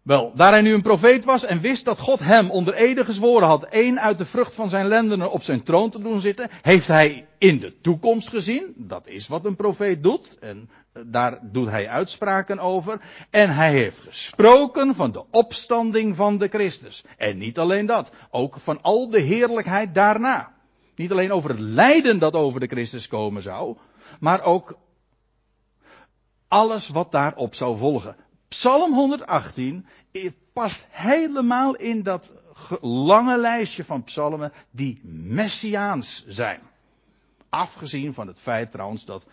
Wel, 0.03 0.33
daar 0.35 0.51
hij 0.51 0.61
nu 0.61 0.73
een 0.75 0.83
profeet 0.83 1.25
was 1.25 1.45
en 1.45 1.61
wist 1.61 1.85
dat 1.85 1.99
God 1.99 2.19
hem 2.19 2.51
onder 2.51 2.75
ede 2.75 3.05
gezworen 3.05 3.49
had 3.49 3.65
één 3.65 4.01
uit 4.01 4.19
de 4.19 4.27
vrucht 4.27 4.55
van 4.55 4.69
zijn 4.69 4.87
lendenen 4.87 5.31
op 5.31 5.43
zijn 5.43 5.63
troon 5.63 5.91
te 5.91 5.99
doen 5.99 6.21
zitten, 6.21 6.49
heeft 6.63 6.89
hij 6.89 7.27
in 7.39 7.61
de 7.61 7.81
toekomst 7.81 8.29
gezien. 8.29 8.75
Dat 8.77 9.07
is 9.07 9.29
wat 9.29 9.45
een 9.45 9.57
profeet 9.57 10.03
doet. 10.03 10.39
En 10.39 10.71
eh, 10.93 11.03
daar 11.07 11.39
doet 11.43 11.69
hij 11.69 11.89
uitspraken 11.89 12.59
over. 12.59 13.01
En 13.31 13.55
hij 13.55 13.73
heeft 13.73 13.99
gesproken 13.99 14.95
van 14.95 15.13
de 15.13 15.25
opstanding 15.31 16.17
van 16.17 16.39
de 16.39 16.49
Christus. 16.49 17.05
En 17.17 17.39
niet 17.39 17.59
alleen 17.59 17.87
dat, 17.87 18.11
ook 18.31 18.57
van 18.59 18.83
al 18.83 19.11
de 19.11 19.21
heerlijkheid 19.21 19.95
daarna. 19.95 20.55
Niet 20.97 21.11
alleen 21.11 21.33
over 21.33 21.51
het 21.51 21.61
lijden 21.61 22.19
dat 22.19 22.33
over 22.33 22.61
de 22.61 22.67
Christus 22.67 23.09
komen 23.09 23.43
zou, 23.43 23.77
maar 24.21 24.43
ook 24.43 24.79
alles 26.49 26.89
wat 26.89 27.13
daarop 27.13 27.55
zou 27.55 27.77
volgen. 27.77 28.17
Psalm 28.49 28.95
118 28.95 29.87
past 30.53 30.87
helemaal 30.91 31.75
in 31.75 32.03
dat 32.03 32.35
lange 32.81 33.39
lijstje 33.39 33.85
van 33.85 34.05
psalmen 34.05 34.53
die 34.71 35.01
messiaans 35.05 36.25
zijn. 36.27 36.61
Afgezien 37.49 38.15
van 38.15 38.27
het 38.27 38.41
feit 38.41 38.71
trouwens 38.71 39.05
dat 39.05 39.25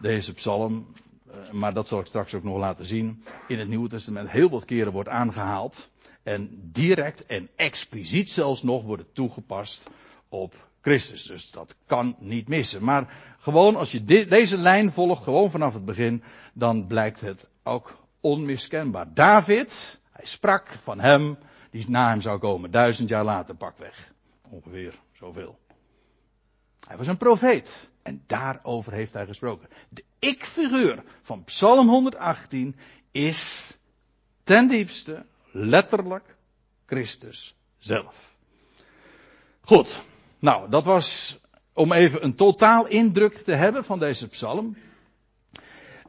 deze 0.00 0.32
psalm, 0.32 0.86
eh, 1.26 1.50
maar 1.50 1.74
dat 1.74 1.88
zal 1.88 2.00
ik 2.00 2.06
straks 2.06 2.34
ook 2.34 2.42
nog 2.42 2.56
laten 2.56 2.84
zien, 2.84 3.24
in 3.48 3.58
het 3.58 3.68
Nieuwe 3.68 3.88
Testament 3.88 4.30
heel 4.30 4.50
wat 4.50 4.64
keren 4.64 4.92
wordt 4.92 5.08
aangehaald. 5.08 5.90
En 6.22 6.70
direct 6.72 7.26
en 7.26 7.48
expliciet 7.56 8.30
zelfs 8.30 8.62
nog 8.62 8.82
worden 8.82 9.12
toegepast 9.12 9.90
op 10.28 10.70
Christus. 10.82 11.22
Dus 11.22 11.50
dat 11.50 11.76
kan 11.86 12.16
niet 12.18 12.48
missen. 12.48 12.84
Maar 12.84 13.34
gewoon 13.38 13.76
als 13.76 13.92
je 13.92 14.04
deze 14.04 14.58
lijn 14.58 14.92
volgt, 14.92 15.22
gewoon 15.22 15.50
vanaf 15.50 15.74
het 15.74 15.84
begin, 15.84 16.22
dan 16.52 16.86
blijkt 16.86 17.20
het 17.20 17.48
ook 17.62 17.98
onmiskenbaar. 18.20 19.14
David, 19.14 20.00
hij 20.10 20.26
sprak 20.26 20.68
van 20.68 21.00
hem 21.00 21.38
die 21.70 21.90
na 21.90 22.08
hem 22.08 22.20
zou 22.20 22.38
komen, 22.38 22.70
duizend 22.70 23.08
jaar 23.08 23.24
later 23.24 23.54
pakweg. 23.54 24.12
Ongeveer 24.50 24.94
zoveel. 25.12 25.58
Hij 26.86 26.96
was 26.96 27.06
een 27.06 27.16
profeet. 27.16 27.90
En 28.02 28.22
daarover 28.26 28.92
heeft 28.92 29.12
hij 29.12 29.26
gesproken. 29.26 29.68
De 29.88 30.04
ik-figuur 30.18 31.02
van 31.22 31.44
Psalm 31.44 31.88
118 31.88 32.76
is 33.10 33.72
ten 34.42 34.68
diepste 34.68 35.26
letterlijk 35.50 36.36
Christus 36.86 37.54
zelf. 37.78 38.34
Goed. 39.60 40.02
Nou, 40.42 40.70
dat 40.70 40.84
was 40.84 41.38
om 41.72 41.92
even 41.92 42.24
een 42.24 42.34
totaal 42.34 42.86
indruk 42.86 43.36
te 43.36 43.52
hebben 43.52 43.84
van 43.84 43.98
deze 43.98 44.28
psalm. 44.28 44.76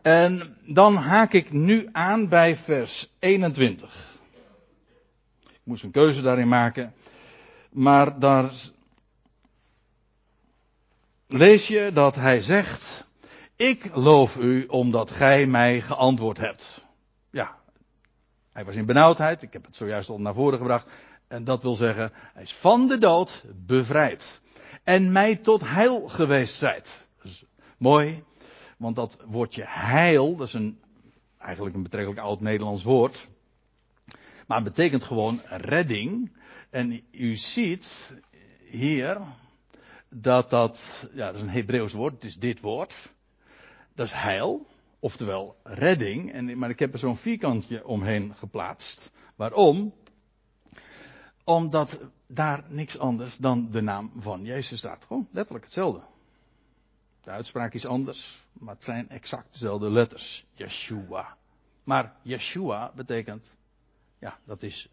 En 0.02 0.58
dan 0.65 0.96
haak 0.96 1.34
ik 1.34 1.52
nu 1.52 1.89
aan 1.91 2.30
bij 2.30 2.56
vers 2.56 3.13
21. 3.19 4.17
Ik 5.50 5.60
moest 5.63 5.84
een 5.84 5.91
keuze 5.91 6.22
daarin 6.22 6.48
maken. 6.48 6.93
Maar 7.72 8.19
daar 8.19 8.52
lees 11.28 11.67
je 11.67 11.91
dat 11.93 12.15
hij 12.15 12.41
zegt, 12.41 13.08
ik 13.56 13.96
loof 13.96 14.39
u 14.39 14.65
omdat 14.65 15.12
gij 15.12 15.46
mij 15.46 15.82
geantwoord 15.82 16.38
hebt. 16.38 16.84
Ja, 17.30 17.56
hij 18.54 18.65
was 18.65 18.76
in 18.76 18.86
benauwdheid, 18.86 19.41
ik 19.41 19.54
heb 19.54 19.65
het 19.65 19.76
zojuist 19.76 20.10
al 20.10 20.19
naar 20.19 20.34
voren 20.34 20.58
gebracht. 20.58 20.88
En 21.34 21.43
dat 21.43 21.62
wil 21.62 21.76
zeggen, 21.76 22.12
hij 22.34 22.43
is 22.43 22.54
van 22.54 22.88
de 22.88 22.98
dood 22.98 23.43
bevrijd. 23.65 24.41
En 24.84 25.12
mij 25.12 25.36
tot 25.36 25.62
heil 25.62 26.08
geweest 26.08 26.56
zijt. 26.56 27.08
mooi, 27.78 28.24
want 28.78 28.96
dat 28.96 29.17
woordje 29.26 29.63
heil, 29.67 30.36
dat 30.36 30.48
is 30.48 30.54
een, 30.54 30.80
eigenlijk 31.38 31.76
een 31.76 31.84
betrekkelijk 31.84 32.22
oud 32.22 32.41
Nederlands 32.41 32.84
woord. 32.84 33.28
Maar 34.48 34.58
het 34.58 34.76
betekent 34.76 35.04
gewoon 35.04 35.41
redding. 35.48 36.32
En 36.69 37.02
u 37.12 37.36
ziet 37.36 38.15
hier 38.69 39.17
dat 40.10 40.50
dat, 40.50 41.08
ja, 41.13 41.26
dat 41.26 41.36
is 41.36 41.41
een 41.41 41.50
Hebreeuws 41.50 41.93
woord, 41.93 42.13
het 42.13 42.24
is 42.24 42.36
dit 42.36 42.60
woord. 42.60 42.96
Dat 43.96 44.06
is 44.06 44.13
heil, 44.13 44.65
oftewel 45.00 45.56
redding. 45.63 46.32
En, 46.34 46.58
maar 46.58 46.69
ik 46.69 46.80
heb 46.80 46.93
er 46.93 47.00
zo'n 47.00 47.17
vierkantje 47.17 47.88
omheen 47.88 48.36
geplaatst. 48.36 49.12
Waarom? 49.36 49.93
Omdat 51.44 52.02
daar 52.28 52.64
niks 52.68 53.00
anders 53.00 53.38
dan 53.38 53.72
de 53.72 53.82
naam 53.82 54.12
van 54.18 54.44
Jezus 54.44 54.80
staat. 54.80 55.04
Gewoon 55.04 55.28
letterlijk 55.32 55.66
hetzelfde. 55.66 56.02
De 57.22 57.30
uitspraak 57.30 57.74
is 57.74 57.86
anders, 57.86 58.44
maar 58.54 58.74
het 58.74 58.84
zijn 58.84 59.10
exact 59.10 59.52
dezelfde 59.52 59.90
letters. 59.90 60.46
Yeshua. 60.54 61.38
Maar 61.84 62.16
Yeshua 62.22 62.92
betekent, 62.96 63.58
ja, 64.20 64.38
dat 64.46 64.64
is 64.64 64.90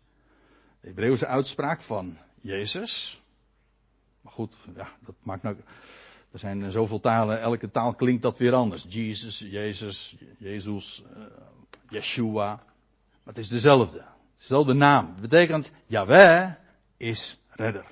de 0.81 0.89
Hebreeuwse 0.89 1.27
uitspraak 1.27 1.81
van 1.81 2.17
Jezus. 2.41 3.23
Maar 4.21 4.33
goed, 4.33 4.57
ja, 4.77 4.89
dat 5.05 5.15
maakt 5.23 5.43
nou. 5.43 5.57
Er 6.31 6.39
zijn 6.39 6.71
zoveel 6.71 7.01
talen, 7.01 7.41
elke 7.41 7.71
taal 7.71 7.95
klinkt 7.95 8.23
dat 8.23 8.39
weer 8.39 8.53
anders. 8.53 8.87
Jesus, 8.89 9.39
Jezus, 9.39 10.17
Jezus, 10.39 11.03
uh, 11.17 11.25
Yeshua. 11.89 12.55
Maar 12.55 13.35
het 13.35 13.39
is 13.39 13.49
dezelfde. 13.49 14.05
Dezelfde 14.41 14.75
naam. 14.75 15.07
Het 15.07 15.21
betekent, 15.21 15.73
Yahweh 15.87 16.51
is 16.97 17.41
redder. 17.51 17.85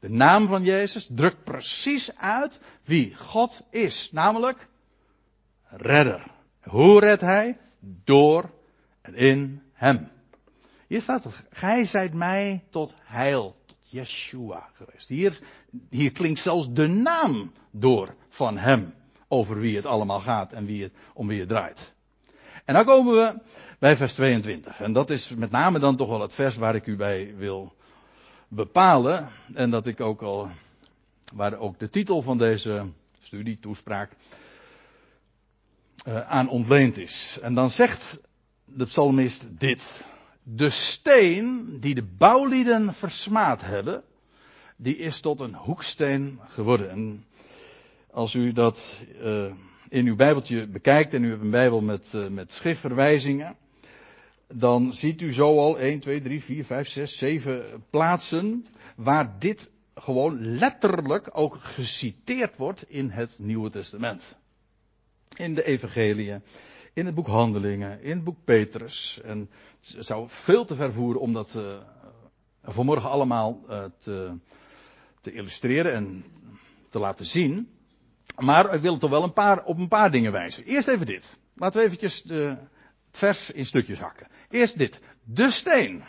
De 0.00 0.10
naam 0.10 0.46
van 0.46 0.64
Jezus 0.64 1.08
drukt 1.10 1.44
precies 1.44 2.16
uit 2.16 2.60
wie 2.82 3.14
God 3.14 3.62
is. 3.70 4.08
Namelijk 4.12 4.68
redder. 5.68 6.26
Hoe 6.62 7.00
redt 7.00 7.20
hij? 7.20 7.58
Door 8.04 8.50
en 9.00 9.14
in 9.14 9.62
hem. 9.72 10.10
Hier 10.86 11.02
staat 11.02 11.26
gij 11.50 11.84
zijt 11.84 12.14
mij 12.14 12.64
tot 12.70 12.94
heil, 13.02 13.56
tot 13.66 13.76
Yeshua 13.82 14.68
geweest. 14.72 15.08
Hier, 15.08 15.38
hier 15.90 16.12
klinkt 16.12 16.40
zelfs 16.40 16.72
de 16.72 16.86
naam 16.86 17.52
door 17.70 18.14
van 18.28 18.58
hem 18.58 18.94
over 19.28 19.58
wie 19.58 19.76
het 19.76 19.86
allemaal 19.86 20.20
gaat 20.20 20.52
en 20.52 20.66
wie 20.66 20.82
het, 20.82 20.92
om 21.14 21.26
wie 21.26 21.40
het 21.40 21.48
draait. 21.48 21.94
En 22.64 22.74
dan 22.74 22.84
komen 22.84 23.14
we 23.14 23.40
bij 23.84 23.96
vers 23.96 24.12
22. 24.12 24.80
En 24.80 24.92
dat 24.92 25.10
is 25.10 25.28
met 25.28 25.50
name 25.50 25.78
dan 25.78 25.96
toch 25.96 26.08
wel 26.08 26.20
het 26.20 26.34
vers 26.34 26.56
waar 26.56 26.74
ik 26.74 26.86
u 26.86 26.96
bij 26.96 27.34
wil 27.36 27.74
bepalen. 28.48 29.28
En 29.54 29.70
dat 29.70 29.86
ik 29.86 30.00
ook 30.00 30.22
al, 30.22 30.48
waar 31.34 31.58
ook 31.58 31.78
de 31.78 31.88
titel 31.88 32.22
van 32.22 32.38
deze 32.38 32.86
studie, 33.18 33.58
toespraak, 33.58 34.10
uh, 36.08 36.20
aan 36.20 36.48
ontleend 36.48 36.96
is. 36.96 37.38
En 37.42 37.54
dan 37.54 37.70
zegt 37.70 38.20
de 38.64 38.84
psalmist 38.84 39.58
dit. 39.58 40.06
De 40.42 40.70
steen 40.70 41.76
die 41.80 41.94
de 41.94 42.06
bouwlieden 42.18 42.94
versmaad 42.94 43.60
hebben, 43.60 44.02
die 44.76 44.96
is 44.96 45.20
tot 45.20 45.40
een 45.40 45.54
hoeksteen 45.54 46.40
geworden. 46.46 46.90
En 46.90 47.24
als 48.10 48.34
u 48.34 48.52
dat 48.52 49.02
uh, 49.22 49.52
in 49.88 50.06
uw 50.06 50.16
Bijbeltje 50.16 50.66
bekijkt 50.66 51.14
en 51.14 51.24
u 51.24 51.30
hebt 51.30 51.42
een 51.42 51.50
Bijbel 51.50 51.80
met, 51.80 52.12
uh, 52.14 52.28
met 52.28 52.52
schriftverwijzingen, 52.52 53.56
dan 54.48 54.92
ziet 54.92 55.22
u 55.22 55.32
zo 55.32 55.58
al 55.58 55.78
1, 55.78 56.00
2, 56.00 56.20
3, 56.20 56.42
4, 56.42 56.64
5, 56.64 56.88
6, 56.88 57.18
7 57.18 57.84
plaatsen 57.90 58.66
waar 58.96 59.38
dit 59.38 59.72
gewoon 59.94 60.40
letterlijk 60.40 61.30
ook 61.32 61.56
geciteerd 61.60 62.56
wordt 62.56 62.90
in 62.90 63.10
het 63.10 63.38
Nieuwe 63.38 63.70
Testament. 63.70 64.36
In 65.36 65.54
de 65.54 65.64
Evangeliën, 65.64 66.42
in 66.92 67.06
het 67.06 67.14
boek 67.14 67.26
Handelingen, 67.26 68.02
in 68.02 68.10
het 68.10 68.24
boek 68.24 68.36
Petrus. 68.44 69.20
En 69.24 69.50
het 69.94 70.06
zou 70.06 70.24
veel 70.28 70.64
te 70.64 70.74
ver 70.74 70.92
voeren 70.92 71.20
om 71.20 71.32
dat 71.32 71.54
uh, 71.56 71.76
vanmorgen 72.62 73.10
allemaal 73.10 73.64
uh, 73.68 73.84
te, 73.98 74.36
te 75.20 75.32
illustreren 75.32 75.92
en 75.92 76.24
te 76.88 76.98
laten 76.98 77.26
zien. 77.26 77.68
Maar 78.38 78.74
ik 78.74 78.80
wil 78.80 78.98
toch 78.98 79.10
wel 79.10 79.22
een 79.22 79.32
paar, 79.32 79.64
op 79.64 79.78
een 79.78 79.88
paar 79.88 80.10
dingen 80.10 80.32
wijzen. 80.32 80.64
Eerst 80.64 80.88
even 80.88 81.06
dit. 81.06 81.38
Laten 81.54 81.80
we 81.80 81.86
eventjes 81.86 82.22
de, 82.22 82.56
vers 83.16 83.50
in 83.50 83.66
stukjes 83.66 83.98
hakken. 83.98 84.26
Eerst 84.48 84.78
dit. 84.78 85.00
De 85.24 85.50
steen. 85.50 86.02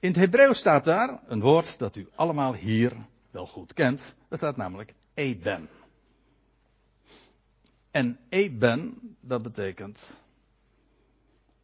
In 0.00 0.08
het 0.08 0.16
Hebreeuws 0.16 0.58
staat 0.58 0.84
daar 0.84 1.20
een 1.26 1.40
woord 1.40 1.78
dat 1.78 1.96
u 1.96 2.08
allemaal 2.14 2.54
hier 2.54 2.92
wel 3.30 3.46
goed 3.46 3.72
kent. 3.72 4.14
Er 4.28 4.36
staat 4.36 4.56
namelijk 4.56 4.94
Eben. 5.14 5.68
En 7.90 8.18
Eben, 8.28 8.98
dat 9.20 9.42
betekent 9.42 10.14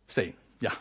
steen. 0.07 0.35
Ja, 0.59 0.73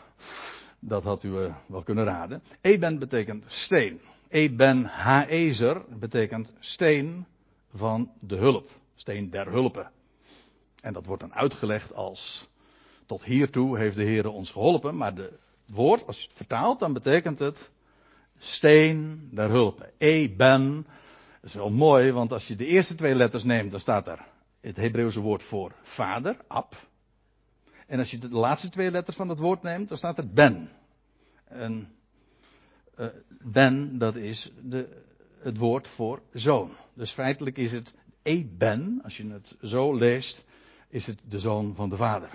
dat 0.78 1.04
had 1.04 1.22
u 1.22 1.44
eh, 1.44 1.54
wel 1.66 1.82
kunnen 1.82 2.04
raden. 2.04 2.42
Eben 2.60 2.98
betekent 2.98 3.44
steen. 3.46 4.00
Eben 4.28 4.84
Haezer 4.84 5.84
betekent 5.98 6.54
steen 6.58 7.26
van 7.74 8.12
de 8.20 8.36
hulp. 8.36 8.70
Steen 8.94 9.30
der 9.30 9.50
hulpen. 9.50 9.90
En 10.80 10.92
dat 10.92 11.06
wordt 11.06 11.22
dan 11.22 11.34
uitgelegd 11.34 11.94
als 11.94 12.48
tot 13.08 13.24
hiertoe 13.24 13.78
heeft 13.78 13.96
de 13.96 14.04
Heer 14.04 14.28
ons 14.28 14.50
geholpen, 14.50 14.96
maar 14.96 15.14
de 15.14 15.32
woord, 15.66 16.06
als 16.06 16.16
je 16.18 16.22
het 16.22 16.36
vertaalt, 16.36 16.78
dan 16.78 16.92
betekent 16.92 17.38
het 17.38 17.70
steen 18.38 19.28
der 19.32 19.50
hulp. 19.50 19.90
E-ben. 19.98 20.86
Dat 21.40 21.50
is 21.50 21.54
wel 21.54 21.70
mooi, 21.70 22.12
want 22.12 22.32
als 22.32 22.46
je 22.46 22.56
de 22.56 22.66
eerste 22.66 22.94
twee 22.94 23.14
letters 23.14 23.44
neemt, 23.44 23.70
dan 23.70 23.80
staat 23.80 24.08
er 24.08 24.26
het 24.60 24.76
Hebreeuwse 24.76 25.20
woord 25.20 25.42
voor 25.42 25.72
vader, 25.82 26.36
ab. 26.46 26.86
En 27.86 27.98
als 27.98 28.10
je 28.10 28.18
de 28.18 28.28
laatste 28.28 28.68
twee 28.68 28.90
letters 28.90 29.16
van 29.16 29.28
het 29.28 29.38
woord 29.38 29.62
neemt, 29.62 29.88
dan 29.88 29.96
staat 29.96 30.18
er 30.18 30.28
ben. 30.32 30.70
En 31.44 31.92
uh, 32.98 33.06
ben, 33.28 33.98
dat 33.98 34.16
is 34.16 34.52
de, 34.62 35.02
het 35.38 35.58
woord 35.58 35.88
voor 35.88 36.22
zoon. 36.32 36.70
Dus 36.94 37.10
feitelijk 37.10 37.56
is 37.56 37.72
het 37.72 37.94
e-ben, 38.22 39.00
als 39.04 39.16
je 39.16 39.30
het 39.30 39.56
zo 39.62 39.94
leest, 39.94 40.46
is 40.88 41.06
het 41.06 41.20
de 41.28 41.38
zoon 41.38 41.74
van 41.74 41.88
de 41.88 41.96
vader. 41.96 42.30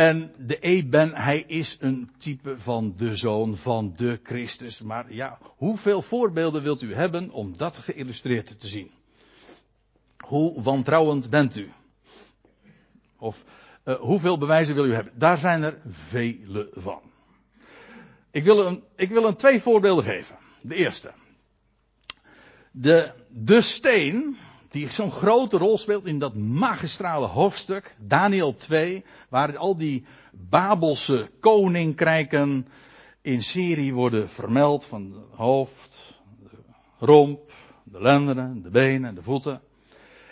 En 0.00 0.32
de 0.38 0.58
e-ben, 0.60 1.14
hij 1.14 1.44
is 1.46 1.76
een 1.80 2.10
type 2.18 2.58
van 2.58 2.94
de 2.96 3.16
zoon 3.16 3.56
van 3.56 3.92
de 3.96 4.20
Christus. 4.22 4.80
Maar 4.80 5.12
ja, 5.12 5.38
hoeveel 5.42 6.02
voorbeelden 6.02 6.62
wilt 6.62 6.82
u 6.82 6.94
hebben 6.94 7.30
om 7.30 7.56
dat 7.56 7.76
geïllustreerd 7.76 8.60
te 8.60 8.68
zien? 8.68 8.90
Hoe 10.26 10.62
wantrouwend 10.62 11.30
bent 11.30 11.56
u? 11.56 11.72
Of 13.18 13.44
uh, 13.84 13.94
hoeveel 13.94 14.38
bewijzen 14.38 14.74
wil 14.74 14.86
u 14.86 14.94
hebben? 14.94 15.12
Daar 15.18 15.38
zijn 15.38 15.62
er 15.62 15.78
vele 15.88 16.70
van. 16.72 17.00
Ik 18.30 18.44
wil 18.44 18.66
een, 18.66 18.82
ik 18.96 19.08
wil 19.08 19.24
een 19.24 19.36
twee 19.36 19.60
voorbeelden 19.60 20.04
geven. 20.04 20.36
De 20.60 20.74
eerste. 20.74 21.12
De, 22.70 23.12
de 23.28 23.60
steen, 23.60 24.36
die 24.70 24.90
zo'n 24.90 25.12
grote 25.12 25.56
rol 25.56 25.78
speelt 25.78 26.06
in 26.06 26.18
dat 26.18 26.34
magistrale 26.34 27.26
hoofdstuk, 27.26 27.96
Daniel 27.98 28.54
2, 28.54 29.04
waar 29.28 29.56
al 29.56 29.76
die 29.76 30.04
Babelse 30.32 31.30
koninkrijken 31.40 32.66
in 33.22 33.42
serie 33.42 33.94
worden 33.94 34.28
vermeld 34.28 34.84
van 34.84 35.12
het 35.12 35.38
hoofd, 35.38 36.18
de 36.50 37.06
romp, 37.06 37.52
de 37.84 38.02
lendenen, 38.02 38.62
de 38.62 38.70
benen, 38.70 39.14
de 39.14 39.22
voeten. 39.22 39.60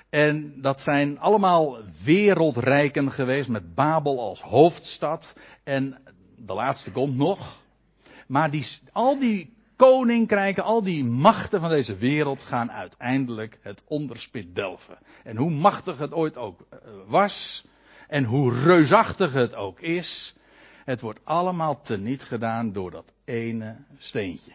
En 0.08 0.60
dat 0.60 0.80
zijn 0.80 1.18
allemaal 1.18 1.76
wereldrijken 2.04 3.12
geweest 3.12 3.48
met 3.48 3.74
Babel 3.74 4.20
als 4.20 4.40
hoofdstad. 4.40 5.36
En 5.64 6.02
de 6.36 6.54
laatste 6.54 6.90
komt 6.90 7.16
nog. 7.16 7.62
Maar 8.26 8.50
die, 8.50 8.66
al 8.92 9.18
die 9.18 9.56
koninkrijken, 9.78 10.62
al 10.62 10.82
die 10.82 11.04
machten 11.04 11.60
van 11.60 11.70
deze 11.70 11.96
wereld 11.96 12.42
gaan 12.42 12.70
uiteindelijk 12.70 13.58
het 13.62 13.82
onderspit 13.84 14.54
delven. 14.54 14.98
En 15.24 15.36
hoe 15.36 15.50
machtig 15.50 15.98
het 15.98 16.12
ooit 16.12 16.36
ook 16.36 16.66
eh, 16.70 16.78
was, 17.06 17.64
en 18.08 18.24
hoe 18.24 18.54
reusachtig 18.54 19.32
het 19.32 19.54
ook 19.54 19.80
is, 19.80 20.34
het 20.84 21.00
wordt 21.00 21.20
allemaal 21.24 21.80
teniet 21.80 22.22
gedaan 22.22 22.72
door 22.72 22.90
dat 22.90 23.12
ene 23.24 23.76
steentje. 23.98 24.52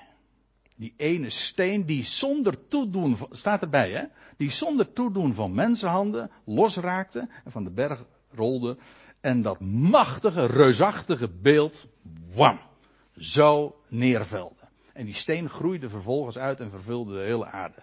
Die 0.75 0.93
ene 0.97 1.29
steen 1.29 1.85
die 1.85 2.05
zonder 2.05 2.67
toedoen, 2.67 3.17
staat 3.31 3.61
erbij 3.61 3.91
hè, 3.91 4.03
die 4.37 4.51
zonder 4.51 4.93
toedoen 4.93 5.33
van 5.33 5.53
mensenhanden 5.53 6.31
losraakte 6.45 7.29
en 7.43 7.51
van 7.51 7.63
de 7.63 7.71
berg 7.71 8.03
rolde. 8.31 8.77
En 9.21 9.41
dat 9.41 9.59
machtige, 9.59 10.45
reusachtige 10.45 11.29
beeld, 11.29 11.87
wam, 12.33 12.59
zo 13.17 13.75
neervelde. 13.87 14.62
En 14.93 15.05
die 15.05 15.13
steen 15.13 15.49
groeide 15.49 15.89
vervolgens 15.89 16.37
uit 16.37 16.59
en 16.59 16.69
vervulde 16.69 17.13
de 17.13 17.23
hele 17.23 17.45
aarde. 17.45 17.81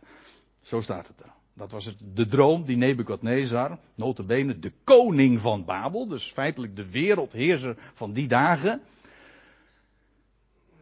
Zo 0.61 0.81
staat 0.81 1.07
het 1.07 1.21
er. 1.21 1.33
Dat 1.55 1.73
was 1.73 1.85
het, 1.85 1.97
de 2.15 2.27
droom 2.27 2.65
die 2.65 2.77
Nebukadnezar, 2.77 3.79
notabene 3.95 4.59
de 4.59 4.73
koning 4.85 5.41
van 5.41 5.65
Babel, 5.65 6.07
dus 6.09 6.33
feitelijk 6.33 6.77
de 6.77 6.91
wereldheerser 6.91 7.77
van 7.95 8.13
die 8.13 8.29
dagen. 8.29 8.81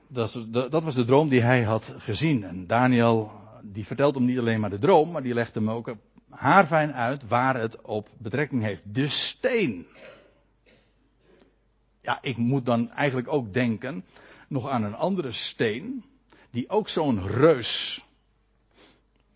Dat, 0.06 0.46
dat 0.50 0.82
was 0.82 0.94
de 0.94 1.04
droom 1.04 1.28
die 1.28 1.40
hij 1.40 1.62
had 1.62 1.94
gezien. 1.98 2.44
En 2.44 2.66
Daniel, 2.66 3.32
die 3.62 3.86
vertelt 3.86 4.14
hem 4.14 4.24
niet 4.24 4.38
alleen 4.38 4.60
maar 4.60 4.70
de 4.70 4.78
droom, 4.78 5.10
maar 5.10 5.22
die 5.22 5.34
legt 5.34 5.54
hem 5.54 5.70
ook 5.70 5.96
haarfijn 6.28 6.92
uit 6.92 7.28
waar 7.28 7.60
het 7.60 7.80
op 7.82 8.08
betrekking 8.18 8.62
heeft. 8.62 8.82
De 8.84 9.08
steen. 9.08 9.86
Ja, 12.00 12.18
ik 12.22 12.36
moet 12.36 12.66
dan 12.66 12.90
eigenlijk 12.90 13.32
ook 13.32 13.52
denken 13.52 14.04
nog 14.48 14.68
aan 14.68 14.84
een 14.84 14.94
andere 14.94 15.32
steen 15.32 16.04
die 16.50 16.68
ook 16.68 16.88
zo'n 16.88 17.26
reus. 17.26 18.04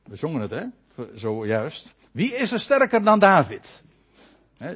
We 0.02 0.16
zongen 0.16 0.40
het, 0.40 0.50
hè? 0.50 0.64
Zojuist. 1.14 1.94
Wie 2.12 2.34
is 2.34 2.52
er 2.52 2.60
sterker 2.60 3.02
dan 3.02 3.18
David? 3.18 3.82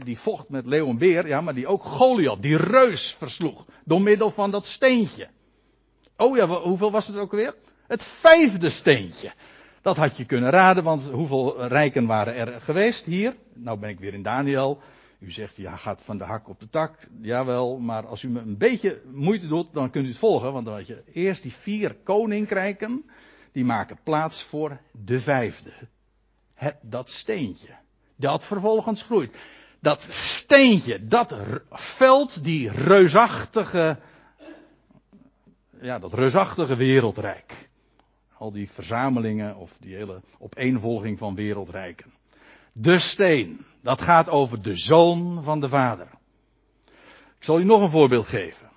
die 0.05 0.18
vocht 0.18 0.49
met 0.49 0.66
Leeuwen 0.66 0.99
Beer, 0.99 1.27
ja, 1.27 1.40
maar 1.40 1.55
die 1.55 1.66
ook 1.66 1.83
Goliath, 1.83 2.42
die 2.42 2.57
reus 2.57 3.14
versloeg. 3.18 3.64
Door 3.85 4.03
middel 4.03 4.31
van 4.31 4.51
dat 4.51 4.66
steentje. 4.66 5.29
Oh 6.16 6.37
ja, 6.37 6.46
hoeveel 6.46 6.90
was 6.90 7.07
het 7.07 7.16
ook 7.16 7.33
weer? 7.33 7.55
Het 7.87 8.03
vijfde 8.03 8.70
steentje. 8.70 9.33
Dat 9.83 9.96
had 9.96 10.16
je 10.16 10.25
kunnen 10.25 10.51
raden, 10.51 10.85
want 10.85 11.09
hoeveel 11.11 11.66
rijken 11.66 12.07
waren 12.07 12.35
er 12.35 12.61
geweest 12.61 13.05
hier? 13.05 13.35
Nou 13.55 13.79
ben 13.79 13.90
ik 13.90 13.99
weer 13.99 14.14
in 14.14 14.22
Daniel. 14.22 14.81
U 15.18 15.31
zegt, 15.31 15.57
ja, 15.57 15.76
gaat 15.76 16.02
van 16.02 16.18
de 16.18 16.24
hak 16.24 16.48
op 16.48 16.61
de 16.61 16.68
tak. 16.68 17.09
Jawel, 17.20 17.79
maar 17.79 18.07
als 18.07 18.22
u 18.22 18.29
me 18.29 18.40
een 18.40 18.57
beetje 18.57 19.02
moeite 19.11 19.46
doet, 19.46 19.72
dan 19.72 19.90
kunt 19.90 20.05
u 20.05 20.09
het 20.09 20.18
volgen. 20.18 20.52
Want 20.52 20.66
dan 20.66 20.74
had 20.74 20.87
je 20.87 21.02
eerst 21.12 21.42
die 21.42 21.52
vier 21.52 21.94
koninkrijken. 21.94 23.11
Die 23.52 23.64
maken 23.64 23.98
plaats 24.02 24.42
voor 24.42 24.81
de 24.92 25.20
vijfde. 25.20 25.72
Het, 26.55 26.76
dat 26.83 27.11
steentje. 27.11 27.74
Dat 28.16 28.46
vervolgens 28.46 29.02
groeit. 29.02 29.37
Dat 29.81 30.02
steentje, 30.11 31.07
dat 31.07 31.35
veld, 31.70 32.44
die 32.44 32.70
reusachtige, 32.70 33.98
ja, 35.81 35.98
dat 35.98 36.14
reusachtige 36.14 36.76
wereldrijk. 36.76 37.68
Al 38.38 38.52
die 38.52 38.70
verzamelingen 38.70 39.57
of 39.57 39.76
die 39.81 39.94
hele 39.94 40.20
opeenvolging 40.38 41.18
van 41.18 41.35
wereldrijken. 41.35 42.12
De 42.72 42.98
steen. 42.98 43.64
Dat 43.87 44.03
gaat 44.03 44.29
over 44.29 44.62
de 44.62 44.75
zoon 44.75 45.42
van 45.42 45.61
de 45.61 45.68
vader. 45.68 46.09
Ik 47.38 47.44
zal 47.44 47.61
u 47.61 47.64
nog 47.64 47.81
een 47.81 47.90
voorbeeld 47.90 48.27
geven. 48.27 48.70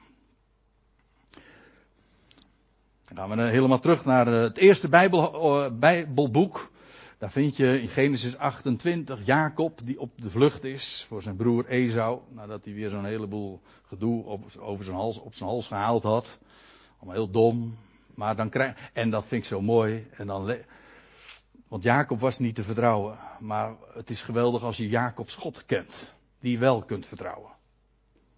Dan 3.07 3.17
gaan 3.17 3.37
we 3.37 3.43
helemaal 3.43 3.79
terug 3.79 4.05
naar 4.05 4.27
het 4.27 4.57
eerste 4.57 4.89
Bijbel, 4.89 5.63
eh, 5.63 5.71
Bijbelboek. 5.79 6.71
Daar 7.17 7.31
vind 7.31 7.57
je 7.57 7.81
in 7.81 7.87
Genesis 7.87 8.37
28 8.37 9.25
Jacob 9.25 9.79
die 9.83 9.99
op 9.99 10.11
de 10.15 10.31
vlucht 10.31 10.63
is 10.63 11.05
voor 11.07 11.21
zijn 11.21 11.35
broer 11.35 11.65
Esau. 11.65 12.19
Nadat 12.31 12.65
hij 12.65 12.73
weer 12.73 12.89
zo'n 12.89 13.05
heleboel 13.05 13.61
gedoe 13.87 14.23
op, 14.23 14.45
over 14.59 14.85
zijn 14.85 14.97
hals, 14.97 15.19
op 15.19 15.35
zijn 15.35 15.49
hals 15.49 15.67
gehaald 15.67 16.03
had. 16.03 16.37
Allemaal 16.97 17.15
heel 17.15 17.31
dom. 17.31 17.77
Maar 18.15 18.35
dan 18.35 18.49
krijg, 18.49 18.89
en 18.93 19.09
dat 19.09 19.25
vind 19.25 19.41
ik 19.41 19.47
zo 19.47 19.61
mooi. 19.61 20.07
En 20.17 20.27
dan, 20.27 20.55
want 21.69 21.83
Jacob 21.83 22.19
was 22.19 22.39
niet 22.39 22.55
te 22.55 22.63
vertrouwen. 22.63 23.17
Maar 23.39 23.75
het 23.93 24.09
is 24.09 24.21
geweldig 24.21 24.63
als 24.63 24.77
je 24.77 24.87
Jacobs 24.87 25.35
God 25.35 25.65
kent. 25.65 26.15
Die 26.39 26.51
je 26.51 26.57
wel 26.57 26.83
kunt 26.83 27.05
vertrouwen. 27.05 27.51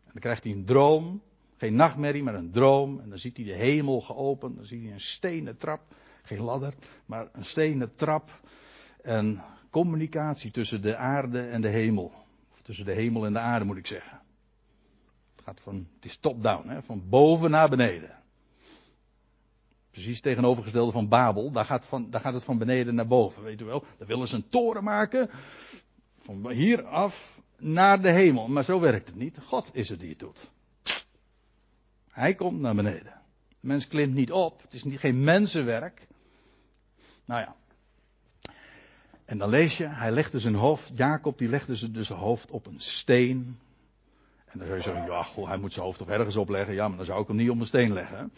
En 0.03 0.11
dan 0.11 0.21
krijgt 0.21 0.43
hij 0.43 0.53
een 0.53 0.65
droom. 0.65 1.21
Geen 1.57 1.75
nachtmerrie, 1.75 2.23
maar 2.23 2.35
een 2.35 2.51
droom. 2.51 2.99
En 2.99 3.09
dan 3.09 3.17
ziet 3.17 3.37
hij 3.37 3.45
de 3.45 3.53
hemel 3.53 4.01
geopend. 4.01 4.55
Dan 4.55 4.65
ziet 4.65 4.83
hij 4.83 4.91
een 4.91 4.99
stenen 4.99 5.57
trap. 5.57 5.81
Geen 6.23 6.41
ladder, 6.41 6.73
maar 7.05 7.29
een 7.33 7.45
stenen 7.45 7.95
trap. 7.95 8.39
En 9.01 9.43
communicatie 9.69 10.51
tussen 10.51 10.81
de 10.81 10.95
aarde 10.95 11.41
en 11.41 11.61
de 11.61 11.69
hemel. 11.69 12.11
Of 12.51 12.61
tussen 12.61 12.85
de 12.85 12.93
hemel 12.93 13.25
en 13.25 13.33
de 13.33 13.39
aarde 13.39 13.65
moet 13.65 13.77
ik 13.77 13.87
zeggen. 13.87 14.21
Het 15.35 15.43
gaat 15.43 15.61
van, 15.61 15.87
het 15.95 16.05
is 16.05 16.17
top-down, 16.17 16.81
van 16.81 17.09
boven 17.09 17.51
naar 17.51 17.69
beneden. 17.69 18.20
Precies 19.91 20.21
tegenovergestelde 20.21 20.91
van 20.91 21.07
Babel. 21.07 21.51
Daar 21.51 21.65
gaat, 21.65 21.85
van, 21.85 22.09
daar 22.09 22.21
gaat 22.21 22.33
het 22.33 22.43
van 22.43 22.57
beneden 22.57 22.95
naar 22.95 23.07
boven, 23.07 23.43
weet 23.43 23.61
u 23.61 23.65
wel. 23.65 23.83
Daar 23.97 24.07
willen 24.07 24.27
ze 24.27 24.35
een 24.35 24.49
toren 24.49 24.83
maken. 24.83 25.29
Van 26.19 26.49
hier 26.49 26.83
af 26.83 27.41
naar 27.57 28.01
de 28.01 28.09
hemel. 28.09 28.47
Maar 28.47 28.63
zo 28.63 28.79
werkt 28.79 29.07
het 29.07 29.15
niet. 29.15 29.37
God 29.45 29.69
is 29.73 29.89
het 29.89 29.99
die 29.99 30.09
het 30.09 30.19
doet. 30.19 30.51
Hij 32.09 32.35
komt 32.35 32.59
naar 32.59 32.75
beneden. 32.75 33.21
De 33.49 33.67
mens 33.67 33.87
klimt 33.87 34.13
niet 34.13 34.31
op. 34.31 34.61
Het 34.61 34.73
is 34.73 34.83
niet, 34.83 34.99
geen 34.99 35.23
mensenwerk. 35.23 36.07
Nou 37.25 37.41
ja. 37.41 37.55
En 39.25 39.37
dan 39.37 39.49
lees 39.49 39.77
je, 39.77 39.87
hij 39.87 40.11
legde 40.11 40.39
zijn 40.39 40.55
hoofd, 40.55 40.91
Jacob 40.95 41.37
die 41.37 41.47
legde 41.47 41.91
dus 41.91 42.07
zijn 42.07 42.19
hoofd 42.19 42.51
op 42.51 42.65
een 42.65 42.79
steen. 42.79 43.59
En 44.45 44.59
dan 44.59 44.67
zou 44.67 44.75
je 44.77 44.83
zeggen, 44.83 45.05
ja, 45.05 45.23
goh, 45.23 45.47
hij 45.47 45.57
moet 45.57 45.73
zijn 45.73 45.85
hoofd 45.85 45.97
toch 45.97 46.09
ergens 46.09 46.37
opleggen. 46.37 46.73
Ja, 46.73 46.87
maar 46.87 46.97
dan 46.97 47.05
zou 47.05 47.21
ik 47.21 47.27
hem 47.27 47.35
niet 47.35 47.49
op 47.49 47.59
een 47.59 47.65
steen 47.65 47.93
leggen. 47.93 48.31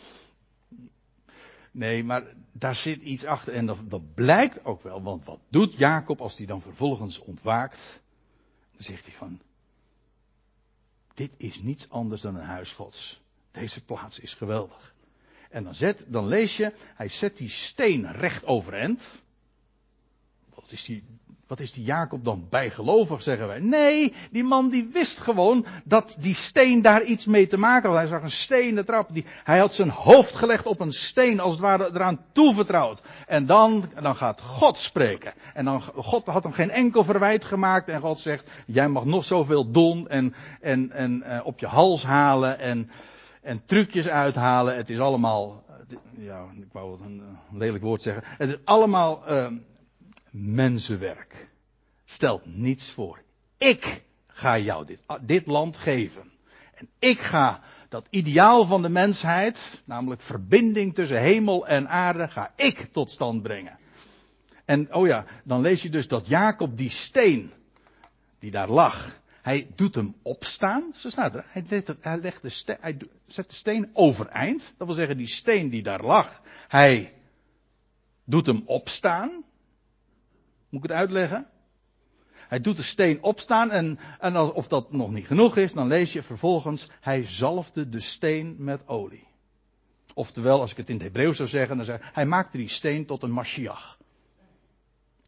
Nee, 1.73 2.03
maar 2.03 2.23
daar 2.51 2.75
zit 2.75 3.01
iets 3.01 3.25
achter 3.25 3.53
en 3.53 3.65
dat, 3.65 4.13
blijkt 4.13 4.65
ook 4.65 4.83
wel. 4.83 5.01
Want 5.01 5.25
wat 5.25 5.39
doet 5.49 5.73
Jacob 5.73 6.21
als 6.21 6.37
hij 6.37 6.45
dan 6.45 6.61
vervolgens 6.61 7.19
ontwaakt? 7.19 8.01
Dan 8.71 8.81
zegt 8.81 9.05
hij 9.05 9.13
van, 9.13 9.41
dit 11.13 11.33
is 11.37 11.61
niets 11.61 11.89
anders 11.89 12.21
dan 12.21 12.35
een 12.35 12.45
huis 12.45 12.71
gods. 12.71 13.21
Deze 13.51 13.83
plaats 13.83 14.19
is 14.19 14.33
geweldig. 14.33 14.95
En 15.49 15.63
dan, 15.63 15.75
zet, 15.75 16.05
dan 16.07 16.27
lees 16.27 16.57
je, 16.57 16.73
hij 16.95 17.07
zet 17.07 17.37
die 17.37 17.49
steen 17.49 18.11
recht 18.11 18.45
overeind. 18.45 19.21
Wat 20.53 20.71
is 20.71 20.83
die, 20.85 21.03
wat 21.47 21.59
is 21.59 21.71
die 21.71 21.83
Jacob 21.83 22.23
dan 22.23 22.47
bijgelovig, 22.49 23.21
zeggen 23.21 23.47
wij? 23.47 23.59
Nee, 23.59 24.13
die 24.31 24.43
man 24.43 24.69
die 24.69 24.89
wist 24.93 25.19
gewoon 25.19 25.65
dat 25.83 26.17
die 26.19 26.35
steen 26.35 26.81
daar 26.81 27.03
iets 27.03 27.25
mee 27.25 27.47
te 27.47 27.57
maken 27.57 27.89
had. 27.89 27.97
Hij 27.97 28.07
zag 28.07 28.21
een 28.21 28.31
stenen 28.31 28.85
trap. 28.85 29.13
Die, 29.13 29.25
hij 29.43 29.59
had 29.59 29.73
zijn 29.73 29.89
hoofd 29.89 30.35
gelegd 30.35 30.65
op 30.65 30.79
een 30.79 30.91
steen, 30.91 31.39
als 31.39 31.53
het 31.53 31.61
ware 31.61 31.89
eraan 31.93 32.25
toevertrouwd. 32.31 33.01
En 33.27 33.45
dan, 33.45 33.89
dan 34.01 34.15
gaat 34.15 34.41
God 34.41 34.77
spreken. 34.77 35.33
En 35.53 35.65
dan, 35.65 35.81
God 35.81 36.25
had 36.25 36.43
hem 36.43 36.53
geen 36.53 36.71
enkel 36.71 37.03
verwijt 37.03 37.45
gemaakt. 37.45 37.89
En 37.89 38.01
God 38.01 38.19
zegt, 38.19 38.49
jij 38.65 38.87
mag 38.87 39.05
nog 39.05 39.25
zoveel 39.25 39.71
doen 39.71 40.07
en, 40.07 40.33
en, 40.61 40.91
en 40.91 41.23
uh, 41.27 41.39
op 41.43 41.59
je 41.59 41.67
hals 41.67 42.03
halen. 42.03 42.59
En 42.59 42.89
en 43.43 43.65
trucjes 43.65 44.07
uithalen. 44.07 44.75
Het 44.75 44.89
is 44.89 44.99
allemaal, 44.99 45.63
ja, 46.17 46.45
ik 46.55 46.71
wou 46.71 47.01
een, 47.03 47.21
lelijk 47.51 47.83
woord 47.83 48.01
zeggen. 48.01 48.23
Het 48.25 48.49
is 48.49 48.57
allemaal 48.63 49.23
uh, 49.29 49.47
mensenwerk. 50.33 51.49
Stelt 52.05 52.45
niets 52.45 52.91
voor. 52.91 53.21
Ik 53.57 54.03
ga 54.27 54.57
jou 54.57 54.85
dit, 54.85 54.99
dit 55.21 55.47
land 55.47 55.77
geven. 55.77 56.31
En 56.73 56.89
ik 56.99 57.19
ga 57.19 57.61
dat 57.89 58.07
ideaal 58.09 58.65
van 58.65 58.81
de 58.81 58.89
mensheid, 58.89 59.81
namelijk 59.85 60.21
verbinding 60.21 60.95
tussen 60.95 61.21
hemel 61.21 61.67
en 61.67 61.89
aarde, 61.89 62.27
ga 62.27 62.51
ik 62.55 62.87
tot 62.91 63.11
stand 63.11 63.41
brengen. 63.41 63.77
En 64.65 64.93
oh 64.93 65.07
ja, 65.07 65.25
dan 65.43 65.61
lees 65.61 65.81
je 65.81 65.89
dus 65.89 66.07
dat 66.07 66.27
Jacob 66.27 66.77
die 66.77 66.89
steen, 66.89 67.51
die 68.39 68.51
daar 68.51 68.69
lag, 68.69 69.19
hij 69.41 69.67
doet 69.75 69.95
hem 69.95 70.15
opstaan, 70.21 70.91
zo 70.95 71.09
staat 71.09 71.35
er. 71.35 71.45
Hij, 71.47 71.63
legt, 71.69 71.93
hij, 72.01 72.17
legt 72.17 72.41
de 72.41 72.49
steen, 72.49 72.77
hij 72.79 72.97
zet 73.27 73.49
de 73.49 73.55
steen 73.55 73.89
overeind, 73.93 74.73
dat 74.77 74.87
wil 74.87 74.95
zeggen 74.95 75.17
die 75.17 75.27
steen 75.27 75.69
die 75.69 75.83
daar 75.83 76.03
lag, 76.03 76.41
hij 76.67 77.13
doet 78.23 78.45
hem 78.45 78.63
opstaan. 78.65 79.43
Moet 80.73 80.83
ik 80.83 80.89
het 80.89 80.99
uitleggen? 80.99 81.47
Hij 82.47 82.61
doet 82.61 82.75
de 82.75 82.83
steen 82.83 83.23
opstaan 83.23 83.71
en, 83.71 83.99
en 84.19 84.37
of 84.37 84.67
dat 84.67 84.91
nog 84.91 85.11
niet 85.11 85.27
genoeg 85.27 85.57
is, 85.57 85.73
dan 85.73 85.87
lees 85.87 86.13
je 86.13 86.23
vervolgens, 86.23 86.87
hij 86.99 87.27
zalfde 87.27 87.89
de 87.89 87.99
steen 87.99 88.55
met 88.57 88.87
olie. 88.87 89.27
Oftewel, 90.13 90.59
als 90.59 90.71
ik 90.71 90.77
het 90.77 90.89
in 90.89 90.95
het 90.95 91.03
Hebreeuws 91.03 91.35
zou 91.35 91.49
zeggen, 91.49 91.75
dan 91.75 91.85
zeg 91.85 92.11
hij 92.13 92.25
maakte 92.25 92.57
die 92.57 92.69
steen 92.69 93.05
tot 93.05 93.23
een 93.23 93.31
Mashiach. 93.31 93.97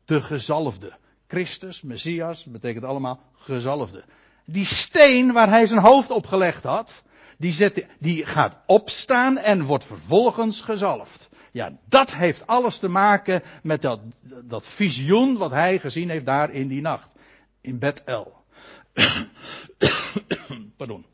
De 0.06 0.22
gezalfde. 0.22 0.98
Christus, 1.28 1.82
Messias, 1.82 2.44
betekent 2.46 2.84
allemaal 2.84 3.20
gezalfde. 3.34 4.04
Die 4.46 4.66
steen 4.66 5.32
waar 5.32 5.50
hij 5.50 5.68
zijn 5.68 5.82
hoofd 5.82 6.12
op 6.12 6.26
gelegd 6.26 6.64
had, 6.64 7.04
die, 7.38 7.86
die 8.00 8.26
gaat 8.26 8.58
opstaan 8.66 9.38
en 9.38 9.64
wordt 9.64 9.86
vervolgens 9.86 10.62
gezalfd. 10.62 11.30
Ja, 11.56 11.78
dat 11.90 12.14
heeft 12.14 12.48
alles 12.48 12.78
te 12.78 12.88
maken 12.88 13.42
met 13.64 13.82
dat, 13.82 14.00
dat 14.44 14.68
visioen 14.68 15.38
wat 15.38 15.52
hij 15.52 15.80
gezien 15.80 16.10
heeft 16.10 16.26
daar 16.26 16.52
in 16.52 16.68
die 16.68 16.82
nacht. 16.82 17.16
In 17.62 17.80
Bethel. 17.80 18.44
Pardon. 20.78 21.06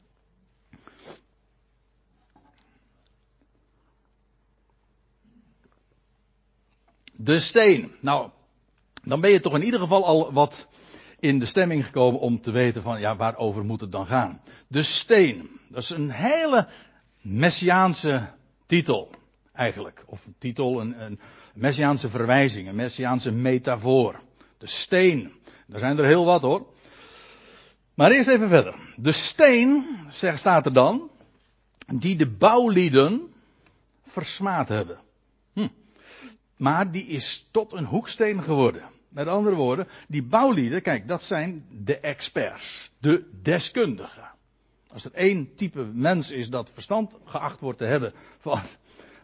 De 7.12 7.40
steen. 7.40 7.92
Nou, 8.00 8.30
dan 9.04 9.22
ben 9.22 9.32
je 9.32 9.40
toch 9.40 9.56
in 9.56 9.64
ieder 9.64 9.80
geval 9.80 10.06
al 10.06 10.34
wat 10.34 10.68
in 11.20 11.40
de 11.40 11.46
stemming 11.46 11.86
gekomen 11.86 12.20
om 12.20 12.42
te 12.42 12.52
weten 12.52 12.82
van, 12.82 13.00
ja, 13.00 13.16
waarover 13.16 13.66
moet 13.66 13.82
het 13.82 13.92
dan 13.92 14.08
gaan? 14.08 14.42
De 14.68 14.84
steen. 14.84 15.60
Dat 15.68 15.84
is 15.84 15.90
een 15.90 16.12
hele 16.12 16.68
messiaanse 17.22 18.34
titel, 18.66 19.12
eigenlijk. 19.54 20.04
Of 20.06 20.28
titel, 20.38 20.82
een, 20.82 21.02
een 21.02 21.20
messiaanse 21.54 22.10
verwijzing, 22.10 22.68
een 22.68 22.76
messiaanse 22.76 23.32
metafoor. 23.32 24.20
De 24.58 24.68
steen. 24.68 25.32
Er 25.70 25.80
zijn 25.80 25.98
er 25.98 26.06
heel 26.06 26.26
wat 26.26 26.42
hoor. 26.42 26.66
Maar 27.94 28.12
eerst 28.12 28.30
even 28.30 28.50
verder. 28.50 28.94
De 28.96 29.12
steen, 29.12 29.86
zegt, 30.10 30.40
staat 30.40 30.66
er 30.66 30.74
dan, 30.74 31.12
die 31.88 32.16
de 32.16 32.30
bouwlieden 32.30 33.34
versmaad 34.04 34.68
hebben. 34.68 35.00
Hm. 35.54 35.68
Maar 36.58 36.92
die 36.92 37.06
is 37.06 37.48
tot 37.52 37.74
een 37.74 37.86
hoeksteen 37.86 38.44
geworden. 38.44 38.84
Met 39.10 39.28
andere 39.28 39.56
woorden, 39.56 39.88
die 40.08 40.24
bouwlieden, 40.24 40.82
kijk, 40.82 41.08
dat 41.08 41.24
zijn 41.24 41.66
de 41.70 42.00
experts, 42.00 42.92
de 42.98 43.30
deskundigen. 43.42 44.32
Als 44.88 45.06
er 45.06 45.14
één 45.14 45.56
type 45.56 45.84
mens 45.84 46.32
is 46.32 46.50
dat 46.50 46.72
verstand 46.74 47.14
geacht 47.26 47.60
wordt 47.60 47.78
te 47.78 47.86
hebben 47.86 48.14
van, 48.40 48.62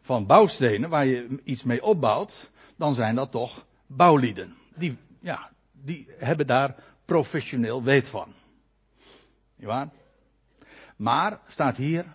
van 0.08 0.26
bouwstenen, 0.26 0.90
waar 0.90 1.06
je 1.06 1.40
iets 1.44 1.64
mee 1.64 1.84
opbouwt, 1.84 2.52
dan 2.76 2.94
zijn 2.94 3.16
dat 3.16 3.32
toch 3.32 3.66
bouwlieden. 3.86 4.56
Die, 4.76 4.98
ja, 5.20 5.52
die 5.72 6.08
hebben 6.18 6.48
daar 6.48 6.76
professioneel 7.06 7.84
weet 7.84 8.10
van. 8.10 8.34
Waar? 9.56 9.90
Maar, 10.98 11.40
staat 11.48 11.78
hier, 11.78 12.06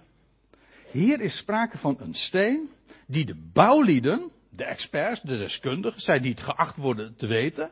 hier 0.91 1.21
is 1.21 1.37
sprake 1.37 1.79
van 1.79 1.97
een 1.99 2.15
steen 2.15 2.71
die 3.07 3.25
de 3.25 3.37
bouwlieden, 3.53 4.31
de 4.49 4.65
experts, 4.65 5.21
de 5.21 5.39
deskundigen, 5.39 6.01
zij 6.01 6.21
die 6.21 6.31
het 6.31 6.43
geacht 6.43 6.77
worden 6.77 7.17
te 7.17 7.27
weten, 7.27 7.71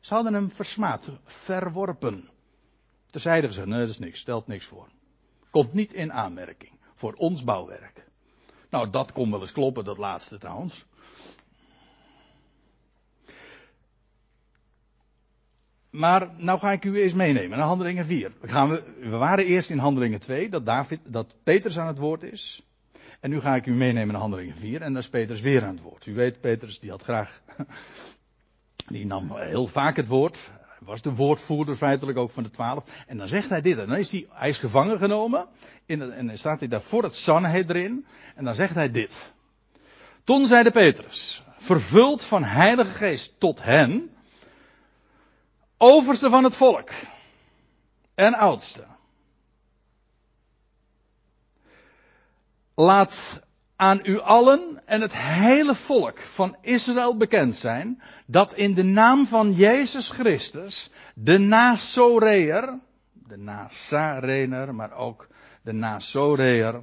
ze 0.00 0.14
hadden 0.14 0.34
hem 0.34 0.50
versmaad, 0.50 1.10
verworpen. 1.24 2.28
Terzijde 3.10 3.46
gezegd, 3.46 3.66
nee, 3.66 3.80
dat 3.80 3.88
is 3.88 3.98
niks, 3.98 4.20
stelt 4.20 4.46
niks 4.46 4.66
voor. 4.66 4.88
Komt 5.50 5.72
niet 5.72 5.92
in 5.92 6.12
aanmerking 6.12 6.72
voor 6.94 7.12
ons 7.12 7.44
bouwwerk. 7.44 8.05
Nou, 8.76 8.90
dat 8.90 9.12
kon 9.12 9.30
wel 9.30 9.40
eens 9.40 9.52
kloppen, 9.52 9.84
dat 9.84 9.98
laatste 9.98 10.38
trouwens. 10.38 10.84
Maar 15.90 16.30
nou 16.36 16.58
ga 16.58 16.72
ik 16.72 16.84
u 16.84 17.00
eens 17.00 17.12
meenemen 17.12 17.58
naar 17.58 17.66
Handelingen 17.66 18.06
4. 18.06 18.32
We, 18.40 18.48
gaan 18.48 18.68
we, 18.70 19.08
waren 19.08 19.44
eerst 19.44 19.70
in 19.70 19.78
Handelingen 19.78 20.20
2, 20.20 20.48
dat, 20.48 20.66
David, 20.66 21.00
dat 21.04 21.34
Petrus 21.42 21.78
aan 21.78 21.86
het 21.86 21.98
woord 21.98 22.22
is. 22.22 22.62
En 23.20 23.30
nu 23.30 23.40
ga 23.40 23.54
ik 23.54 23.66
u 23.66 23.72
meenemen 23.72 24.12
naar 24.12 24.20
Handelingen 24.20 24.56
4 24.56 24.82
en 24.82 24.92
dan 24.92 25.02
is 25.02 25.08
Petrus 25.08 25.40
weer 25.40 25.62
aan 25.64 25.74
het 25.74 25.82
woord. 25.82 26.06
U 26.06 26.14
weet, 26.14 26.40
Petrus 26.40 26.78
die 26.78 26.90
had 26.90 27.02
graag, 27.02 27.42
die 28.92 29.06
nam 29.06 29.36
heel 29.36 29.66
vaak 29.66 29.96
het 29.96 30.08
woord. 30.08 30.50
Was 30.78 31.02
de 31.02 31.14
woordvoerder 31.14 31.76
feitelijk 31.76 32.18
ook 32.18 32.30
van 32.30 32.42
de 32.42 32.50
twaalf. 32.50 32.84
En 33.06 33.16
dan 33.16 33.28
zegt 33.28 33.48
hij 33.48 33.60
dit. 33.60 33.78
En 33.78 33.86
dan 33.86 33.96
is 33.96 34.10
hij, 34.10 34.26
hij 34.30 34.48
is 34.48 34.58
gevangen 34.58 34.98
genomen. 34.98 35.48
In 35.86 36.12
en 36.12 36.26
dan 36.26 36.38
staat 36.38 36.58
hij 36.58 36.68
daar 36.68 36.82
voor 36.82 37.02
het 37.02 37.14
Sanhedrin. 37.14 38.06
En 38.34 38.44
dan 38.44 38.54
zegt 38.54 38.74
hij 38.74 38.90
dit. 38.90 39.34
Toen 40.24 40.46
zeide 40.46 40.70
Petrus, 40.70 41.42
vervuld 41.56 42.24
van 42.24 42.44
heilige 42.44 42.90
geest 42.90 43.40
tot 43.40 43.62
hen, 43.62 44.16
overste 45.76 46.30
van 46.30 46.44
het 46.44 46.54
volk 46.54 46.90
en 48.14 48.34
oudste. 48.34 48.84
Laat 52.74 53.45
aan 53.76 54.00
u 54.02 54.20
allen 54.20 54.82
en 54.84 55.00
het 55.00 55.16
hele 55.16 55.74
volk 55.74 56.20
van 56.20 56.56
Israël 56.60 57.16
bekend 57.16 57.56
zijn 57.56 58.02
dat 58.26 58.54
in 58.54 58.74
de 58.74 58.82
naam 58.82 59.26
van 59.26 59.52
Jezus 59.52 60.08
Christus 60.08 60.90
de 61.14 61.38
Nazoreer, 61.38 62.78
de 63.12 63.36
Nazarener, 63.36 64.74
maar 64.74 64.92
ook 64.92 65.28
de 65.62 65.72
Nazoreer, 65.72 66.72
dat 66.72 66.82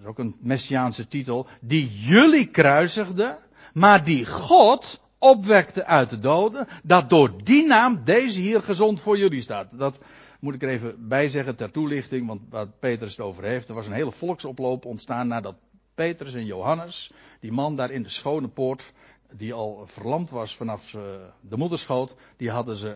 is 0.00 0.04
ook 0.04 0.18
een 0.18 0.36
messiaanse 0.40 1.08
titel, 1.08 1.46
die 1.60 1.90
jullie 1.92 2.46
kruisigde, 2.46 3.38
maar 3.72 4.04
die 4.04 4.26
God 4.26 5.00
opwekte 5.18 5.84
uit 5.84 6.10
de 6.10 6.18
doden, 6.18 6.66
dat 6.82 7.10
door 7.10 7.44
die 7.44 7.66
naam 7.66 8.04
deze 8.04 8.40
hier 8.40 8.62
gezond 8.62 9.00
voor 9.00 9.18
jullie 9.18 9.40
staat. 9.40 9.66
Dat 9.72 9.98
moet 10.40 10.54
ik 10.54 10.62
er 10.62 10.68
even 10.68 11.08
bij 11.08 11.28
zeggen 11.28 11.56
ter 11.56 11.70
toelichting, 11.70 12.26
want 12.26 12.40
wat 12.50 12.78
Petrus 12.78 13.10
het 13.10 13.20
over 13.20 13.44
heeft. 13.44 13.68
Er 13.68 13.74
was 13.74 13.86
een 13.86 13.92
hele 13.92 14.12
volksoploop 14.12 14.84
ontstaan 14.84 15.28
nadat 15.28 15.56
Petrus 15.98 16.34
en 16.34 16.46
Johannes, 16.46 17.10
die 17.40 17.52
man 17.52 17.76
daar 17.76 17.90
in 17.90 18.02
de 18.02 18.08
schone 18.08 18.48
poort, 18.48 18.92
die 19.32 19.52
al 19.52 19.86
verlamd 19.86 20.30
was 20.30 20.56
vanaf 20.56 20.94
eh, 20.94 21.02
de 21.40 21.56
moederschoot, 21.56 22.16
die 22.36 22.50
hadden 22.50 22.76
ze 22.76 22.94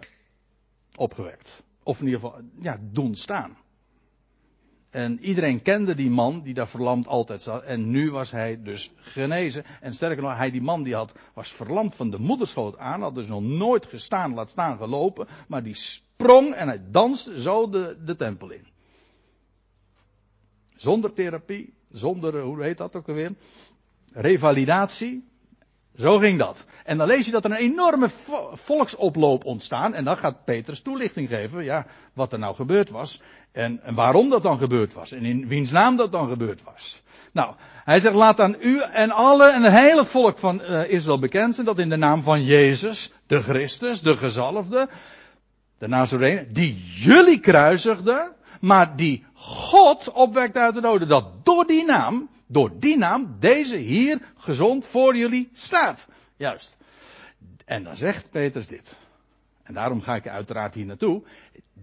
opgewekt. 0.97 1.63
Of 1.83 2.01
in 2.01 2.07
ieder 2.07 2.21
geval, 2.21 2.41
ja, 2.61 2.79
doen 2.81 3.15
staan. 3.15 3.57
En 4.91 5.19
iedereen 5.21 5.63
kende 5.63 5.95
die 5.95 6.11
man 6.11 6.43
die 6.43 6.55
daar 6.55 6.69
verlamd 6.69 7.07
altijd 7.07 7.43
zat. 7.43 7.63
En 7.63 7.91
nu 7.91 8.11
was 8.11 8.31
hij 8.31 8.63
dus 8.63 8.91
genezen. 8.97 9.65
En 9.81 9.95
sterker 9.95 10.23
nog, 10.23 10.37
hij 10.37 10.51
die 10.51 10.63
man 10.63 10.83
die 10.83 10.95
had, 10.95 11.13
was 11.35 11.53
verlamd 11.53 11.95
van 11.95 12.11
de 12.11 12.19
moederschoot 12.19 12.79
aan. 12.79 13.03
Had 13.03 13.15
dus 13.15 13.27
nog 13.27 13.43
nooit 13.43 13.87
gestaan, 13.87 14.35
laat 14.35 14.51
staan 14.51 14.77
gelopen. 14.77 15.29
Maar 15.49 15.63
die 15.63 15.75
sprong 15.75 16.55
en 16.55 16.69
hij 16.69 16.83
danste 16.91 17.41
zo 17.41 17.69
de, 17.69 17.99
de 18.05 18.17
tempel 18.17 18.51
in. 18.51 18.67
Zonder 20.77 21.13
therapie, 21.13 21.75
zonder, 21.93 22.37
eh, 22.37 22.43
hoe 22.43 22.63
heet 22.63 22.79
dat 22.79 22.97
ook 22.97 23.09
alweer? 23.09 23.33
Revalidatie. 24.13 25.31
Zo 25.97 26.19
ging 26.19 26.39
dat. 26.39 26.67
En 26.85 26.99
dan 26.99 27.07
lees 27.07 27.27
je 27.27 27.31
dat 27.33 27.45
er 27.45 27.51
een 27.51 27.57
enorme 27.57 28.09
volksoploop 28.53 29.45
ontstaan. 29.45 29.95
En 29.95 30.05
dan 30.05 30.17
gaat 30.17 30.45
Petrus 30.45 30.81
toelichting 30.81 31.29
geven. 31.29 31.65
Ja, 31.65 31.87
wat 32.13 32.33
er 32.33 32.39
nou 32.39 32.55
gebeurd 32.55 32.91
was. 32.91 33.21
En, 33.53 33.81
waarom 33.95 34.29
dat 34.29 34.43
dan 34.43 34.59
gebeurd 34.59 34.95
was. 34.95 35.13
En 35.13 35.25
in 35.25 35.49
wiens 35.49 35.71
naam 35.71 35.97
dat 35.97 36.13
dan 36.13 36.29
gebeurd 36.29 36.63
was. 36.63 37.03
Nou, 37.33 37.55
hij 37.85 38.01
zegt 38.01 38.15
laat 38.15 38.41
aan 38.41 38.57
u 38.61 38.81
en 38.81 39.11
alle 39.11 39.51
en 39.51 39.63
het 39.63 39.73
hele 39.73 40.05
volk 40.05 40.39
van 40.39 40.61
uh, 40.61 40.91
Israël 40.91 41.19
bekend 41.19 41.55
zijn 41.55 41.67
dat 41.67 41.79
in 41.79 41.89
de 41.89 41.97
naam 41.97 42.23
van 42.23 42.45
Jezus, 42.45 43.13
de 43.27 43.43
Christus, 43.43 44.01
de 44.01 44.17
gezalfde, 44.17 44.89
de 45.79 45.89
Nazarene, 45.89 46.47
die 46.53 46.83
jullie 46.95 47.41
kruisigde, 47.41 48.33
maar 48.63 48.97
die 48.97 49.25
God 49.35 50.13
opwekt 50.13 50.57
uit 50.57 50.75
de 50.75 50.81
doden. 50.81 51.09
Dat 51.09 51.45
door 51.45 51.67
die 51.67 51.85
naam, 51.85 52.29
door 52.47 52.79
die 52.79 52.99
naam, 52.99 53.37
deze 53.41 53.77
hier 53.77 54.21
gezond 54.37 54.87
voor 54.87 55.17
jullie 55.17 55.51
staat. 55.53 56.09
Juist. 56.37 56.77
En 57.65 57.85
dan 57.85 57.97
zegt 57.97 58.31
Petrus 58.31 58.67
dit. 58.67 58.99
En 59.63 59.75
daarom 59.75 60.01
ga 60.01 60.15
ik 60.15 60.29
uiteraard 60.29 60.75
hier 60.75 60.85
naartoe. 60.85 61.23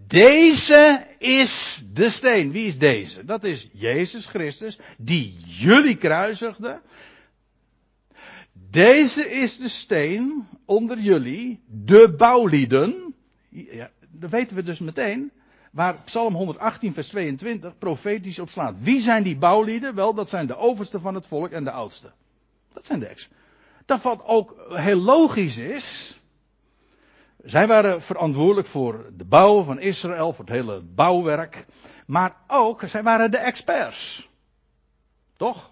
Deze 0.06 1.06
is 1.18 1.82
de 1.92 2.10
steen. 2.10 2.52
Wie 2.52 2.66
is 2.66 2.78
deze? 2.78 3.24
Dat 3.24 3.44
is 3.44 3.68
Jezus 3.72 4.26
Christus, 4.26 4.78
die 4.98 5.36
jullie 5.46 5.96
kruisigde. 5.96 6.80
Deze 8.52 9.30
is 9.30 9.58
de 9.58 9.68
steen 9.68 10.48
onder 10.64 10.98
jullie, 10.98 11.60
de 11.66 12.14
bouwlieden. 12.16 13.14
Ja, 13.48 13.90
dat 14.10 14.30
weten 14.30 14.56
we 14.56 14.62
dus 14.62 14.78
meteen. 14.78 15.32
Waar 15.70 15.96
Psalm 16.04 16.34
118, 16.34 16.92
vers 16.92 17.08
22 17.08 17.78
profetisch 17.78 18.38
op 18.38 18.48
slaat. 18.48 18.74
Wie 18.78 19.00
zijn 19.00 19.22
die 19.22 19.36
bouwlieden? 19.36 19.94
Wel, 19.94 20.14
dat 20.14 20.28
zijn 20.28 20.46
de 20.46 20.56
oversten 20.56 21.00
van 21.00 21.14
het 21.14 21.26
volk 21.26 21.50
en 21.50 21.64
de 21.64 21.70
oudsten. 21.70 22.12
Dat 22.68 22.86
zijn 22.86 23.00
de 23.00 23.06
ex. 23.06 23.28
Dat 23.84 24.02
wat 24.02 24.24
ook 24.24 24.54
heel 24.72 24.98
logisch 24.98 25.56
is. 25.56 26.18
Zij 27.44 27.66
waren 27.66 28.02
verantwoordelijk 28.02 28.66
voor 28.66 29.10
de 29.16 29.24
bouw 29.24 29.62
van 29.62 29.80
Israël, 29.80 30.32
voor 30.32 30.44
het 30.44 30.54
hele 30.54 30.80
bouwwerk. 30.80 31.66
Maar 32.06 32.36
ook, 32.46 32.82
zij 32.86 33.02
waren 33.02 33.30
de 33.30 33.38
experts. 33.38 34.28
Toch? 35.36 35.70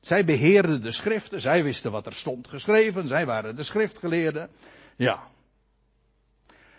Zij 0.00 0.24
beheerden 0.24 0.82
de 0.82 0.92
schriften, 0.92 1.40
zij 1.40 1.64
wisten 1.64 1.90
wat 1.90 2.06
er 2.06 2.12
stond 2.12 2.48
geschreven, 2.48 3.08
zij 3.08 3.26
waren 3.26 3.56
de 3.56 3.62
schriftgeleerden. 3.62 4.50
Ja. 4.96 5.28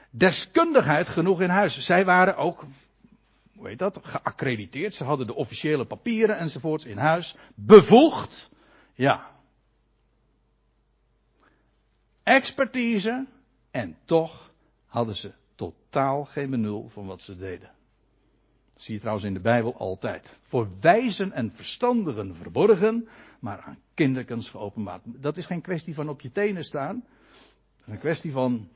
Deskundigheid 0.09 1.07
genoeg 1.07 1.41
in 1.41 1.49
huis. 1.49 1.79
Zij 1.79 2.05
waren 2.05 2.35
ook, 2.35 2.65
hoe 3.55 3.67
heet 3.67 3.79
dat, 3.79 3.99
geaccrediteerd. 4.01 4.93
Ze 4.93 5.03
hadden 5.03 5.27
de 5.27 5.35
officiële 5.35 5.85
papieren 5.85 6.37
enzovoorts 6.37 6.85
in 6.85 6.97
huis. 6.97 7.35
Bevoegd. 7.55 8.51
Ja. 8.93 9.31
Expertise. 12.23 13.27
En 13.71 13.97
toch 14.05 14.51
hadden 14.85 15.15
ze 15.15 15.31
totaal 15.55 16.25
geen 16.25 16.49
benul 16.49 16.89
van 16.89 17.05
wat 17.05 17.21
ze 17.21 17.37
deden. 17.37 17.71
Dat 18.73 18.81
zie 18.81 18.93
je 18.93 18.99
trouwens 18.99 19.25
in 19.25 19.33
de 19.33 19.39
Bijbel 19.39 19.77
altijd. 19.77 20.37
Voor 20.41 20.69
wijzen 20.79 21.31
en 21.31 21.51
verstandigen 21.53 22.35
verborgen, 22.35 23.07
maar 23.39 23.61
aan 23.61 23.79
kinderkens 23.93 24.49
geopenbaard. 24.49 25.01
Dat 25.05 25.37
is 25.37 25.45
geen 25.45 25.61
kwestie 25.61 25.93
van 25.93 26.09
op 26.09 26.21
je 26.21 26.31
tenen 26.31 26.63
staan. 26.63 27.05
Een 27.85 27.99
kwestie 27.99 28.31
van. 28.31 28.69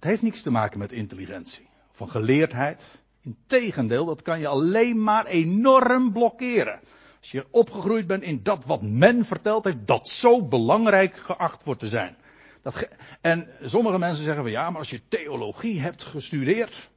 Het 0.00 0.08
heeft 0.08 0.22
niets 0.22 0.42
te 0.42 0.50
maken 0.50 0.78
met 0.78 0.92
intelligentie. 0.92 1.68
Van 1.90 2.08
geleerdheid. 2.08 3.02
Integendeel, 3.22 4.04
dat 4.04 4.22
kan 4.22 4.40
je 4.40 4.46
alleen 4.46 5.02
maar 5.02 5.26
enorm 5.26 6.12
blokkeren. 6.12 6.80
Als 7.20 7.30
je 7.30 7.46
opgegroeid 7.50 8.06
bent 8.06 8.22
in 8.22 8.42
dat 8.42 8.64
wat 8.64 8.82
men 8.82 9.24
verteld 9.24 9.64
heeft, 9.64 9.86
dat 9.86 10.08
zo 10.08 10.42
belangrijk 10.42 11.16
geacht 11.16 11.64
wordt 11.64 11.80
te 11.80 11.88
zijn. 11.88 12.16
Dat 12.62 12.88
en 13.20 13.48
sommige 13.62 13.98
mensen 13.98 14.24
zeggen 14.24 14.42
van 14.42 14.52
ja, 14.52 14.70
maar 14.70 14.78
als 14.78 14.90
je 14.90 15.08
theologie 15.08 15.80
hebt 15.80 16.02
gestudeerd. 16.02 16.90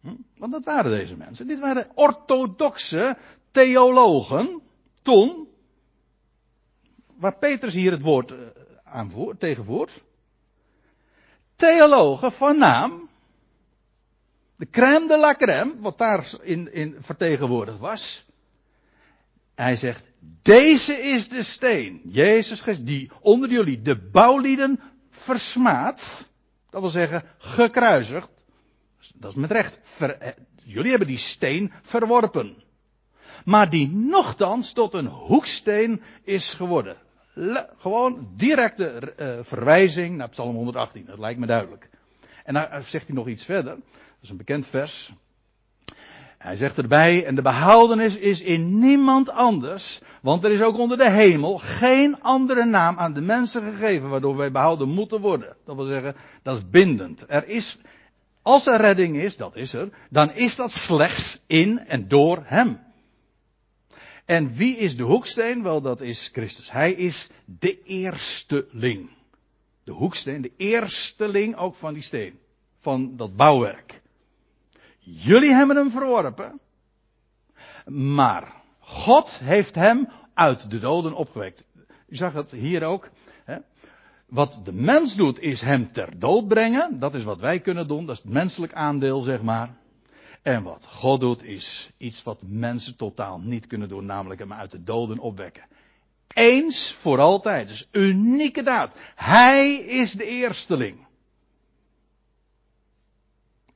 Hm, 0.00 0.14
want 0.36 0.52
dat 0.52 0.64
waren 0.64 0.90
deze 0.90 1.16
mensen. 1.16 1.46
Dit 1.46 1.60
waren 1.60 1.90
orthodoxe 1.94 3.16
theologen. 3.50 4.60
Toen. 5.02 5.48
Waar 7.16 7.36
Petrus 7.36 7.74
hier 7.74 7.90
het 7.90 8.02
woord 8.02 8.30
uh, 8.30 8.38
aanvoert, 8.84 9.40
tegenvoert. 9.40 10.04
Theologen 11.64 12.32
van 12.32 12.58
naam. 12.58 13.08
De 14.56 14.70
crème 14.70 15.06
de 15.08 15.16
la 15.16 15.34
crème, 15.34 15.74
wat 15.80 15.98
daar 15.98 16.30
in, 16.42 16.96
vertegenwoordigd 17.00 17.78
was. 17.78 18.24
Hij 19.54 19.76
zegt, 19.76 20.04
deze 20.42 20.92
is 20.92 21.28
de 21.28 21.42
steen, 21.42 22.00
Jezus 22.04 22.60
Christus, 22.60 22.84
die 22.84 23.10
onder 23.20 23.50
jullie 23.50 23.82
de 23.82 23.96
bouwlieden 23.96 24.80
versmaad, 25.10 26.30
dat 26.70 26.80
wil 26.80 26.90
zeggen 26.90 27.22
gekruisigd, 27.38 28.28
dat 29.14 29.30
is 29.30 29.36
met 29.36 29.50
recht, 29.50 29.80
eh, 29.98 30.28
jullie 30.64 30.90
hebben 30.90 31.08
die 31.08 31.18
steen 31.18 31.72
verworpen. 31.82 32.62
Maar 33.44 33.70
die 33.70 33.88
nochtans 33.88 34.72
tot 34.72 34.94
een 34.94 35.06
hoeksteen 35.06 36.02
is 36.22 36.54
geworden. 36.54 36.96
Gewoon 37.78 38.28
directe 38.36 39.14
uh, 39.16 39.38
verwijzing 39.42 40.16
naar 40.16 40.28
Psalm 40.28 40.54
118, 40.54 41.04
dat 41.04 41.18
lijkt 41.18 41.40
me 41.40 41.46
duidelijk. 41.46 41.88
En 42.44 42.54
dan 42.54 42.82
zegt 42.82 43.06
hij 43.06 43.16
nog 43.16 43.28
iets 43.28 43.44
verder, 43.44 43.74
dat 43.74 44.22
is 44.22 44.30
een 44.30 44.36
bekend 44.36 44.66
vers. 44.66 45.12
Hij 46.38 46.56
zegt 46.56 46.78
erbij, 46.78 47.24
en 47.26 47.34
de 47.34 47.42
behoudenis 47.42 48.16
is 48.16 48.40
in 48.40 48.78
niemand 48.78 49.30
anders, 49.30 50.00
want 50.22 50.44
er 50.44 50.50
is 50.50 50.62
ook 50.62 50.78
onder 50.78 50.96
de 50.96 51.10
hemel 51.10 51.58
geen 51.58 52.22
andere 52.22 52.64
naam 52.64 52.98
aan 52.98 53.12
de 53.12 53.20
mensen 53.20 53.62
gegeven 53.62 54.08
waardoor 54.08 54.36
wij 54.36 54.50
behouden 54.50 54.88
moeten 54.88 55.20
worden. 55.20 55.56
Dat 55.64 55.76
wil 55.76 55.86
zeggen, 55.86 56.14
dat 56.42 56.56
is 56.56 56.68
bindend. 56.70 57.24
Er 57.28 57.48
is, 57.48 57.78
als 58.42 58.66
er 58.66 58.80
redding 58.80 59.16
is, 59.16 59.36
dat 59.36 59.56
is 59.56 59.72
er, 59.72 59.88
dan 60.10 60.32
is 60.32 60.56
dat 60.56 60.72
slechts 60.72 61.42
in 61.46 61.78
en 61.78 62.08
door 62.08 62.42
Hem. 62.44 62.80
En 64.24 64.52
wie 64.52 64.76
is 64.76 64.96
de 64.96 65.02
hoeksteen? 65.02 65.62
Wel, 65.62 65.80
dat 65.80 66.00
is 66.00 66.28
Christus. 66.32 66.70
Hij 66.70 66.92
is 66.92 67.30
de 67.44 67.82
eersteling. 67.82 69.10
De 69.84 69.92
hoeksteen, 69.92 70.42
de 70.42 70.52
eersteling 70.56 71.56
ook 71.56 71.74
van 71.74 71.94
die 71.94 72.02
steen. 72.02 72.38
Van 72.78 73.16
dat 73.16 73.36
bouwwerk. 73.36 74.02
Jullie 74.98 75.52
hebben 75.52 75.76
hem 75.76 75.90
verworpen. 75.90 76.60
Maar 77.86 78.52
God 78.78 79.38
heeft 79.38 79.74
hem 79.74 80.08
uit 80.34 80.70
de 80.70 80.78
doden 80.78 81.12
opgewekt. 81.12 81.64
U 82.08 82.16
zag 82.16 82.32
het 82.32 82.50
hier 82.50 82.82
ook. 82.82 83.10
Hè? 83.44 83.56
Wat 84.26 84.60
de 84.64 84.72
mens 84.72 85.14
doet 85.14 85.38
is 85.38 85.60
hem 85.60 85.92
ter 85.92 86.18
dood 86.18 86.48
brengen. 86.48 86.98
Dat 86.98 87.14
is 87.14 87.24
wat 87.24 87.40
wij 87.40 87.60
kunnen 87.60 87.88
doen. 87.88 88.06
Dat 88.06 88.16
is 88.16 88.22
het 88.22 88.32
menselijk 88.32 88.72
aandeel, 88.72 89.20
zeg 89.20 89.42
maar. 89.42 89.76
En 90.44 90.62
wat 90.62 90.86
God 90.86 91.20
doet 91.20 91.42
is 91.42 91.90
iets 91.96 92.22
wat 92.22 92.42
mensen 92.46 92.96
totaal 92.96 93.38
niet 93.38 93.66
kunnen 93.66 93.88
doen. 93.88 94.06
Namelijk 94.06 94.40
hem 94.40 94.52
uit 94.52 94.70
de 94.70 94.82
doden 94.82 95.18
opwekken. 95.18 95.64
Eens 96.34 96.92
voor 96.92 97.20
altijd. 97.20 97.68
Dus 97.68 97.88
unieke 97.92 98.62
daad. 98.62 98.94
Hij 99.14 99.74
is 99.74 100.12
de 100.12 100.24
eersteling. 100.24 101.06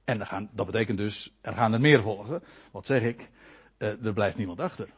En 0.04 0.26
gaan, 0.26 0.50
dat 0.52 0.66
betekent 0.66 0.98
dus, 0.98 1.34
er 1.40 1.54
gaan 1.54 1.72
er 1.72 1.80
meer 1.80 2.02
volgen. 2.02 2.42
Wat 2.70 2.86
zeg 2.86 3.02
ik? 3.02 3.30
Uh, 3.78 4.04
er 4.04 4.12
blijft 4.12 4.36
niemand 4.36 4.60
achter. 4.60 4.88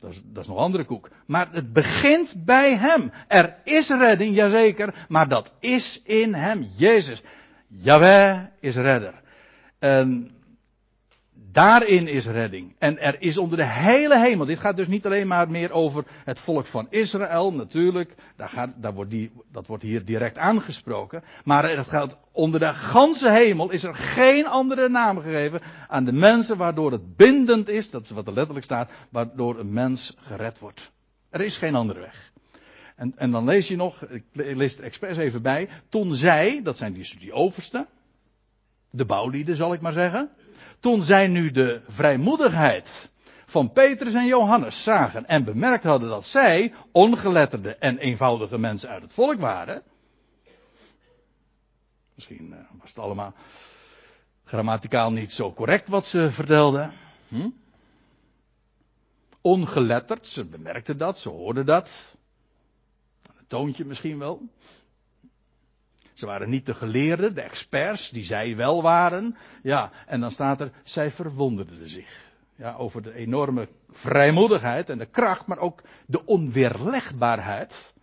Dat 0.00 0.10
is, 0.10 0.20
dat 0.24 0.42
is 0.42 0.48
nog 0.48 0.58
andere 0.58 0.84
koek. 0.84 1.10
Maar 1.26 1.52
het 1.52 1.72
begint 1.72 2.44
bij 2.44 2.76
hem. 2.76 3.12
Er 3.28 3.56
is 3.62 3.88
redding, 3.88 4.34
jazeker, 4.34 5.06
maar 5.08 5.28
dat 5.28 5.54
is 5.60 6.02
in 6.02 6.34
hem, 6.34 6.70
Jezus. 6.76 7.22
Jaweh 7.66 8.44
is 8.60 8.76
redder. 8.76 9.22
En 9.78 10.30
Daarin 11.54 12.08
is 12.08 12.26
redding. 12.26 12.74
En 12.78 12.98
er 12.98 13.16
is 13.20 13.38
onder 13.38 13.58
de 13.58 13.66
hele 13.66 14.18
hemel. 14.18 14.46
Dit 14.46 14.58
gaat 14.58 14.76
dus 14.76 14.86
niet 14.86 15.06
alleen 15.06 15.26
maar 15.26 15.50
meer 15.50 15.72
over 15.72 16.04
het 16.24 16.38
volk 16.38 16.66
van 16.66 16.86
Israël, 16.90 17.52
natuurlijk. 17.52 18.14
Daar 18.36 18.48
gaat, 18.48 18.70
daar 18.76 18.94
wordt 18.94 19.10
die, 19.10 19.32
dat 19.52 19.66
wordt 19.66 19.82
hier 19.82 20.04
direct 20.04 20.38
aangesproken. 20.38 21.22
Maar 21.44 21.70
het 21.70 21.88
gaat 21.88 22.16
onder 22.32 22.60
de 22.60 22.74
ganse 22.74 23.30
hemel 23.30 23.70
is 23.70 23.82
er 23.82 23.94
geen 23.94 24.46
andere 24.46 24.88
naam 24.88 25.20
gegeven 25.20 25.60
aan 25.88 26.04
de 26.04 26.12
mensen 26.12 26.56
waardoor 26.56 26.92
het 26.92 27.16
bindend 27.16 27.68
is. 27.68 27.90
Dat 27.90 28.02
is 28.02 28.10
wat 28.10 28.26
er 28.26 28.34
letterlijk 28.34 28.64
staat. 28.64 28.90
Waardoor 29.10 29.58
een 29.58 29.72
mens 29.72 30.16
gered 30.18 30.58
wordt. 30.58 30.92
Er 31.30 31.40
is 31.40 31.56
geen 31.56 31.74
andere 31.74 32.00
weg. 32.00 32.32
En, 32.96 33.12
en 33.16 33.30
dan 33.30 33.44
lees 33.44 33.68
je 33.68 33.76
nog, 33.76 34.02
ik 34.02 34.24
lees 34.32 34.78
er 34.78 34.84
expres 34.84 35.16
even 35.16 35.42
bij. 35.42 35.68
Toen 35.88 36.14
zij, 36.14 36.60
dat 36.62 36.76
zijn 36.76 36.92
die, 36.92 37.18
die 37.18 37.32
oversten. 37.32 37.86
De 38.96 39.04
bouwlieden 39.04 39.56
zal 39.56 39.72
ik 39.72 39.80
maar 39.80 39.92
zeggen 39.92 40.30
toen 40.80 41.02
zij 41.02 41.26
nu 41.28 41.50
de 41.50 41.82
vrijmoedigheid 41.88 43.10
van 43.46 43.72
Petrus 43.72 44.14
en 44.14 44.26
Johannes 44.26 44.82
zagen 44.82 45.26
en 45.26 45.44
bemerkt 45.44 45.84
hadden 45.84 46.08
dat 46.08 46.26
zij 46.26 46.74
ongeletterde 46.92 47.74
en 47.74 47.98
eenvoudige 47.98 48.58
mensen 48.58 48.88
uit 48.88 49.02
het 49.02 49.12
volk 49.12 49.40
waren. 49.40 49.82
Misschien 52.14 52.52
eh, 52.52 52.58
was 52.80 52.88
het 52.88 52.98
allemaal 52.98 53.34
grammaticaal 54.44 55.12
niet 55.12 55.32
zo 55.32 55.52
correct 55.52 55.88
wat 55.88 56.06
ze 56.06 56.32
vertelden. 56.32 56.92
Hm? 57.28 57.48
Ongeletterd, 59.40 60.26
ze 60.26 60.44
bemerkten 60.44 60.98
dat, 60.98 61.18
ze 61.18 61.28
hoorden 61.28 61.66
dat. 61.66 62.16
Een 63.38 63.46
toontje 63.46 63.84
misschien 63.84 64.18
wel. 64.18 64.48
Ze 66.14 66.26
waren 66.26 66.48
niet 66.48 66.66
de 66.66 66.74
geleerden, 66.74 67.34
de 67.34 67.40
experts, 67.40 68.10
die 68.10 68.24
zij 68.24 68.56
wel 68.56 68.82
waren. 68.82 69.36
Ja, 69.62 69.90
en 70.06 70.20
dan 70.20 70.30
staat 70.30 70.60
er, 70.60 70.72
zij 70.84 71.10
verwonderden 71.10 71.88
zich. 71.88 72.32
Ja, 72.56 72.74
over 72.74 73.02
de 73.02 73.14
enorme 73.14 73.68
vrijmoedigheid 73.88 74.90
en 74.90 74.98
de 74.98 75.06
kracht, 75.06 75.46
maar 75.46 75.58
ook 75.58 75.82
de 76.06 76.26
onweerlegbaarheid. 76.26 77.94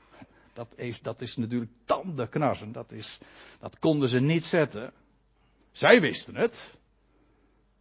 Dat 0.54 0.74
is, 0.76 1.02
dat 1.02 1.22
is 1.22 1.38
natuurlijk 1.38 1.72
tandenknarsen. 1.86 2.72
Dat, 2.72 2.92
is, 2.92 3.20
dat 3.60 3.80
konden 3.80 4.10
ze 4.10 4.20
niet 4.20 4.46
zetten. 4.46 4.92
Zij 5.72 6.02
wisten 6.02 6.36
het. 6.36 6.78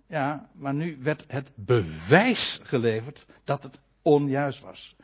Ja, 0.07 0.49
maar 0.53 0.75
nu 0.75 0.99
werd 1.01 1.25
het 1.29 1.51
bewijs 1.55 2.61
geleverd 2.63 3.27
dat 3.45 3.63
het 3.63 3.81
onjuist 4.03 4.61
was. 4.61 4.97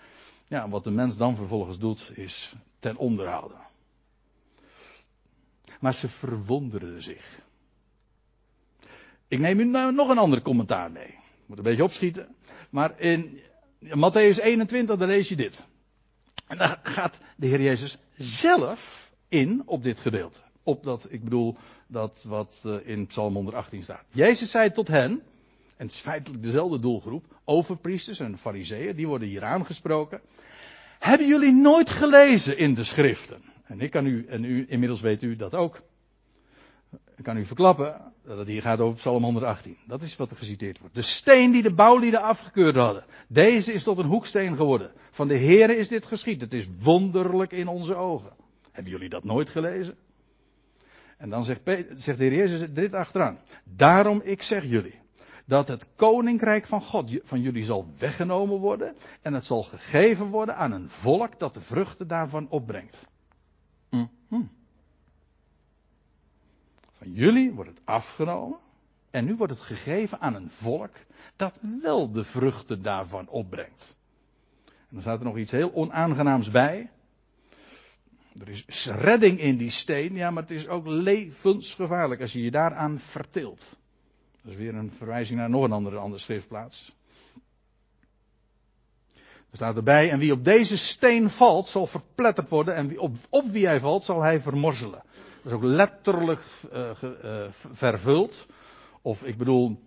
Ja, 0.46 0.68
wat 0.68 0.84
de 0.84 0.90
mens 0.90 1.16
dan 1.16 1.36
vervolgens 1.36 1.78
doet, 1.78 2.10
is 2.14 2.54
ten 2.78 2.96
onderhouden. 2.96 3.65
Maar 5.80 5.94
ze 5.94 6.08
verwonderden 6.08 7.02
zich. 7.02 7.40
Ik 9.28 9.38
neem 9.38 9.60
u 9.60 9.64
nou 9.64 9.92
nog 9.92 10.08
een 10.08 10.18
ander 10.18 10.42
commentaar 10.42 10.90
mee. 10.90 11.06
Ik 11.06 11.46
moet 11.46 11.58
een 11.58 11.64
beetje 11.64 11.84
opschieten. 11.84 12.34
Maar 12.70 13.00
in 13.00 13.40
Matthäus 13.80 14.40
21, 14.42 14.96
daar 14.96 15.08
lees 15.08 15.28
je 15.28 15.36
dit. 15.36 15.64
En 16.46 16.58
daar 16.58 16.80
gaat 16.82 17.18
de 17.36 17.46
Heer 17.46 17.62
Jezus 17.62 17.98
zelf 18.16 19.10
in 19.28 19.62
op 19.66 19.82
dit 19.82 20.00
gedeelte. 20.00 20.40
Op 20.62 20.82
dat, 20.82 21.06
ik 21.10 21.24
bedoel, 21.24 21.56
dat 21.86 22.24
wat 22.26 22.62
eh, 22.66 22.88
in 22.88 23.06
Psalm 23.06 23.34
118 23.34 23.82
staat. 23.82 24.04
Jezus 24.10 24.50
zei 24.50 24.72
tot 24.72 24.88
hen, 24.88 25.10
en 25.76 25.86
het 25.86 25.90
is 25.90 26.00
feitelijk 26.00 26.42
dezelfde 26.42 26.78
doelgroep, 26.78 27.24
overpriesters 27.44 28.20
en 28.20 28.38
fariseeën, 28.38 28.96
die 28.96 29.06
worden 29.06 29.28
hier 29.28 29.44
aangesproken. 29.44 30.20
Hebben 30.98 31.26
jullie 31.26 31.52
nooit 31.52 31.90
gelezen 31.90 32.58
in 32.58 32.74
de 32.74 32.84
schriften? 32.84 33.42
En 33.66 33.80
ik 33.80 33.90
kan 33.90 34.06
u, 34.06 34.26
en 34.26 34.44
u, 34.44 34.64
inmiddels 34.68 35.00
weet 35.00 35.22
u 35.22 35.36
dat 35.36 35.54
ook. 35.54 35.82
Ik 37.16 37.24
kan 37.24 37.36
u 37.36 37.44
verklappen 37.44 38.12
dat 38.24 38.38
het 38.38 38.48
hier 38.48 38.62
gaat 38.62 38.80
over 38.80 38.96
Psalm 38.96 39.22
118. 39.22 39.76
Dat 39.86 40.02
is 40.02 40.16
wat 40.16 40.30
er 40.30 40.36
geciteerd 40.36 40.78
wordt. 40.78 40.94
De 40.94 41.02
steen 41.02 41.50
die 41.50 41.62
de 41.62 41.74
bouwlieden 41.74 42.22
afgekeurd 42.22 42.76
hadden. 42.76 43.04
Deze 43.28 43.72
is 43.72 43.82
tot 43.82 43.98
een 43.98 44.06
hoeksteen 44.06 44.56
geworden. 44.56 44.92
Van 45.10 45.28
de 45.28 45.38
Here 45.38 45.76
is 45.76 45.88
dit 45.88 46.06
geschied. 46.06 46.40
Het 46.40 46.52
is 46.52 46.68
wonderlijk 46.78 47.52
in 47.52 47.68
onze 47.68 47.94
ogen. 47.94 48.30
Hebben 48.72 48.92
jullie 48.92 49.08
dat 49.08 49.24
nooit 49.24 49.48
gelezen? 49.48 49.96
En 51.16 51.30
dan 51.30 51.44
zegt, 51.44 51.60
zegt 51.96 52.18
de 52.18 52.24
Heer 52.24 52.34
Jezus 52.34 52.72
dit 52.72 52.94
achteraan. 52.94 53.38
Daarom 53.64 54.20
ik 54.24 54.42
zeg 54.42 54.64
jullie. 54.64 54.98
Dat 55.44 55.68
het 55.68 55.90
koninkrijk 55.96 56.66
van 56.66 56.80
God 56.80 57.18
van 57.22 57.40
jullie 57.40 57.64
zal 57.64 57.92
weggenomen 57.98 58.58
worden. 58.58 58.96
En 59.22 59.34
het 59.34 59.44
zal 59.44 59.62
gegeven 59.62 60.26
worden 60.26 60.56
aan 60.56 60.72
een 60.72 60.88
volk 60.88 61.38
dat 61.38 61.54
de 61.54 61.60
vruchten 61.60 62.08
daarvan 62.08 62.48
opbrengt. 62.48 63.08
-hmm. 63.91 64.51
Van 66.93 67.12
jullie 67.12 67.53
wordt 67.53 67.70
het 67.70 67.80
afgenomen. 67.84 68.59
En 69.11 69.24
nu 69.24 69.37
wordt 69.37 69.53
het 69.53 69.62
gegeven 69.62 70.20
aan 70.20 70.34
een 70.34 70.51
volk 70.51 70.95
dat 71.37 71.59
wel 71.82 72.12
de 72.12 72.24
vruchten 72.24 72.82
daarvan 72.82 73.28
opbrengt. 73.28 73.97
En 74.66 74.72
dan 74.91 75.01
staat 75.01 75.18
er 75.18 75.24
nog 75.24 75.37
iets 75.37 75.51
heel 75.51 75.74
onaangenaams 75.74 76.51
bij. 76.51 76.91
Er 78.41 78.49
is 78.49 78.87
redding 78.87 79.41
in 79.41 79.57
die 79.57 79.70
steen, 79.70 80.14
ja, 80.14 80.30
maar 80.30 80.43
het 80.43 80.51
is 80.51 80.68
ook 80.68 80.87
levensgevaarlijk 80.87 82.20
als 82.20 82.32
je 82.32 82.43
je 82.43 82.51
daaraan 82.51 82.99
verteelt. 82.99 83.76
Dat 84.43 84.53
is 84.53 84.57
weer 84.57 84.74
een 84.74 84.91
verwijzing 84.91 85.39
naar 85.39 85.51
nog 85.51 85.64
een 85.64 85.72
andere, 85.72 85.97
andere 85.97 86.22
schriftplaats. 86.22 86.95
Er 89.57 89.62
staat 89.62 89.76
erbij, 89.76 90.11
en 90.11 90.18
wie 90.18 90.32
op 90.32 90.44
deze 90.44 90.78
steen 90.78 91.30
valt, 91.30 91.68
zal 91.68 91.86
verpletterd 91.86 92.48
worden, 92.48 92.74
en 92.74 92.88
wie 92.88 93.00
op, 93.00 93.16
op 93.28 93.50
wie 93.50 93.66
hij 93.66 93.80
valt, 93.80 94.04
zal 94.04 94.22
hij 94.22 94.40
vermorzelen. 94.40 95.02
Dat 95.42 95.44
is 95.44 95.52
ook 95.52 95.62
letterlijk 95.62 96.44
uh, 96.72 96.90
uh, 97.02 97.46
vervuld. 97.72 98.46
Of 99.02 99.24
ik 99.24 99.36
bedoel, 99.36 99.80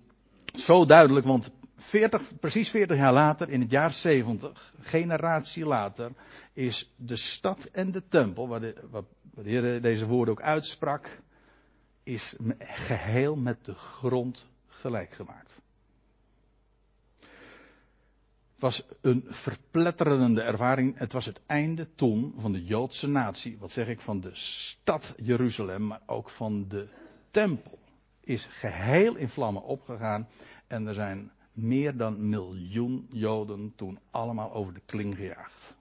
zo 0.53 0.86
duidelijk, 0.86 1.26
want 1.26 1.51
40, 1.76 2.22
precies 2.39 2.70
40 2.70 2.97
jaar 2.97 3.13
later, 3.13 3.49
in 3.49 3.61
het 3.61 3.72
jaar 3.72 3.91
70, 3.91 4.74
generatie 4.82 5.65
later, 5.65 6.11
is 6.53 6.93
de 6.95 7.15
stad 7.15 7.65
en 7.65 7.91
de 7.91 8.03
tempel, 8.07 8.47
waar 8.47 8.59
de, 8.59 8.76
wat 8.89 9.05
de 9.22 9.49
Heer 9.49 9.82
deze 9.82 10.05
woorden 10.05 10.34
ook 10.34 10.41
uitsprak, 10.41 11.20
is 12.03 12.36
geheel 12.59 13.36
met 13.36 13.65
de 13.65 13.74
grond 13.74 14.45
gelijk 14.67 15.11
gemaakt. 15.11 15.61
Was 18.60 18.86
een 19.01 19.24
verpletterende 19.26 20.41
ervaring. 20.41 20.97
Het 20.97 21.12
was 21.12 21.26
het 21.26 21.41
einde 21.45 21.93
toen 21.95 22.34
van 22.38 22.51
de 22.51 22.64
Joodse 22.64 23.07
natie. 23.07 23.57
Wat 23.57 23.72
zeg 23.72 23.88
ik 23.88 24.01
van 24.01 24.20
de 24.20 24.30
stad 24.34 25.14
Jeruzalem, 25.18 25.88
maar 25.88 26.01
ook 26.05 26.30
van 26.30 26.68
de 26.68 26.88
tempel. 27.32 27.80
Is 28.20 28.45
geheel 28.45 29.16
in 29.16 29.30
vlammen 29.30 29.64
opgegaan. 29.64 30.28
En 30.68 30.88
er 30.88 30.93
zijn 30.93 31.32
meer 31.53 31.97
dan 31.97 32.30
miljoen 32.30 33.07
Joden 33.12 33.74
toen 33.76 33.99
allemaal 34.12 34.53
over 34.53 34.74
de 34.74 34.82
kling 34.86 35.16
gejaagd. 35.16 35.78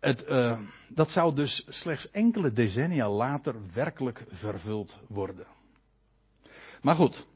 Het, 0.00 0.28
uh, 0.28 0.60
dat 0.88 1.10
zou 1.10 1.34
dus 1.34 1.66
slechts 1.68 2.10
enkele 2.10 2.52
decennia 2.52 3.10
later 3.10 3.54
werkelijk 3.72 4.24
vervuld 4.28 4.98
worden. 5.08 5.46
Maar 6.82 6.94
goed, 6.94 7.26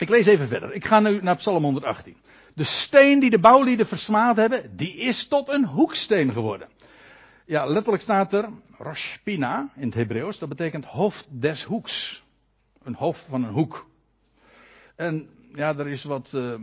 ik 0.00 0.08
lees 0.08 0.26
even 0.26 0.48
verder. 0.48 0.72
Ik 0.72 0.84
ga 0.84 1.00
nu 1.00 1.20
naar 1.22 1.36
Psalm 1.36 1.62
118. 1.62 2.16
De 2.54 2.64
steen 2.64 3.20
die 3.20 3.30
de 3.30 3.38
bouwlieden 3.38 3.86
versmaad 3.86 4.36
hebben, 4.36 4.76
die 4.76 4.96
is 4.96 5.28
tot 5.28 5.48
een 5.48 5.64
hoeksteen 5.64 6.32
geworden. 6.32 6.68
Ja, 7.44 7.66
letterlijk 7.66 8.02
staat 8.02 8.32
er 8.32 8.48
Rosh 8.78 9.16
Pina 9.22 9.68
in 9.76 9.86
het 9.86 9.94
Hebreeuws. 9.94 10.38
Dat 10.38 10.48
betekent 10.48 10.84
hoofd 10.84 11.28
des 11.30 11.64
hoeks. 11.64 12.24
Een 12.82 12.94
hoofd 12.94 13.24
van 13.24 13.44
een 13.44 13.52
hoek. 13.52 13.88
En 14.96 15.28
ja, 15.54 15.76
er 15.78 15.88
is 15.88 16.04
wat 16.04 16.32
uh, 16.34 16.54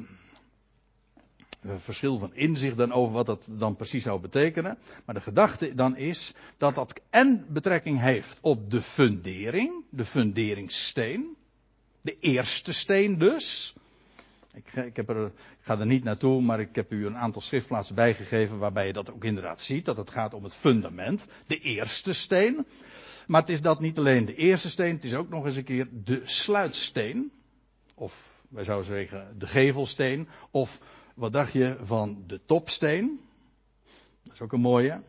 verschil 1.78 2.18
van 2.20 2.36
inzicht 2.36 2.78
dan 2.78 2.92
over 2.92 3.14
wat 3.14 3.26
dat 3.26 3.48
dan 3.50 3.76
precies 3.76 4.04
zou 4.04 4.20
betekenen. 4.20 4.78
Maar 5.06 5.16
de 5.16 5.22
gedachte 5.22 5.76
dan 5.76 5.98
is 5.98 6.34
dat 6.58 6.76
dat 6.76 7.02
en 7.10 7.46
betrekking 7.50 8.00
heeft 8.00 8.40
op 8.42 8.70
de 8.70 8.82
fundering, 8.82 9.84
de 9.90 10.06
funderingssteen. 10.06 11.38
De 12.04 12.20
eerste 12.20 12.74
steen 12.74 13.18
dus. 13.18 13.76
Ik, 14.54 14.74
ik, 14.74 14.96
heb 14.96 15.10
er, 15.10 15.32
ga 15.60 15.80
er 15.80 15.86
niet 15.86 16.04
naartoe, 16.04 16.42
maar 16.42 16.60
ik 16.60 16.76
heb 16.76 16.92
u 16.92 17.06
een 17.06 17.18
aantal 17.18 17.42
schriftplaatsen 17.42 17.96
bijgegeven 17.96 18.58
waarbij 18.58 18.88
je 18.88 18.94
dat 18.94 19.12
ook 19.12 19.24
inderdaad 19.24 19.62
ziet. 19.62 19.86
Dat 19.86 19.98
het 19.98 20.10
gaat 20.10 20.34
om 20.34 20.44
het 20.44 20.54
fundament. 20.54 21.28
De 21.48 21.58
eerste 21.58 22.14
steen. 22.14 22.66
Maar 23.28 23.42
het 23.42 23.50
is 23.50 23.62
dat 23.62 23.80
niet 23.80 23.98
alleen 23.98 24.26
de 24.26 24.36
eerste 24.36 24.70
steen, 24.70 24.96
het 24.96 25.04
is 25.04 25.14
ook 25.14 25.30
nog 25.30 25.46
eens 25.46 25.56
een 25.56 25.64
keer 25.64 25.88
de 25.92 26.22
sluitsteen. 26.24 27.32
Of 27.96 28.44
wij 28.50 28.64
zouden 28.64 28.88
zeggen 28.88 29.40
de 29.40 29.48
gevelsteen. 29.48 30.28
Of 30.52 30.80
wat 31.16 31.34
dacht 31.34 31.54
je 31.54 31.78
van 31.82 32.24
de 32.28 32.46
topsteen? 32.46 33.20
Dat 34.24 34.34
is 34.34 34.42
ook 34.42 34.54
een 34.54 34.62
mooie. 34.62 35.02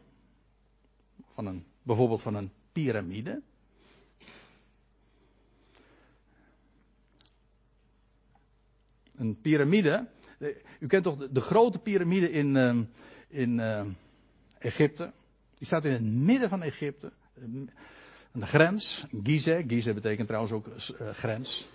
Van 1.35 1.47
een, 1.47 1.65
bijvoorbeeld 1.83 2.23
van 2.23 2.35
een 2.35 2.53
piramide. 2.73 3.43
Een 9.17 9.41
piramide. 9.41 10.09
U 10.79 10.87
kent 10.87 11.05
toch 11.05 11.29
de, 11.29 11.41
grote 11.41 11.79
piramide 11.79 12.31
in, 12.31 12.55
uh, 12.55 12.81
in 13.29 13.59
uh, 13.59 13.87
Egypte? 14.59 15.13
Die 15.59 15.67
staat 15.67 15.85
in 15.85 15.93
het 15.93 16.03
midden 16.03 16.49
van 16.49 16.63
Egypte. 16.63 17.13
Aan 17.43 18.41
de 18.41 18.47
grens. 18.47 19.07
Gizeh. 19.23 19.65
Gizeh 19.69 19.95
betekent 19.95 20.27
trouwens 20.27 20.53
ook 20.53 20.67
uh, 20.67 21.11
grens. 21.11 21.67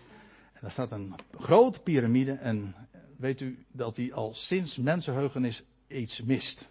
En 0.54 0.60
daar 0.62 0.72
staat 0.72 0.92
een 0.92 1.16
grote 1.38 1.82
piramide. 1.82 2.32
En 2.32 2.76
weet 3.18 3.42
u 3.42 3.66
dat 3.72 3.96
die 3.96 4.14
al 4.14 4.34
sinds 4.34 4.78
mensenheugenis 4.78 5.64
iets 5.88 6.22
mist. 6.22 6.70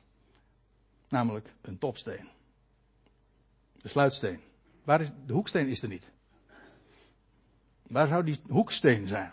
Namelijk 1.09 1.55
een 1.61 1.79
topsteen. 1.79 2.29
De 3.77 3.89
sluitsteen. 3.89 4.41
Waar 4.85 5.01
is, 5.01 5.11
de 5.27 5.33
hoeksteen 5.33 5.69
is 5.69 5.83
er 5.83 5.89
niet. 5.89 6.11
Waar 7.83 8.07
zou 8.07 8.25
die 8.25 8.39
hoeksteen 8.49 9.07
zijn? 9.07 9.33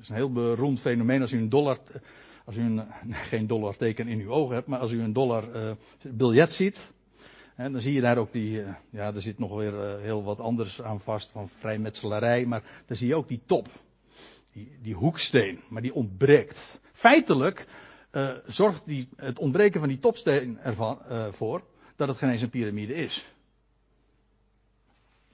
Is 0.00 0.08
een 0.08 0.14
heel 0.14 0.32
beroemd 0.32 0.80
fenomeen 0.80 1.20
als 1.20 1.32
u 1.32 1.38
een 1.38 1.48
dollar, 1.48 1.78
als 2.44 2.56
u 2.56 2.60
een, 2.60 2.82
geen 3.30 3.46
dollarteken 3.46 4.08
in 4.08 4.20
uw 4.20 4.30
ogen 4.30 4.54
hebt, 4.54 4.66
maar 4.66 4.78
als 4.78 4.90
u 4.90 5.02
een 5.02 5.12
dollar 5.12 5.54
uh, 5.54 5.72
biljet 6.14 6.52
ziet, 6.52 6.90
hè, 7.54 7.70
dan 7.70 7.80
zie 7.80 7.92
je 7.92 8.00
daar 8.00 8.18
ook 8.18 8.32
die, 8.32 8.60
uh, 8.60 8.74
ja, 8.90 9.14
er 9.14 9.20
zit 9.20 9.38
nog 9.38 9.56
weer 9.56 9.72
uh, 9.72 10.02
heel 10.02 10.22
wat 10.22 10.40
anders 10.40 10.82
aan 10.82 11.00
vast 11.00 11.30
van 11.30 11.48
vrijmetselarij, 11.48 12.46
maar 12.46 12.62
dan 12.86 12.96
zie 12.96 13.08
je 13.08 13.14
ook 13.14 13.28
die 13.28 13.40
top, 13.46 13.68
die, 14.52 14.78
die 14.82 14.94
hoeksteen, 14.94 15.60
maar 15.68 15.82
die 15.82 15.94
ontbreekt. 15.94 16.80
Feitelijk 16.92 17.66
zorgt 18.46 18.86
die, 18.86 19.08
het 19.16 19.38
ontbreken 19.38 19.80
van 19.80 19.88
die 19.88 19.98
topsteen 19.98 20.58
ervan 20.58 20.98
voor 21.30 21.62
dat 21.96 22.08
het 22.08 22.16
geen 22.16 22.30
eens 22.30 22.42
een 22.42 22.50
piramide 22.50 22.94
is. 22.94 23.24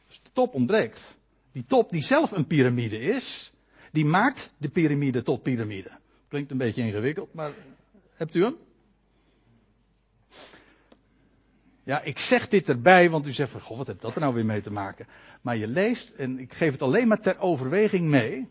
Dus 0.07 0.21
de 0.23 0.31
top 0.33 0.55
ontbreekt. 0.55 1.17
Die 1.53 1.65
top 1.65 1.91
die 1.91 2.03
zelf 2.03 2.31
een 2.31 2.47
piramide 2.47 2.99
is, 2.99 3.53
die 3.97 4.05
maakt 4.05 4.53
de 4.59 4.69
piramide 4.69 5.23
tot 5.23 5.43
piramide. 5.43 5.91
Klinkt 6.29 6.51
een 6.51 6.59
beetje 6.59 6.83
ingewikkeld, 6.83 7.35
maar 7.35 7.53
hebt 8.15 8.35
u 8.35 8.43
hem? 8.43 8.57
Ja, 11.85 12.03
ik 12.03 12.19
zeg 12.19 12.49
dit 12.49 12.69
erbij, 12.69 13.11
want 13.11 13.27
u 13.27 13.33
zegt 13.33 13.51
van, 13.51 13.61
goh, 13.61 13.77
wat 13.77 13.87
heeft 13.87 14.01
dat 14.01 14.15
er 14.15 14.21
nou 14.21 14.35
weer 14.35 14.45
mee 14.45 14.61
te 14.61 14.73
maken? 14.73 15.07
Maar 15.41 15.57
je 15.57 15.67
leest, 15.67 16.11
en 16.11 16.39
ik 16.39 16.53
geef 16.53 16.73
het 16.73 16.83
alleen 16.83 17.09
maar 17.09 17.21
ter 17.21 17.39
overweging 17.39 18.09
mee. 18.09 18.49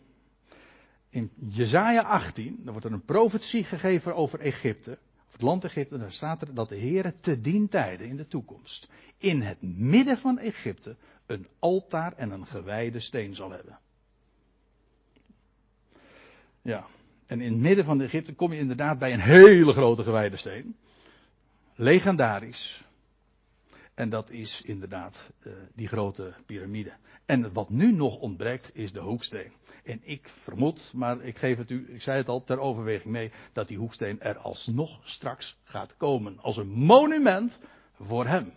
In 1.08 1.30
Jezaja 1.48 2.02
18, 2.02 2.60
dan 2.62 2.72
wordt 2.72 2.86
er 2.86 2.92
een 2.92 3.04
profetie 3.04 3.64
gegeven 3.64 4.14
over 4.14 4.40
Egypte, 4.40 4.98
of 5.26 5.32
het 5.32 5.42
land 5.42 5.64
Egypte, 5.64 5.98
daar 5.98 6.12
staat 6.12 6.42
er 6.42 6.54
dat 6.54 6.68
de 6.68 6.76
Heer 6.76 7.14
te 7.20 7.40
dien 7.40 7.68
tijden 7.68 8.06
in 8.06 8.16
de 8.16 8.26
toekomst, 8.26 8.88
in 9.18 9.42
het 9.42 9.62
midden 9.62 10.18
van 10.18 10.38
Egypte, 10.38 10.96
een 11.26 11.46
altaar 11.58 12.12
en 12.12 12.30
een 12.30 12.46
gewijde 12.46 13.00
steen 13.00 13.34
zal 13.34 13.50
hebben. 13.50 13.78
Ja. 16.66 16.86
En 17.26 17.40
in 17.40 17.52
het 17.52 17.60
midden 17.60 17.84
van 17.84 18.00
Egypte 18.00 18.34
kom 18.34 18.52
je 18.52 18.58
inderdaad 18.58 18.98
bij 18.98 19.12
een 19.12 19.20
hele 19.20 19.72
grote 19.72 20.02
gewijde 20.02 20.36
steen. 20.36 20.76
legendarisch. 21.74 22.84
En 23.94 24.08
dat 24.08 24.30
is 24.30 24.62
inderdaad 24.62 25.30
uh, 25.42 25.52
die 25.74 25.88
grote 25.88 26.34
piramide. 26.46 26.92
En 27.26 27.52
wat 27.52 27.70
nu 27.70 27.92
nog 27.92 28.16
ontbreekt 28.16 28.70
is 28.74 28.92
de 28.92 29.00
hoeksteen. 29.00 29.52
En 29.84 30.00
ik 30.02 30.28
vermoed, 30.28 30.92
maar 30.94 31.22
ik 31.22 31.38
geef 31.38 31.56
het 31.56 31.70
u, 31.70 31.94
ik 31.94 32.02
zei 32.02 32.16
het 32.16 32.28
al 32.28 32.44
ter 32.44 32.58
overweging 32.58 33.12
mee, 33.12 33.30
dat 33.52 33.68
die 33.68 33.78
hoeksteen 33.78 34.20
er 34.20 34.38
alsnog 34.38 35.00
straks 35.04 35.58
gaat 35.64 35.96
komen. 35.96 36.38
Als 36.38 36.56
een 36.56 36.70
monument 36.70 37.58
voor 38.00 38.26
hem. 38.26 38.52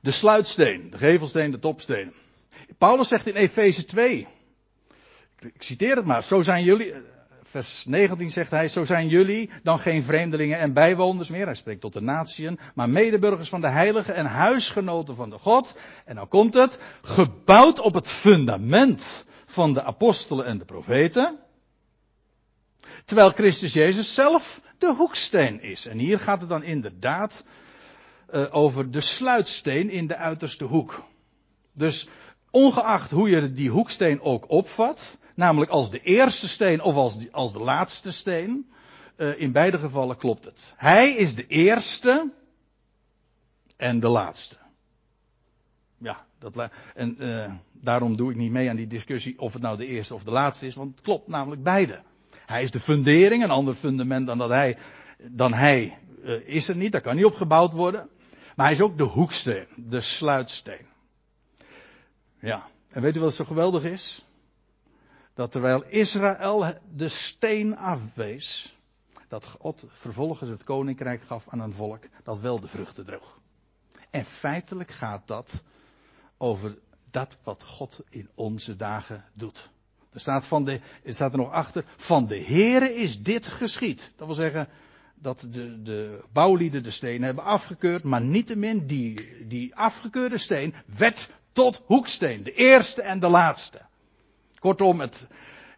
De 0.00 0.10
sluitsteen, 0.10 0.90
de 0.90 0.98
gevelsteen, 0.98 1.50
de 1.50 1.58
topsteen. 1.58 2.12
Paulus 2.78 3.08
zegt 3.08 3.26
in 3.26 3.34
Efeze 3.34 3.84
2, 3.84 4.28
ik 5.44 5.62
citeer 5.62 5.96
het 5.96 6.04
maar, 6.04 6.22
zo 6.22 6.42
zijn 6.42 6.64
jullie, 6.64 6.94
vers 7.42 7.84
19 7.84 8.30
zegt 8.30 8.50
hij, 8.50 8.68
zo 8.68 8.84
zijn 8.84 9.08
jullie 9.08 9.50
dan 9.62 9.78
geen 9.78 10.02
vreemdelingen 10.02 10.58
en 10.58 10.72
bijwoners 10.72 11.28
meer, 11.28 11.44
hij 11.44 11.54
spreekt 11.54 11.80
tot 11.80 11.92
de 11.92 12.00
natieën, 12.00 12.58
maar 12.74 12.88
medeburgers 12.88 13.48
van 13.48 13.60
de 13.60 13.68
heiligen 13.68 14.14
en 14.14 14.26
huisgenoten 14.26 15.14
van 15.14 15.30
de 15.30 15.38
God. 15.38 15.74
En 16.04 16.14
dan 16.14 16.28
komt 16.28 16.54
het, 16.54 16.78
gebouwd 17.02 17.80
op 17.80 17.94
het 17.94 18.10
fundament 18.10 19.24
van 19.46 19.74
de 19.74 19.82
apostelen 19.82 20.46
en 20.46 20.58
de 20.58 20.64
profeten, 20.64 21.38
terwijl 23.04 23.30
Christus 23.30 23.72
Jezus 23.72 24.14
zelf 24.14 24.60
de 24.78 24.94
hoeksteen 24.96 25.62
is. 25.62 25.86
En 25.86 25.98
hier 25.98 26.20
gaat 26.20 26.40
het 26.40 26.48
dan 26.48 26.62
inderdaad 26.62 27.44
uh, 28.30 28.46
over 28.50 28.90
de 28.90 29.00
sluitsteen 29.00 29.90
in 29.90 30.06
de 30.06 30.16
uiterste 30.16 30.64
hoek. 30.64 31.04
Dus 31.74 32.08
ongeacht 32.50 33.10
hoe 33.10 33.30
je 33.30 33.52
die 33.52 33.70
hoeksteen 33.70 34.20
ook 34.20 34.50
opvat, 34.50 35.18
namelijk 35.34 35.70
als 35.70 35.90
de 35.90 36.00
eerste 36.00 36.48
steen 36.48 36.82
of 36.82 36.94
als, 36.94 37.32
als 37.32 37.52
de 37.52 37.58
laatste 37.58 38.12
steen, 38.12 38.72
uh, 39.16 39.40
in 39.40 39.52
beide 39.52 39.78
gevallen 39.78 40.16
klopt 40.16 40.44
het. 40.44 40.74
Hij 40.76 41.12
is 41.12 41.34
de 41.34 41.46
eerste 41.46 42.32
en 43.76 44.00
de 44.00 44.08
laatste. 44.08 44.56
Ja, 45.98 46.24
dat, 46.38 46.70
en 46.94 47.16
uh, 47.18 47.52
daarom 47.72 48.16
doe 48.16 48.30
ik 48.30 48.36
niet 48.36 48.50
mee 48.50 48.70
aan 48.70 48.76
die 48.76 48.86
discussie 48.86 49.38
of 49.38 49.52
het 49.52 49.62
nou 49.62 49.76
de 49.76 49.86
eerste 49.86 50.14
of 50.14 50.22
de 50.22 50.30
laatste 50.30 50.66
is, 50.66 50.74
want 50.74 50.90
het 50.90 51.00
klopt 51.00 51.28
namelijk 51.28 51.62
beide. 51.62 52.02
Hij 52.46 52.62
is 52.62 52.70
de 52.70 52.80
fundering, 52.80 53.42
een 53.42 53.50
ander 53.50 53.74
fundament 53.74 54.26
dan 54.26 54.38
dat 54.38 54.48
hij, 54.48 54.78
dan 55.18 55.52
hij 55.52 55.98
uh, 56.22 56.48
is 56.48 56.68
er 56.68 56.76
niet, 56.76 56.92
daar 56.92 57.00
kan 57.00 57.16
niet 57.16 57.24
op 57.24 57.34
gebouwd 57.34 57.72
worden. 57.72 58.08
Maar 58.56 58.66
hij 58.66 58.74
is 58.74 58.80
ook 58.80 58.98
de 58.98 59.04
hoeksteen, 59.04 59.66
de 59.76 60.00
sluitsteen. 60.00 60.86
Ja, 62.40 62.66
en 62.88 63.02
weet 63.02 63.16
u 63.16 63.20
wat 63.20 63.34
zo 63.34 63.44
geweldig 63.44 63.84
is? 63.84 64.26
Dat 65.34 65.50
terwijl 65.50 65.84
Israël 65.84 66.74
de 66.94 67.08
steen 67.08 67.76
afwees, 67.76 68.76
dat 69.28 69.46
God 69.46 69.84
vervolgens 69.88 70.50
het 70.50 70.64
koninkrijk 70.64 71.22
gaf 71.22 71.48
aan 71.48 71.60
een 71.60 71.72
volk 71.72 72.04
dat 72.22 72.38
wel 72.38 72.60
de 72.60 72.68
vruchten 72.68 73.06
droeg. 73.06 73.40
En 74.10 74.24
feitelijk 74.24 74.90
gaat 74.90 75.26
dat 75.26 75.64
over 76.36 76.78
dat 77.10 77.38
wat 77.42 77.62
God 77.62 78.00
in 78.10 78.28
onze 78.34 78.76
dagen 78.76 79.24
doet. 79.32 79.70
Er 80.12 80.20
staat, 80.20 80.46
van 80.46 80.64
de, 80.64 80.80
er 81.04 81.14
staat 81.14 81.32
er 81.32 81.38
nog 81.38 81.50
achter, 81.50 81.84
van 81.96 82.26
de 82.26 82.44
Here 82.44 82.94
is 82.94 83.22
dit 83.22 83.46
geschied. 83.46 84.12
Dat 84.16 84.26
wil 84.26 84.36
zeggen, 84.36 84.68
dat 85.14 85.46
de, 85.50 85.82
de 85.82 86.24
bouwlieden 86.32 86.82
de 86.82 86.90
steen 86.90 87.22
hebben 87.22 87.44
afgekeurd, 87.44 88.02
maar 88.02 88.20
niettemin 88.20 88.86
die, 88.86 89.46
die 89.46 89.74
afgekeurde 89.76 90.38
steen 90.38 90.74
werd 90.96 91.30
tot 91.52 91.82
hoeksteen. 91.86 92.42
De 92.42 92.52
eerste 92.52 93.02
en 93.02 93.20
de 93.20 93.28
laatste. 93.28 93.80
Kortom, 94.62 95.00
het, 95.00 95.26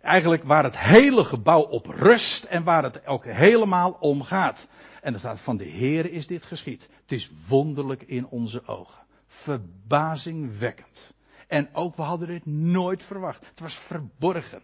eigenlijk 0.01 0.45
waar 0.45 0.64
het 0.64 0.78
hele 0.78 1.24
gebouw 1.24 1.61
op 1.61 1.87
rust 1.87 2.45
en 2.45 2.64
waar 2.64 2.82
het 2.82 3.07
ook 3.07 3.24
helemaal 3.24 3.97
om 4.01 4.22
gaat. 4.22 4.68
En 5.01 5.12
er 5.12 5.18
staat 5.18 5.41
van 5.41 5.57
de 5.57 5.64
Heer 5.64 6.12
is 6.12 6.26
dit 6.26 6.45
geschied. 6.45 6.89
Het 7.01 7.12
is 7.12 7.30
wonderlijk 7.49 8.03
in 8.03 8.26
onze 8.26 8.66
ogen. 8.66 9.03
Verbazingwekkend. 9.26 11.14
En 11.47 11.74
ook 11.74 11.97
we 11.97 12.03
hadden 12.03 12.28
dit 12.28 12.47
nooit 12.47 13.03
verwacht. 13.03 13.47
Het 13.47 13.61
was 13.61 13.76
verborgen. 13.76 14.62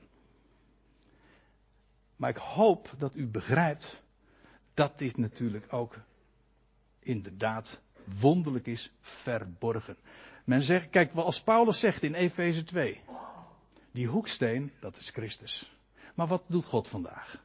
Maar 2.16 2.30
ik 2.30 2.36
hoop 2.36 2.94
dat 2.98 3.14
u 3.14 3.26
begrijpt 3.26 4.02
dat 4.74 4.98
dit 4.98 5.16
natuurlijk 5.16 5.72
ook 5.72 5.96
inderdaad 6.98 7.80
wonderlijk 8.20 8.66
is 8.66 8.92
verborgen. 9.00 9.96
Men 10.44 10.62
zegt, 10.62 10.90
kijk, 10.90 11.14
als 11.14 11.42
Paulus 11.42 11.78
zegt 11.78 12.02
in 12.02 12.14
Efeze 12.14 12.64
2, 12.64 13.00
die 13.92 14.06
hoeksteen, 14.06 14.72
dat 14.80 14.96
is 14.96 15.10
Christus. 15.10 15.72
Maar 16.14 16.26
wat 16.26 16.42
doet 16.46 16.64
God 16.64 16.88
vandaag? 16.88 17.42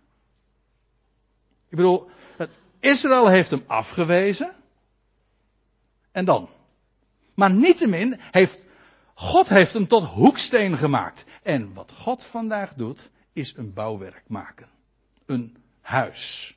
Ik 1.70 1.78
bedoel, 1.78 2.10
Israël 2.80 3.28
heeft 3.28 3.50
hem 3.50 3.64
afgewezen. 3.68 4.52
En 6.12 6.26
dan? 6.26 6.50
Maar 7.34 7.52
niettemin 7.52 8.20
heeft 8.32 8.66
God 9.14 9.50
heeft 9.50 9.74
hem 9.74 9.88
tot 9.88 10.04
hoeksteen 10.04 10.78
gemaakt. 10.78 11.26
En 11.44 11.74
wat 11.74 11.92
God 11.92 12.24
vandaag 12.24 12.74
doet, 12.74 13.10
is 13.34 13.56
een 13.58 13.74
bouwwerk 13.74 14.24
maken. 14.28 14.70
Een 15.26 15.58
huis. 15.82 16.54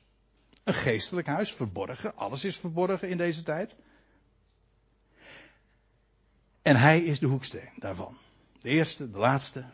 Een 0.63 0.73
geestelijk 0.73 1.27
huis, 1.27 1.53
verborgen. 1.53 2.15
Alles 2.15 2.43
is 2.43 2.57
verborgen 2.57 3.09
in 3.09 3.17
deze 3.17 3.43
tijd. 3.43 3.75
En 6.61 6.75
hij 6.75 7.03
is 7.03 7.19
de 7.19 7.27
hoeksteen 7.27 7.71
daarvan. 7.75 8.17
De 8.61 8.69
eerste, 8.69 9.11
de 9.11 9.17
laatste. 9.17 9.65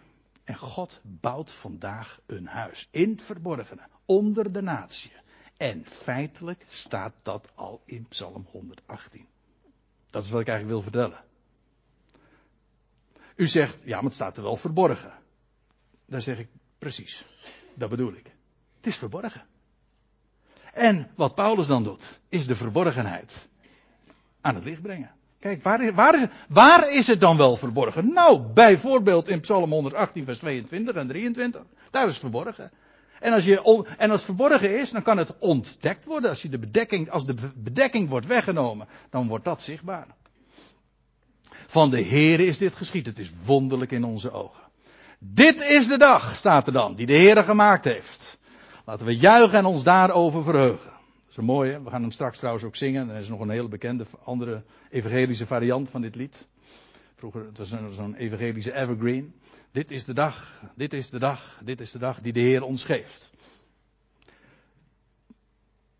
En 0.45 0.55
God 0.55 0.99
bouwt 1.03 1.51
vandaag 1.51 2.19
een 2.25 2.47
huis. 2.47 2.87
In 2.91 3.09
het 3.09 3.21
verborgene. 3.21 3.87
Onder 4.05 4.51
de 4.51 4.61
natie. 4.61 5.11
En 5.57 5.85
feitelijk 5.85 6.65
staat 6.69 7.13
dat 7.21 7.51
al 7.55 7.81
in 7.85 8.05
Psalm 8.07 8.47
118. 8.51 9.27
Dat 10.09 10.23
is 10.23 10.29
wat 10.29 10.41
ik 10.41 10.47
eigenlijk 10.47 10.81
wil 10.81 10.91
vertellen. 10.91 11.23
U 13.35 13.47
zegt, 13.47 13.81
ja, 13.83 13.95
maar 13.95 14.03
het 14.03 14.13
staat 14.13 14.37
er 14.37 14.43
wel 14.43 14.55
verborgen. 14.55 15.13
Dan 16.05 16.21
zeg 16.21 16.39
ik, 16.39 16.49
precies. 16.77 17.25
Dat 17.73 17.89
bedoel 17.89 18.13
ik. 18.13 18.31
Het 18.75 18.85
is 18.85 18.97
verborgen. 18.97 19.45
En 20.73 21.11
wat 21.15 21.35
Paulus 21.35 21.67
dan 21.67 21.83
doet, 21.83 22.19
is 22.29 22.45
de 22.45 22.55
verborgenheid 22.55 23.49
aan 24.41 24.55
het 24.55 24.63
licht 24.63 24.81
brengen. 24.81 25.15
Kijk, 25.45 25.63
waar, 25.63 25.93
waar, 25.93 26.21
is, 26.21 26.27
waar 26.49 26.91
is 26.91 27.07
het 27.07 27.19
dan 27.19 27.37
wel 27.37 27.57
verborgen? 27.57 28.13
Nou, 28.13 28.41
bijvoorbeeld 28.53 29.27
in 29.27 29.39
Psalm 29.39 29.71
118, 29.71 30.25
vers 30.25 30.39
22 30.39 30.95
en 30.95 31.07
23. 31.07 31.61
Daar 31.91 32.07
is 32.07 32.11
het 32.11 32.19
verborgen. 32.19 32.71
En 33.19 33.33
als, 33.33 33.45
je, 33.45 33.85
en 33.97 34.09
als 34.11 34.19
het 34.19 34.35
verborgen 34.35 34.79
is, 34.79 34.91
dan 34.91 35.01
kan 35.01 35.17
het 35.17 35.37
ontdekt 35.39 36.05
worden. 36.05 36.29
Als, 36.29 36.41
je 36.41 36.49
de 36.49 36.59
bedekking, 36.59 37.09
als 37.09 37.25
de 37.25 37.35
bedekking 37.55 38.09
wordt 38.09 38.25
weggenomen, 38.25 38.87
dan 39.09 39.27
wordt 39.27 39.45
dat 39.45 39.61
zichtbaar. 39.61 40.07
Van 41.67 41.89
de 41.89 42.03
Heere 42.03 42.45
is 42.45 42.57
dit 42.57 42.75
geschied. 42.75 43.05
Het 43.05 43.19
is 43.19 43.31
wonderlijk 43.45 43.91
in 43.91 44.03
onze 44.03 44.31
ogen. 44.31 44.63
Dit 45.19 45.61
is 45.61 45.87
de 45.87 45.97
dag, 45.97 46.35
staat 46.35 46.67
er 46.67 46.73
dan, 46.73 46.95
die 46.95 47.05
de 47.05 47.17
Heere 47.17 47.43
gemaakt 47.43 47.83
heeft. 47.83 48.37
Laten 48.85 49.05
we 49.05 49.17
juichen 49.17 49.57
en 49.57 49.65
ons 49.65 49.83
daarover 49.83 50.43
verheugen. 50.43 50.94
Is 51.35 51.41
een 51.41 51.47
mooie. 51.47 51.83
We 51.83 51.89
gaan 51.89 52.01
hem 52.01 52.11
straks 52.11 52.37
trouwens 52.37 52.65
ook 52.65 52.75
zingen. 52.75 53.09
Er 53.09 53.19
is 53.19 53.27
nog 53.27 53.39
een 53.39 53.49
hele 53.49 53.67
bekende 53.67 54.05
andere 54.23 54.63
evangelische 54.89 55.45
variant 55.45 55.89
van 55.89 56.01
dit 56.01 56.15
lied. 56.15 56.47
Vroeger, 57.15 57.45
het 57.45 57.57
was 57.57 57.69
zo'n 57.69 58.15
evangelische 58.15 58.73
evergreen. 58.73 59.35
Dit 59.71 59.91
is 59.91 60.05
de 60.05 60.13
dag, 60.13 60.61
dit 60.75 60.93
is 60.93 61.09
de 61.09 61.19
dag, 61.19 61.61
dit 61.63 61.79
is 61.79 61.91
de 61.91 61.99
dag 61.99 62.21
die 62.21 62.33
de 62.33 62.39
Heer 62.39 62.63
ons 62.63 62.83
geeft. 62.83 63.31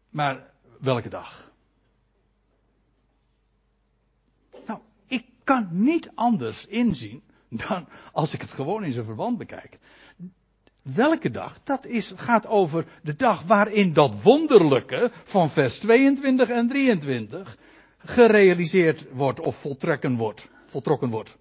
Maar 0.09 0.53
welke 0.79 1.09
dag? 1.09 1.51
Nou, 4.67 4.79
ik 5.07 5.25
kan 5.43 5.67
niet 5.71 6.11
anders 6.13 6.65
inzien 6.65 7.23
dan 7.49 7.87
als 8.11 8.33
ik 8.33 8.41
het 8.41 8.51
gewoon 8.51 8.83
in 8.83 8.93
zijn 8.93 9.05
verband 9.05 9.37
bekijk. 9.37 9.79
Welke 10.93 11.29
dag? 11.29 11.63
Dat 11.63 11.85
is, 11.85 12.13
gaat 12.15 12.47
over 12.47 12.85
de 13.01 13.15
dag 13.15 13.43
waarin 13.43 13.93
dat 13.93 14.21
wonderlijke 14.21 15.11
van 15.23 15.49
vers 15.49 15.79
22 15.79 16.49
en 16.49 16.67
23 16.67 17.57
gerealiseerd 17.97 19.05
wordt 19.11 19.39
of 19.39 19.55
voltrekken 19.55 20.15
wordt, 20.15 20.47
voltrokken 20.65 21.09
wordt. 21.09 21.37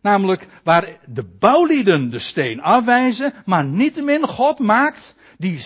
Namelijk 0.00 0.48
waar 0.64 0.98
de 1.06 1.24
bouwlieden 1.24 2.10
de 2.10 2.18
steen 2.18 2.60
afwijzen, 2.60 3.32
maar 3.44 3.64
niettemin 3.64 4.28
God 4.28 4.58
maakt 4.58 5.14
die, 5.38 5.64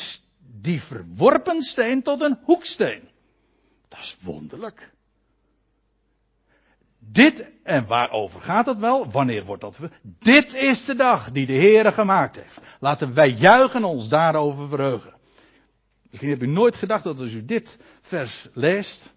die 0.61 0.83
verworpen 0.83 1.63
steen 1.63 2.03
tot 2.03 2.21
een 2.21 2.39
hoeksteen. 2.43 3.09
Dat 3.89 3.99
is 4.01 4.17
wonderlijk. 4.23 4.93
Dit, 7.09 7.51
en 7.63 7.87
waarover 7.87 8.41
gaat 8.41 8.67
het 8.67 8.79
wel? 8.79 9.11
Wanneer 9.11 9.45
wordt 9.45 9.63
dat? 9.63 9.79
Dit 10.03 10.55
is 10.55 10.85
de 10.85 10.95
dag 10.95 11.31
die 11.31 11.47
de 11.47 11.53
Heere 11.53 11.93
gemaakt 11.93 12.37
heeft. 12.37 12.61
Laten 12.81 13.15
wij 13.15 13.31
juichen 13.31 13.85
ons 13.85 14.09
daarover 14.09 14.69
verheugen. 14.69 15.15
Misschien 16.11 16.31
heb 16.31 16.43
u 16.43 16.47
nooit 16.47 16.77
gedacht 16.77 17.05
dat 17.05 17.21
als 17.21 17.33
u 17.33 17.45
dit 17.45 17.79
vers 18.01 18.49
leest, 18.53 19.15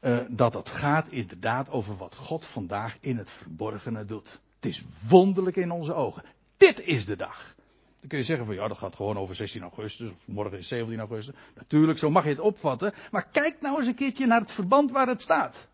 uh, 0.00 0.18
dat 0.28 0.54
het 0.54 0.68
gaat 0.68 1.08
inderdaad 1.08 1.70
over 1.70 1.96
wat 1.96 2.14
God 2.14 2.44
vandaag 2.44 2.96
in 3.00 3.16
het 3.16 3.30
verborgene 3.30 4.04
doet. 4.04 4.40
Het 4.56 4.66
is 4.66 4.84
wonderlijk 5.08 5.56
in 5.56 5.70
onze 5.70 5.94
ogen. 5.94 6.22
Dit 6.56 6.80
is 6.80 7.04
de 7.04 7.16
dag. 7.16 7.54
Dan 8.00 8.08
kun 8.08 8.18
je 8.18 8.24
zeggen 8.24 8.46
van 8.46 8.54
ja, 8.54 8.68
dat 8.68 8.78
gaat 8.78 8.96
gewoon 8.96 9.18
over 9.18 9.34
16 9.34 9.62
augustus, 9.62 10.10
of 10.10 10.28
morgen 10.28 10.58
is 10.58 10.68
17 10.68 10.98
augustus. 10.98 11.34
Natuurlijk, 11.54 11.98
zo 11.98 12.10
mag 12.10 12.24
je 12.24 12.30
het 12.30 12.40
opvatten. 12.40 12.94
Maar 13.10 13.28
kijk 13.28 13.56
nou 13.60 13.78
eens 13.78 13.86
een 13.86 13.94
keertje 13.94 14.26
naar 14.26 14.40
het 14.40 14.50
verband 14.50 14.90
waar 14.90 15.06
het 15.06 15.22
staat. 15.22 15.68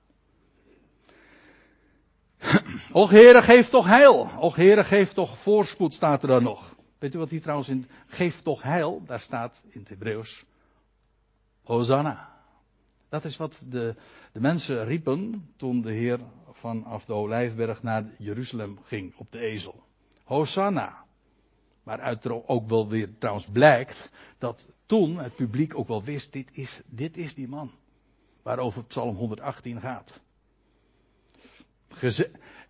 Och 2.93 3.11
Heere, 3.11 3.43
geef 3.43 3.69
toch 3.71 3.87
heil. 3.87 4.29
Och 4.39 4.57
Heere, 4.57 4.85
geef 4.85 5.13
toch 5.13 5.39
voorspoed, 5.39 5.95
staat 5.95 6.23
er 6.23 6.29
dan 6.29 6.43
nog. 6.43 6.75
Weet 6.99 7.15
u 7.15 7.19
wat 7.19 7.31
hier 7.31 7.43
trouwens 7.43 7.69
in 7.69 7.87
geef 8.07 8.41
toch 8.41 8.63
heil, 8.63 9.03
daar 9.07 9.21
staat 9.21 9.63
in 9.69 9.81
het 9.81 9.89
Hebreeuws 9.89 10.45
Hosanna. 11.63 12.31
Dat 13.09 13.25
is 13.25 13.37
wat 13.37 13.63
de, 13.69 13.95
de 14.33 14.41
mensen 14.41 14.85
riepen 14.85 15.49
toen 15.57 15.81
de 15.81 15.93
Heer 15.93 16.21
vanaf 16.51 17.05
de 17.05 17.13
Olijfberg 17.13 17.83
naar 17.83 18.05
Jeruzalem 18.19 18.79
ging 18.83 19.15
op 19.17 19.33
de 19.33 19.39
ezel. 19.39 19.83
Hosanna. 20.25 21.05
Waaruit 21.83 22.25
er 22.25 22.49
ook 22.49 22.69
wel 22.69 22.89
weer 22.89 23.19
trouwens 23.19 23.47
blijkt 23.47 24.11
dat 24.39 24.67
toen 24.87 25.19
het 25.19 25.35
publiek 25.35 25.79
ook 25.79 25.89
wel 25.89 26.03
wist, 26.03 26.33
dit 26.33 26.51
is, 26.53 26.81
dit 26.87 27.17
is 27.17 27.35
die 27.35 27.49
man. 27.49 27.71
Waarover 28.43 28.85
Psalm 28.85 29.17
118 29.17 29.81
gaat. 29.81 30.23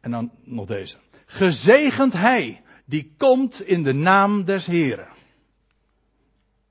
En 0.01 0.11
dan 0.11 0.31
nog 0.43 0.67
deze. 0.67 0.97
Gezegend 1.27 2.13
hij 2.13 2.63
die 2.85 3.15
komt 3.17 3.63
in 3.63 3.83
de 3.83 3.93
naam 3.93 4.45
des 4.45 4.67
Heren. 4.67 5.09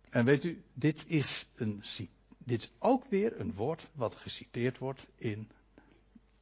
En 0.09 0.25
weet 0.25 0.43
u, 0.43 0.61
dit 0.73 1.05
is, 1.07 1.49
een, 1.55 1.83
dit 2.37 2.61
is 2.61 2.71
ook 2.79 3.05
weer 3.09 3.39
een 3.39 3.53
woord 3.53 3.89
wat 3.93 4.15
geciteerd 4.15 4.77
wordt 4.77 5.05
in 5.15 5.49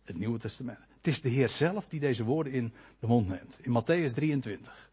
het 0.04 0.18
Nieuwe 0.18 0.40
Testament. 0.40 0.80
Het 0.96 1.08
is 1.08 1.22
de 1.22 1.30
Heer 1.30 1.50
zelf 1.50 1.88
die 1.88 2.00
deze 2.00 2.24
woorden 2.24 2.54
in 2.54 2.74
de 3.00 3.08
mond 3.08 3.28
neemt. 3.28 3.60
In 3.62 3.82
Matthäus 3.82 4.14
23. 4.14 4.92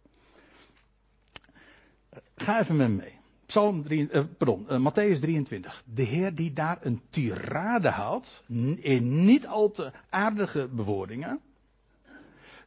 Ga 2.37 2.61
even 2.61 2.77
met 2.77 2.89
me 2.89 2.95
mee. 2.95 3.16
Psalm 3.47 3.83
3, 3.83 4.11
eh, 4.11 4.25
pardon, 4.39 4.67
uh, 4.71 4.91
Matthäus 4.91 5.21
23. 5.21 5.83
De 5.87 6.03
Heer 6.03 6.35
die 6.35 6.53
daar 6.53 6.79
een 6.81 7.03
tirade 7.11 7.89
houdt, 7.89 8.43
in 8.77 9.25
niet 9.25 9.47
al 9.47 9.71
te 9.71 9.93
aardige 10.11 10.69
bewoordingen, 10.69 11.41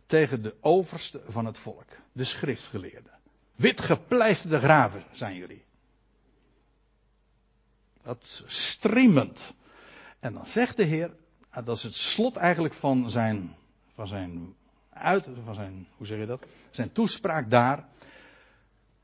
tegen 0.06 0.42
de 0.42 0.56
overste 0.62 1.22
van 1.28 1.46
het 1.46 1.58
volk, 1.58 1.88
de 2.12 2.24
schriftgeleerden. 2.24 3.12
Witgepleisterde 3.56 4.60
graven 4.60 5.04
zijn 5.12 5.36
jullie. 5.36 5.64
Dat 8.02 8.44
streamend. 8.48 9.54
En 10.20 10.34
dan 10.34 10.46
zegt 10.46 10.78
de 10.78 10.84
Heer, 10.84 11.16
ah, 11.50 11.66
dat 11.66 11.78
is 11.78 11.84
het 11.84 11.96
slot 11.96 12.36
eigenlijk 12.36 12.74
van 12.74 13.10
zijn, 13.10 13.56
van 13.94 14.08
zijn 14.08 14.56
uit, 14.90 15.28
van 15.44 15.56
zijn, 15.56 15.88
hoe 15.98 16.08
zeg 16.08 16.20
je 16.20 16.26
dat? 16.26 16.46
Zijn 16.70 16.92
toespraak 16.92 17.50
daar. 17.50 17.88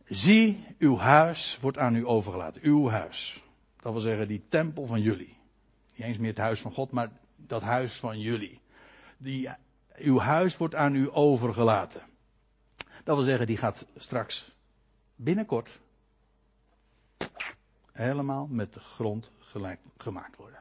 Zie, 0.08 0.76
uw 0.78 0.98
huis 0.98 1.58
wordt 1.62 1.78
aan 1.78 1.96
u 1.96 2.08
overgelaten. 2.08 2.62
Uw 2.64 2.90
huis. 2.90 3.44
Dat 3.80 3.92
wil 3.92 4.02
zeggen, 4.02 4.28
die 4.28 4.46
tempel 4.50 4.86
van 4.86 5.02
jullie. 5.02 5.38
Niet 5.96 6.08
eens 6.08 6.18
meer 6.18 6.30
het 6.30 6.38
huis 6.38 6.62
van 6.62 6.72
God, 6.72 6.92
maar 6.92 7.12
dat 7.36 7.62
huis 7.62 7.94
van 8.00 8.20
jullie. 8.20 8.62
Die, 9.18 9.50
uw 9.96 10.20
huis 10.20 10.58
wordt 10.58 10.76
aan 10.76 10.96
u 10.96 11.10
overgelaten. 11.12 12.02
Dat 13.04 13.16
wil 13.16 13.26
zeggen, 13.26 13.46
die 13.46 13.58
gaat 13.58 13.88
straks 13.98 14.52
binnenkort 15.16 15.80
helemaal 17.92 18.48
met 18.48 18.74
de 18.74 18.80
grond 18.80 19.32
gelijk 19.40 19.80
gemaakt 19.98 20.38
worden. 20.38 20.60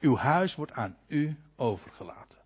Uw 0.00 0.16
huis 0.16 0.54
wordt 0.54 0.72
aan 0.72 0.96
u 1.06 1.36
overgelaten. 1.56 2.38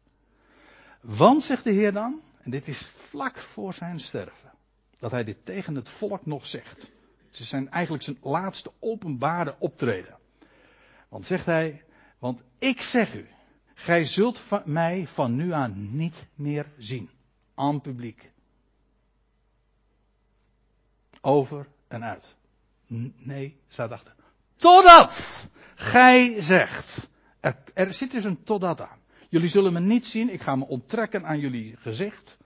Want, 1.00 1.42
zegt 1.42 1.64
de 1.64 1.70
Heer 1.70 1.92
dan, 1.92 2.20
en 2.42 2.50
dit 2.50 2.68
is 2.68 2.86
vlak 2.86 3.38
voor 3.38 3.74
zijn 3.74 4.00
sterven, 4.00 4.52
dat 5.02 5.10
hij 5.10 5.24
dit 5.24 5.44
tegen 5.44 5.74
het 5.74 5.88
volk 5.88 6.26
nog 6.26 6.46
zegt. 6.46 6.90
Het 7.26 7.36
zijn, 7.36 7.70
eigenlijk 7.70 8.04
zijn 8.04 8.18
laatste 8.22 8.72
openbare 8.78 9.56
optreden. 9.58 10.18
Want 11.08 11.26
zegt 11.26 11.46
hij, 11.46 11.84
want 12.18 12.42
ik 12.58 12.82
zeg 12.82 13.14
u, 13.14 13.28
gij 13.74 14.04
zult 14.04 14.38
van 14.38 14.62
mij 14.64 15.06
van 15.06 15.36
nu 15.36 15.52
aan 15.52 15.96
niet 15.96 16.26
meer 16.34 16.72
zien. 16.78 17.10
Aan 17.54 17.80
publiek. 17.80 18.30
Over 21.20 21.68
en 21.88 22.04
uit. 22.04 22.36
Nee, 23.16 23.60
staat 23.68 23.90
achter. 23.90 24.14
Totdat 24.56 25.48
gij 25.74 26.42
zegt. 26.42 27.10
Er, 27.40 27.56
er 27.74 27.94
zit 27.94 28.10
dus 28.10 28.24
een 28.24 28.42
totdat 28.42 28.80
aan. 28.80 29.00
Jullie 29.28 29.48
zullen 29.48 29.72
me 29.72 29.80
niet 29.80 30.06
zien, 30.06 30.32
ik 30.32 30.42
ga 30.42 30.56
me 30.56 30.66
onttrekken 30.66 31.24
aan 31.26 31.38
jullie 31.38 31.76
gezicht. 31.76 32.38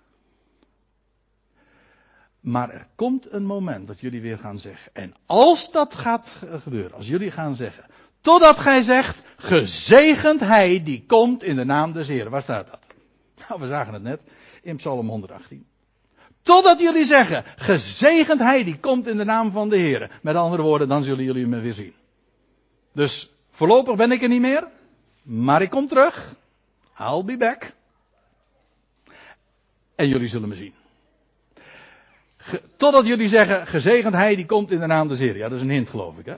Maar 2.46 2.70
er 2.70 2.86
komt 2.94 3.32
een 3.32 3.44
moment 3.44 3.86
dat 3.86 4.00
jullie 4.00 4.20
weer 4.20 4.38
gaan 4.38 4.58
zeggen. 4.58 4.94
En 4.94 5.12
als 5.26 5.70
dat 5.70 5.94
gaat 5.94 6.36
gebeuren, 6.60 6.92
als 6.92 7.06
jullie 7.06 7.30
gaan 7.30 7.56
zeggen. 7.56 7.84
Totdat 8.20 8.58
gij 8.58 8.82
zegt, 8.82 9.22
gezegend 9.36 10.40
hij 10.40 10.82
die 10.82 11.04
komt 11.06 11.42
in 11.42 11.56
de 11.56 11.64
naam 11.64 11.92
des 11.92 12.08
Heeren. 12.08 12.30
Waar 12.30 12.42
staat 12.42 12.70
dat? 12.70 12.86
Nou, 13.48 13.60
we 13.60 13.66
zagen 13.66 13.92
het 13.92 14.02
net 14.02 14.22
in 14.62 14.76
Psalm 14.76 15.08
118. 15.08 15.66
Totdat 16.42 16.80
jullie 16.80 17.04
zeggen, 17.04 17.44
gezegend 17.56 18.40
hij 18.40 18.64
die 18.64 18.78
komt 18.78 19.06
in 19.06 19.16
de 19.16 19.24
naam 19.24 19.50
van 19.50 19.68
de 19.68 19.76
Heer. 19.76 20.18
Met 20.22 20.36
andere 20.36 20.62
woorden, 20.62 20.88
dan 20.88 21.04
zullen 21.04 21.24
jullie 21.24 21.46
me 21.46 21.60
weer 21.60 21.72
zien. 21.72 21.94
Dus 22.92 23.30
voorlopig 23.50 23.96
ben 23.96 24.10
ik 24.10 24.22
er 24.22 24.28
niet 24.28 24.40
meer. 24.40 24.68
Maar 25.22 25.62
ik 25.62 25.70
kom 25.70 25.86
terug. 25.86 26.34
I'll 26.98 27.24
be 27.24 27.36
back. 27.36 27.72
En 29.94 30.08
jullie 30.08 30.28
zullen 30.28 30.48
me 30.48 30.54
zien. 30.54 30.74
Totdat 32.76 33.06
jullie 33.06 33.28
zeggen, 33.28 33.66
gezegend 33.66 34.14
hij 34.14 34.36
die 34.36 34.46
komt 34.46 34.70
in 34.70 34.78
de 34.78 34.86
naam 34.86 35.08
des 35.08 35.18
Heer. 35.18 35.36
Ja, 35.36 35.48
dat 35.48 35.58
is 35.58 35.64
een 35.64 35.70
hint 35.70 35.88
geloof 35.88 36.18
ik 36.18 36.26
hè. 36.26 36.36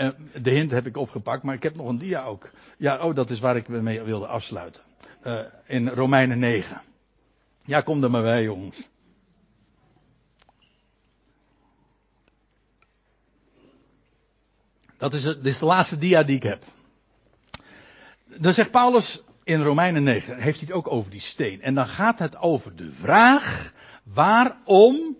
de 0.42 0.50
hint 0.50 0.70
heb 0.70 0.86
ik 0.86 0.96
opgepakt, 0.96 1.42
maar 1.42 1.54
ik 1.54 1.62
heb 1.62 1.76
nog 1.76 1.88
een 1.88 1.98
dia 1.98 2.24
ook. 2.24 2.50
Ja, 2.76 2.98
oh, 2.98 3.14
dat 3.14 3.30
is 3.30 3.40
waar 3.40 3.56
ik 3.56 3.68
mee 3.68 4.02
wilde 4.02 4.26
afsluiten 4.26 4.82
uh, 5.24 5.40
in 5.66 5.88
Romeinen 5.88 6.38
9. 6.38 6.80
Ja, 7.64 7.80
kom 7.80 8.02
er 8.02 8.10
maar 8.10 8.22
bij, 8.22 8.42
jongens. 8.42 8.88
Dat 14.96 15.14
is, 15.14 15.24
het, 15.24 15.46
is 15.46 15.58
de 15.58 15.64
laatste 15.64 15.98
dia 15.98 16.22
die 16.22 16.36
ik 16.36 16.42
heb. 16.42 16.64
Dan 18.24 18.52
zegt 18.52 18.70
Paulus 18.70 19.22
in 19.50 19.62
Romeinen 19.62 20.02
9, 20.02 20.38
heeft 20.38 20.58
hij 20.58 20.68
het 20.68 20.76
ook 20.76 20.92
over 20.92 21.10
die 21.10 21.20
steen. 21.20 21.62
En 21.62 21.74
dan 21.74 21.86
gaat 21.86 22.18
het 22.18 22.38
over 22.38 22.76
de 22.76 22.90
vraag 22.92 23.72
waarom 24.02 25.16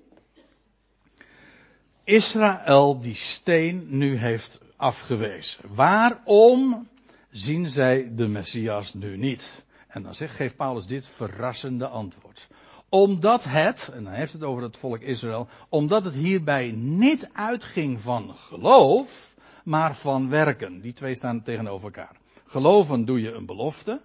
Israël 2.05 3.01
die 3.01 3.15
steen 3.15 3.87
nu 3.89 4.17
heeft 4.17 4.63
afgewezen. 4.77 5.65
Waarom 5.75 6.89
zien 7.31 7.71
zij 7.71 8.13
de 8.15 8.27
Messias 8.27 8.95
nu 8.95 9.17
niet? 9.17 9.65
En 9.89 10.03
dan 10.03 10.15
zegt, 10.15 10.35
geeft 10.35 10.57
Paulus 10.57 10.87
dit 10.87 11.09
verrassende 11.09 11.87
antwoord. 11.87 12.49
Omdat 12.89 13.45
het, 13.45 13.91
en 13.95 14.05
dan 14.05 14.13
heeft 14.13 14.33
het 14.33 14.43
over 14.43 14.63
het 14.63 14.77
volk 14.77 15.01
Israël, 15.01 15.49
omdat 15.69 16.05
het 16.05 16.15
hierbij 16.15 16.71
niet 16.77 17.31
uitging 17.33 18.01
van 18.01 18.35
geloof, 18.37 19.35
maar 19.65 19.97
van 19.97 20.29
werken. 20.29 20.81
Die 20.81 20.93
twee 20.93 21.15
staan 21.15 21.43
tegenover 21.43 21.85
elkaar. 21.85 22.17
Geloven 22.47 23.05
doe 23.05 23.21
je 23.21 23.33
een 23.33 23.47
belofte 23.47 24.01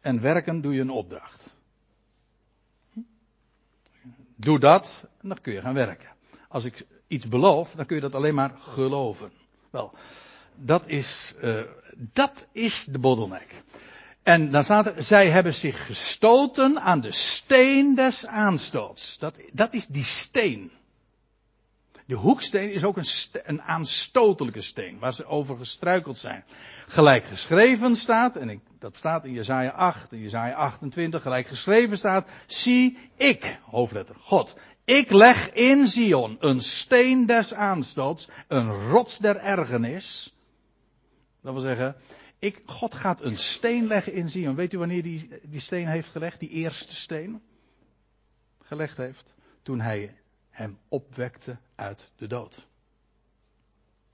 en 0.00 0.20
werken 0.20 0.60
doe 0.60 0.74
je 0.74 0.80
een 0.80 0.90
opdracht. 0.90 1.56
Doe 4.36 4.58
dat 4.58 5.06
en 5.20 5.28
dan 5.28 5.40
kun 5.40 5.52
je 5.52 5.60
gaan 5.60 5.74
werken. 5.74 6.08
Als 6.48 6.64
ik 6.64 6.86
iets 7.06 7.28
beloof, 7.28 7.72
dan 7.72 7.86
kun 7.86 7.96
je 7.96 8.02
dat 8.02 8.14
alleen 8.14 8.34
maar 8.34 8.52
geloven. 8.58 9.32
Wel, 9.70 9.94
dat 10.56 10.82
is, 10.86 11.34
uh, 11.42 11.62
dat 11.96 12.46
is 12.52 12.84
de 12.84 12.98
bottleneck. 12.98 13.62
En 14.22 14.50
dan 14.50 14.64
staat 14.64 14.86
er, 14.86 15.02
zij 15.02 15.30
hebben 15.30 15.54
zich 15.54 15.86
gestoten 15.86 16.80
aan 16.80 17.00
de 17.00 17.12
steen 17.12 17.94
des 17.94 18.26
aanstoots. 18.26 19.18
Dat, 19.18 19.34
dat 19.52 19.74
is 19.74 19.86
die 19.86 20.04
steen. 20.04 20.70
De 22.06 22.14
hoeksteen 22.14 22.72
is 22.72 22.84
ook 22.84 22.96
een, 22.96 23.06
een 23.44 23.62
aanstotelijke 23.62 24.60
steen, 24.60 24.98
waar 24.98 25.14
ze 25.14 25.24
over 25.26 25.56
gestruikeld 25.56 26.18
zijn. 26.18 26.44
Gelijk 26.86 27.24
geschreven 27.24 27.96
staat, 27.96 28.36
en 28.36 28.48
ik, 28.48 28.60
dat 28.80 28.96
staat 28.96 29.24
in 29.24 29.32
Jezaja 29.32 29.70
8, 29.70 30.12
in 30.12 30.20
Jezaja 30.20 30.54
28, 30.54 31.22
gelijk 31.22 31.46
geschreven 31.46 31.98
staat, 31.98 32.28
zie 32.46 32.98
ik, 33.16 33.58
hoofdletter, 33.62 34.14
God, 34.14 34.56
ik 34.84 35.10
leg 35.10 35.50
in 35.52 35.86
Zion 35.86 36.36
een 36.40 36.60
steen 36.60 37.26
des 37.26 37.54
aanstoots, 37.54 38.28
een 38.48 38.90
rots 38.90 39.18
der 39.18 39.36
ergernis. 39.36 40.34
Dat 41.40 41.52
wil 41.52 41.62
zeggen, 41.62 41.96
ik, 42.38 42.62
God 42.66 42.94
gaat 42.94 43.20
een 43.20 43.38
steen 43.38 43.86
leggen 43.86 44.12
in 44.12 44.30
Zion. 44.30 44.54
Weet 44.54 44.72
u 44.72 44.78
wanneer 44.78 45.02
die, 45.02 45.28
die 45.42 45.60
steen 45.60 45.86
heeft 45.86 46.08
gelegd? 46.08 46.40
Die 46.40 46.48
eerste 46.48 46.94
steen? 46.94 47.42
Gelegd 48.62 48.96
heeft. 48.96 49.34
Toen 49.62 49.80
hij 49.80 50.14
hem 50.50 50.78
opwekte 50.88 51.58
uit 51.74 52.10
de 52.16 52.26
dood. 52.26 52.68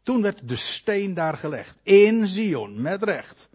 Toen 0.03 0.23
werd 0.23 0.49
de 0.49 0.57
steen 0.57 1.15
daar 1.15 1.37
gelegd. 1.37 1.79
In 1.83 2.29
Zion, 2.29 2.83
met 2.83 3.03
recht. 3.03 3.49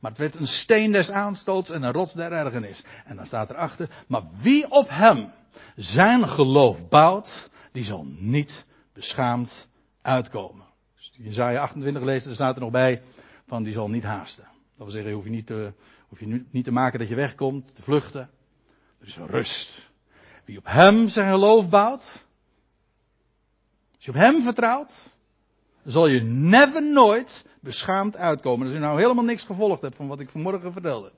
Maar 0.00 0.10
het 0.10 0.20
werd 0.20 0.34
een 0.34 0.46
steen 0.46 0.92
des 0.92 1.10
aanstoots 1.10 1.70
en 1.70 1.82
een 1.82 1.92
rots 1.92 2.12
der 2.12 2.32
ergernis. 2.32 2.82
En 3.04 3.16
dan 3.16 3.26
staat 3.26 3.50
erachter, 3.50 3.88
maar 4.08 4.22
wie 4.40 4.70
op 4.70 4.86
hem 4.88 5.32
zijn 5.76 6.28
geloof 6.28 6.88
bouwt, 6.88 7.50
die 7.72 7.84
zal 7.84 8.06
niet 8.18 8.66
beschaamd 8.92 9.68
uitkomen. 10.02 10.64
Dus 10.96 11.12
Jezaja 11.14 11.60
28 11.60 12.02
leest, 12.02 12.26
er 12.26 12.34
staat 12.34 12.54
er 12.54 12.60
nog 12.60 12.70
bij, 12.70 13.02
van 13.46 13.62
die 13.62 13.72
zal 13.72 13.88
niet 13.88 14.04
haasten. 14.04 14.44
Dat 14.44 14.86
wil 14.86 14.90
zeggen, 14.90 15.12
hoef 15.12 15.24
je 15.24 15.30
niet 15.30 15.46
te, 15.46 15.72
hoef 16.08 16.20
je 16.20 16.44
niet 16.50 16.64
te 16.64 16.72
maken 16.72 16.98
dat 16.98 17.08
je 17.08 17.14
wegkomt, 17.14 17.74
te 17.74 17.82
vluchten. 17.82 18.30
Er 19.00 19.06
is 19.06 19.16
een 19.16 19.26
rust. 19.26 19.90
Wie 20.44 20.58
op 20.58 20.66
hem 20.66 21.08
zijn 21.08 21.30
geloof 21.30 21.68
bouwt, 21.68 22.26
als 23.96 24.04
je 24.04 24.10
op 24.10 24.16
hem 24.16 24.42
vertrouwt, 24.42 24.94
zal 25.84 26.06
je 26.06 26.22
never 26.22 26.82
nooit 26.82 27.44
beschaamd 27.66 28.16
uitkomen. 28.16 28.66
Als 28.66 28.74
je 28.74 28.80
nou 28.80 29.00
helemaal 29.00 29.24
niks 29.24 29.44
gevolgd 29.44 29.82
hebt 29.82 29.96
van 29.96 30.06
wat 30.06 30.20
ik 30.20 30.30
vanmorgen 30.30 30.72
vertelde. 30.72 31.12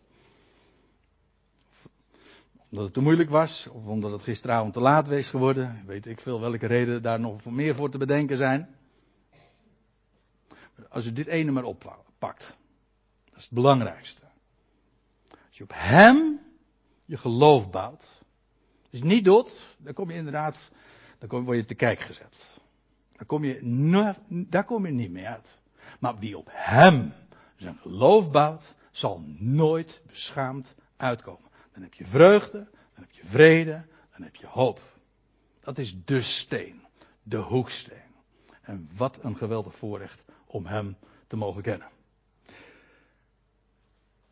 Omdat 2.70 2.84
het 2.84 2.94
te 2.94 3.00
moeilijk 3.00 3.30
was, 3.30 3.66
of 3.66 3.86
omdat 3.86 4.12
het 4.12 4.22
gisteravond 4.22 4.72
te 4.72 4.80
laat 4.80 5.08
was 5.08 5.28
geworden. 5.28 5.82
Weet 5.86 6.06
ik 6.06 6.20
veel 6.20 6.40
welke 6.40 6.66
reden 6.66 7.02
daar 7.02 7.20
nog 7.20 7.44
meer 7.44 7.74
voor 7.74 7.90
te 7.90 7.98
bedenken 7.98 8.36
zijn. 8.36 8.76
Als 10.88 11.04
je 11.04 11.12
dit 11.12 11.26
ene 11.26 11.50
maar 11.50 11.64
oppakt. 11.64 12.56
Dat 13.24 13.36
is 13.36 13.44
het 13.44 13.52
belangrijkste. 13.52 14.24
Als 15.30 15.56
je 15.56 15.62
op 15.62 15.72
hem 15.74 16.40
je 17.04 17.16
geloof 17.16 17.70
bouwt. 17.70 18.22
Als 18.92 19.02
niet 19.02 19.24
doet, 19.24 19.76
dan 19.78 19.94
kom 19.94 20.10
je 20.10 20.16
inderdaad, 20.16 20.72
dan 21.18 21.44
word 21.44 21.56
je 21.56 21.64
te 21.64 21.74
kijk 21.74 22.00
gezet. 22.00 22.50
Daar 23.10 23.26
kom 23.26 23.44
je, 23.44 23.60
daar 24.48 24.64
kom 24.64 24.86
je 24.86 24.92
niet 24.92 25.10
mee 25.10 25.26
uit. 25.26 25.58
Maar 26.00 26.18
wie 26.18 26.38
op 26.38 26.48
hem 26.52 27.12
zijn 27.56 27.78
geloof 27.80 28.30
bouwt, 28.30 28.74
zal 28.90 29.22
nooit 29.38 30.02
beschaamd 30.06 30.74
uitkomen. 30.96 31.50
Dan 31.72 31.82
heb 31.82 31.94
je 31.94 32.06
vreugde, 32.06 32.58
dan 32.94 33.04
heb 33.04 33.10
je 33.10 33.26
vrede, 33.26 33.84
dan 34.12 34.22
heb 34.22 34.36
je 34.36 34.46
hoop. 34.46 34.80
Dat 35.60 35.78
is 35.78 36.04
de 36.04 36.22
steen, 36.22 36.82
de 37.22 37.36
hoeksteen. 37.36 38.14
En 38.60 38.88
wat 38.96 39.24
een 39.24 39.36
geweldig 39.36 39.74
voorrecht 39.74 40.22
om 40.46 40.66
hem 40.66 40.96
te 41.26 41.36
mogen 41.36 41.62
kennen. 41.62 41.88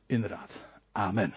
Inderdaad. 0.07 0.53
Amen. 0.93 1.35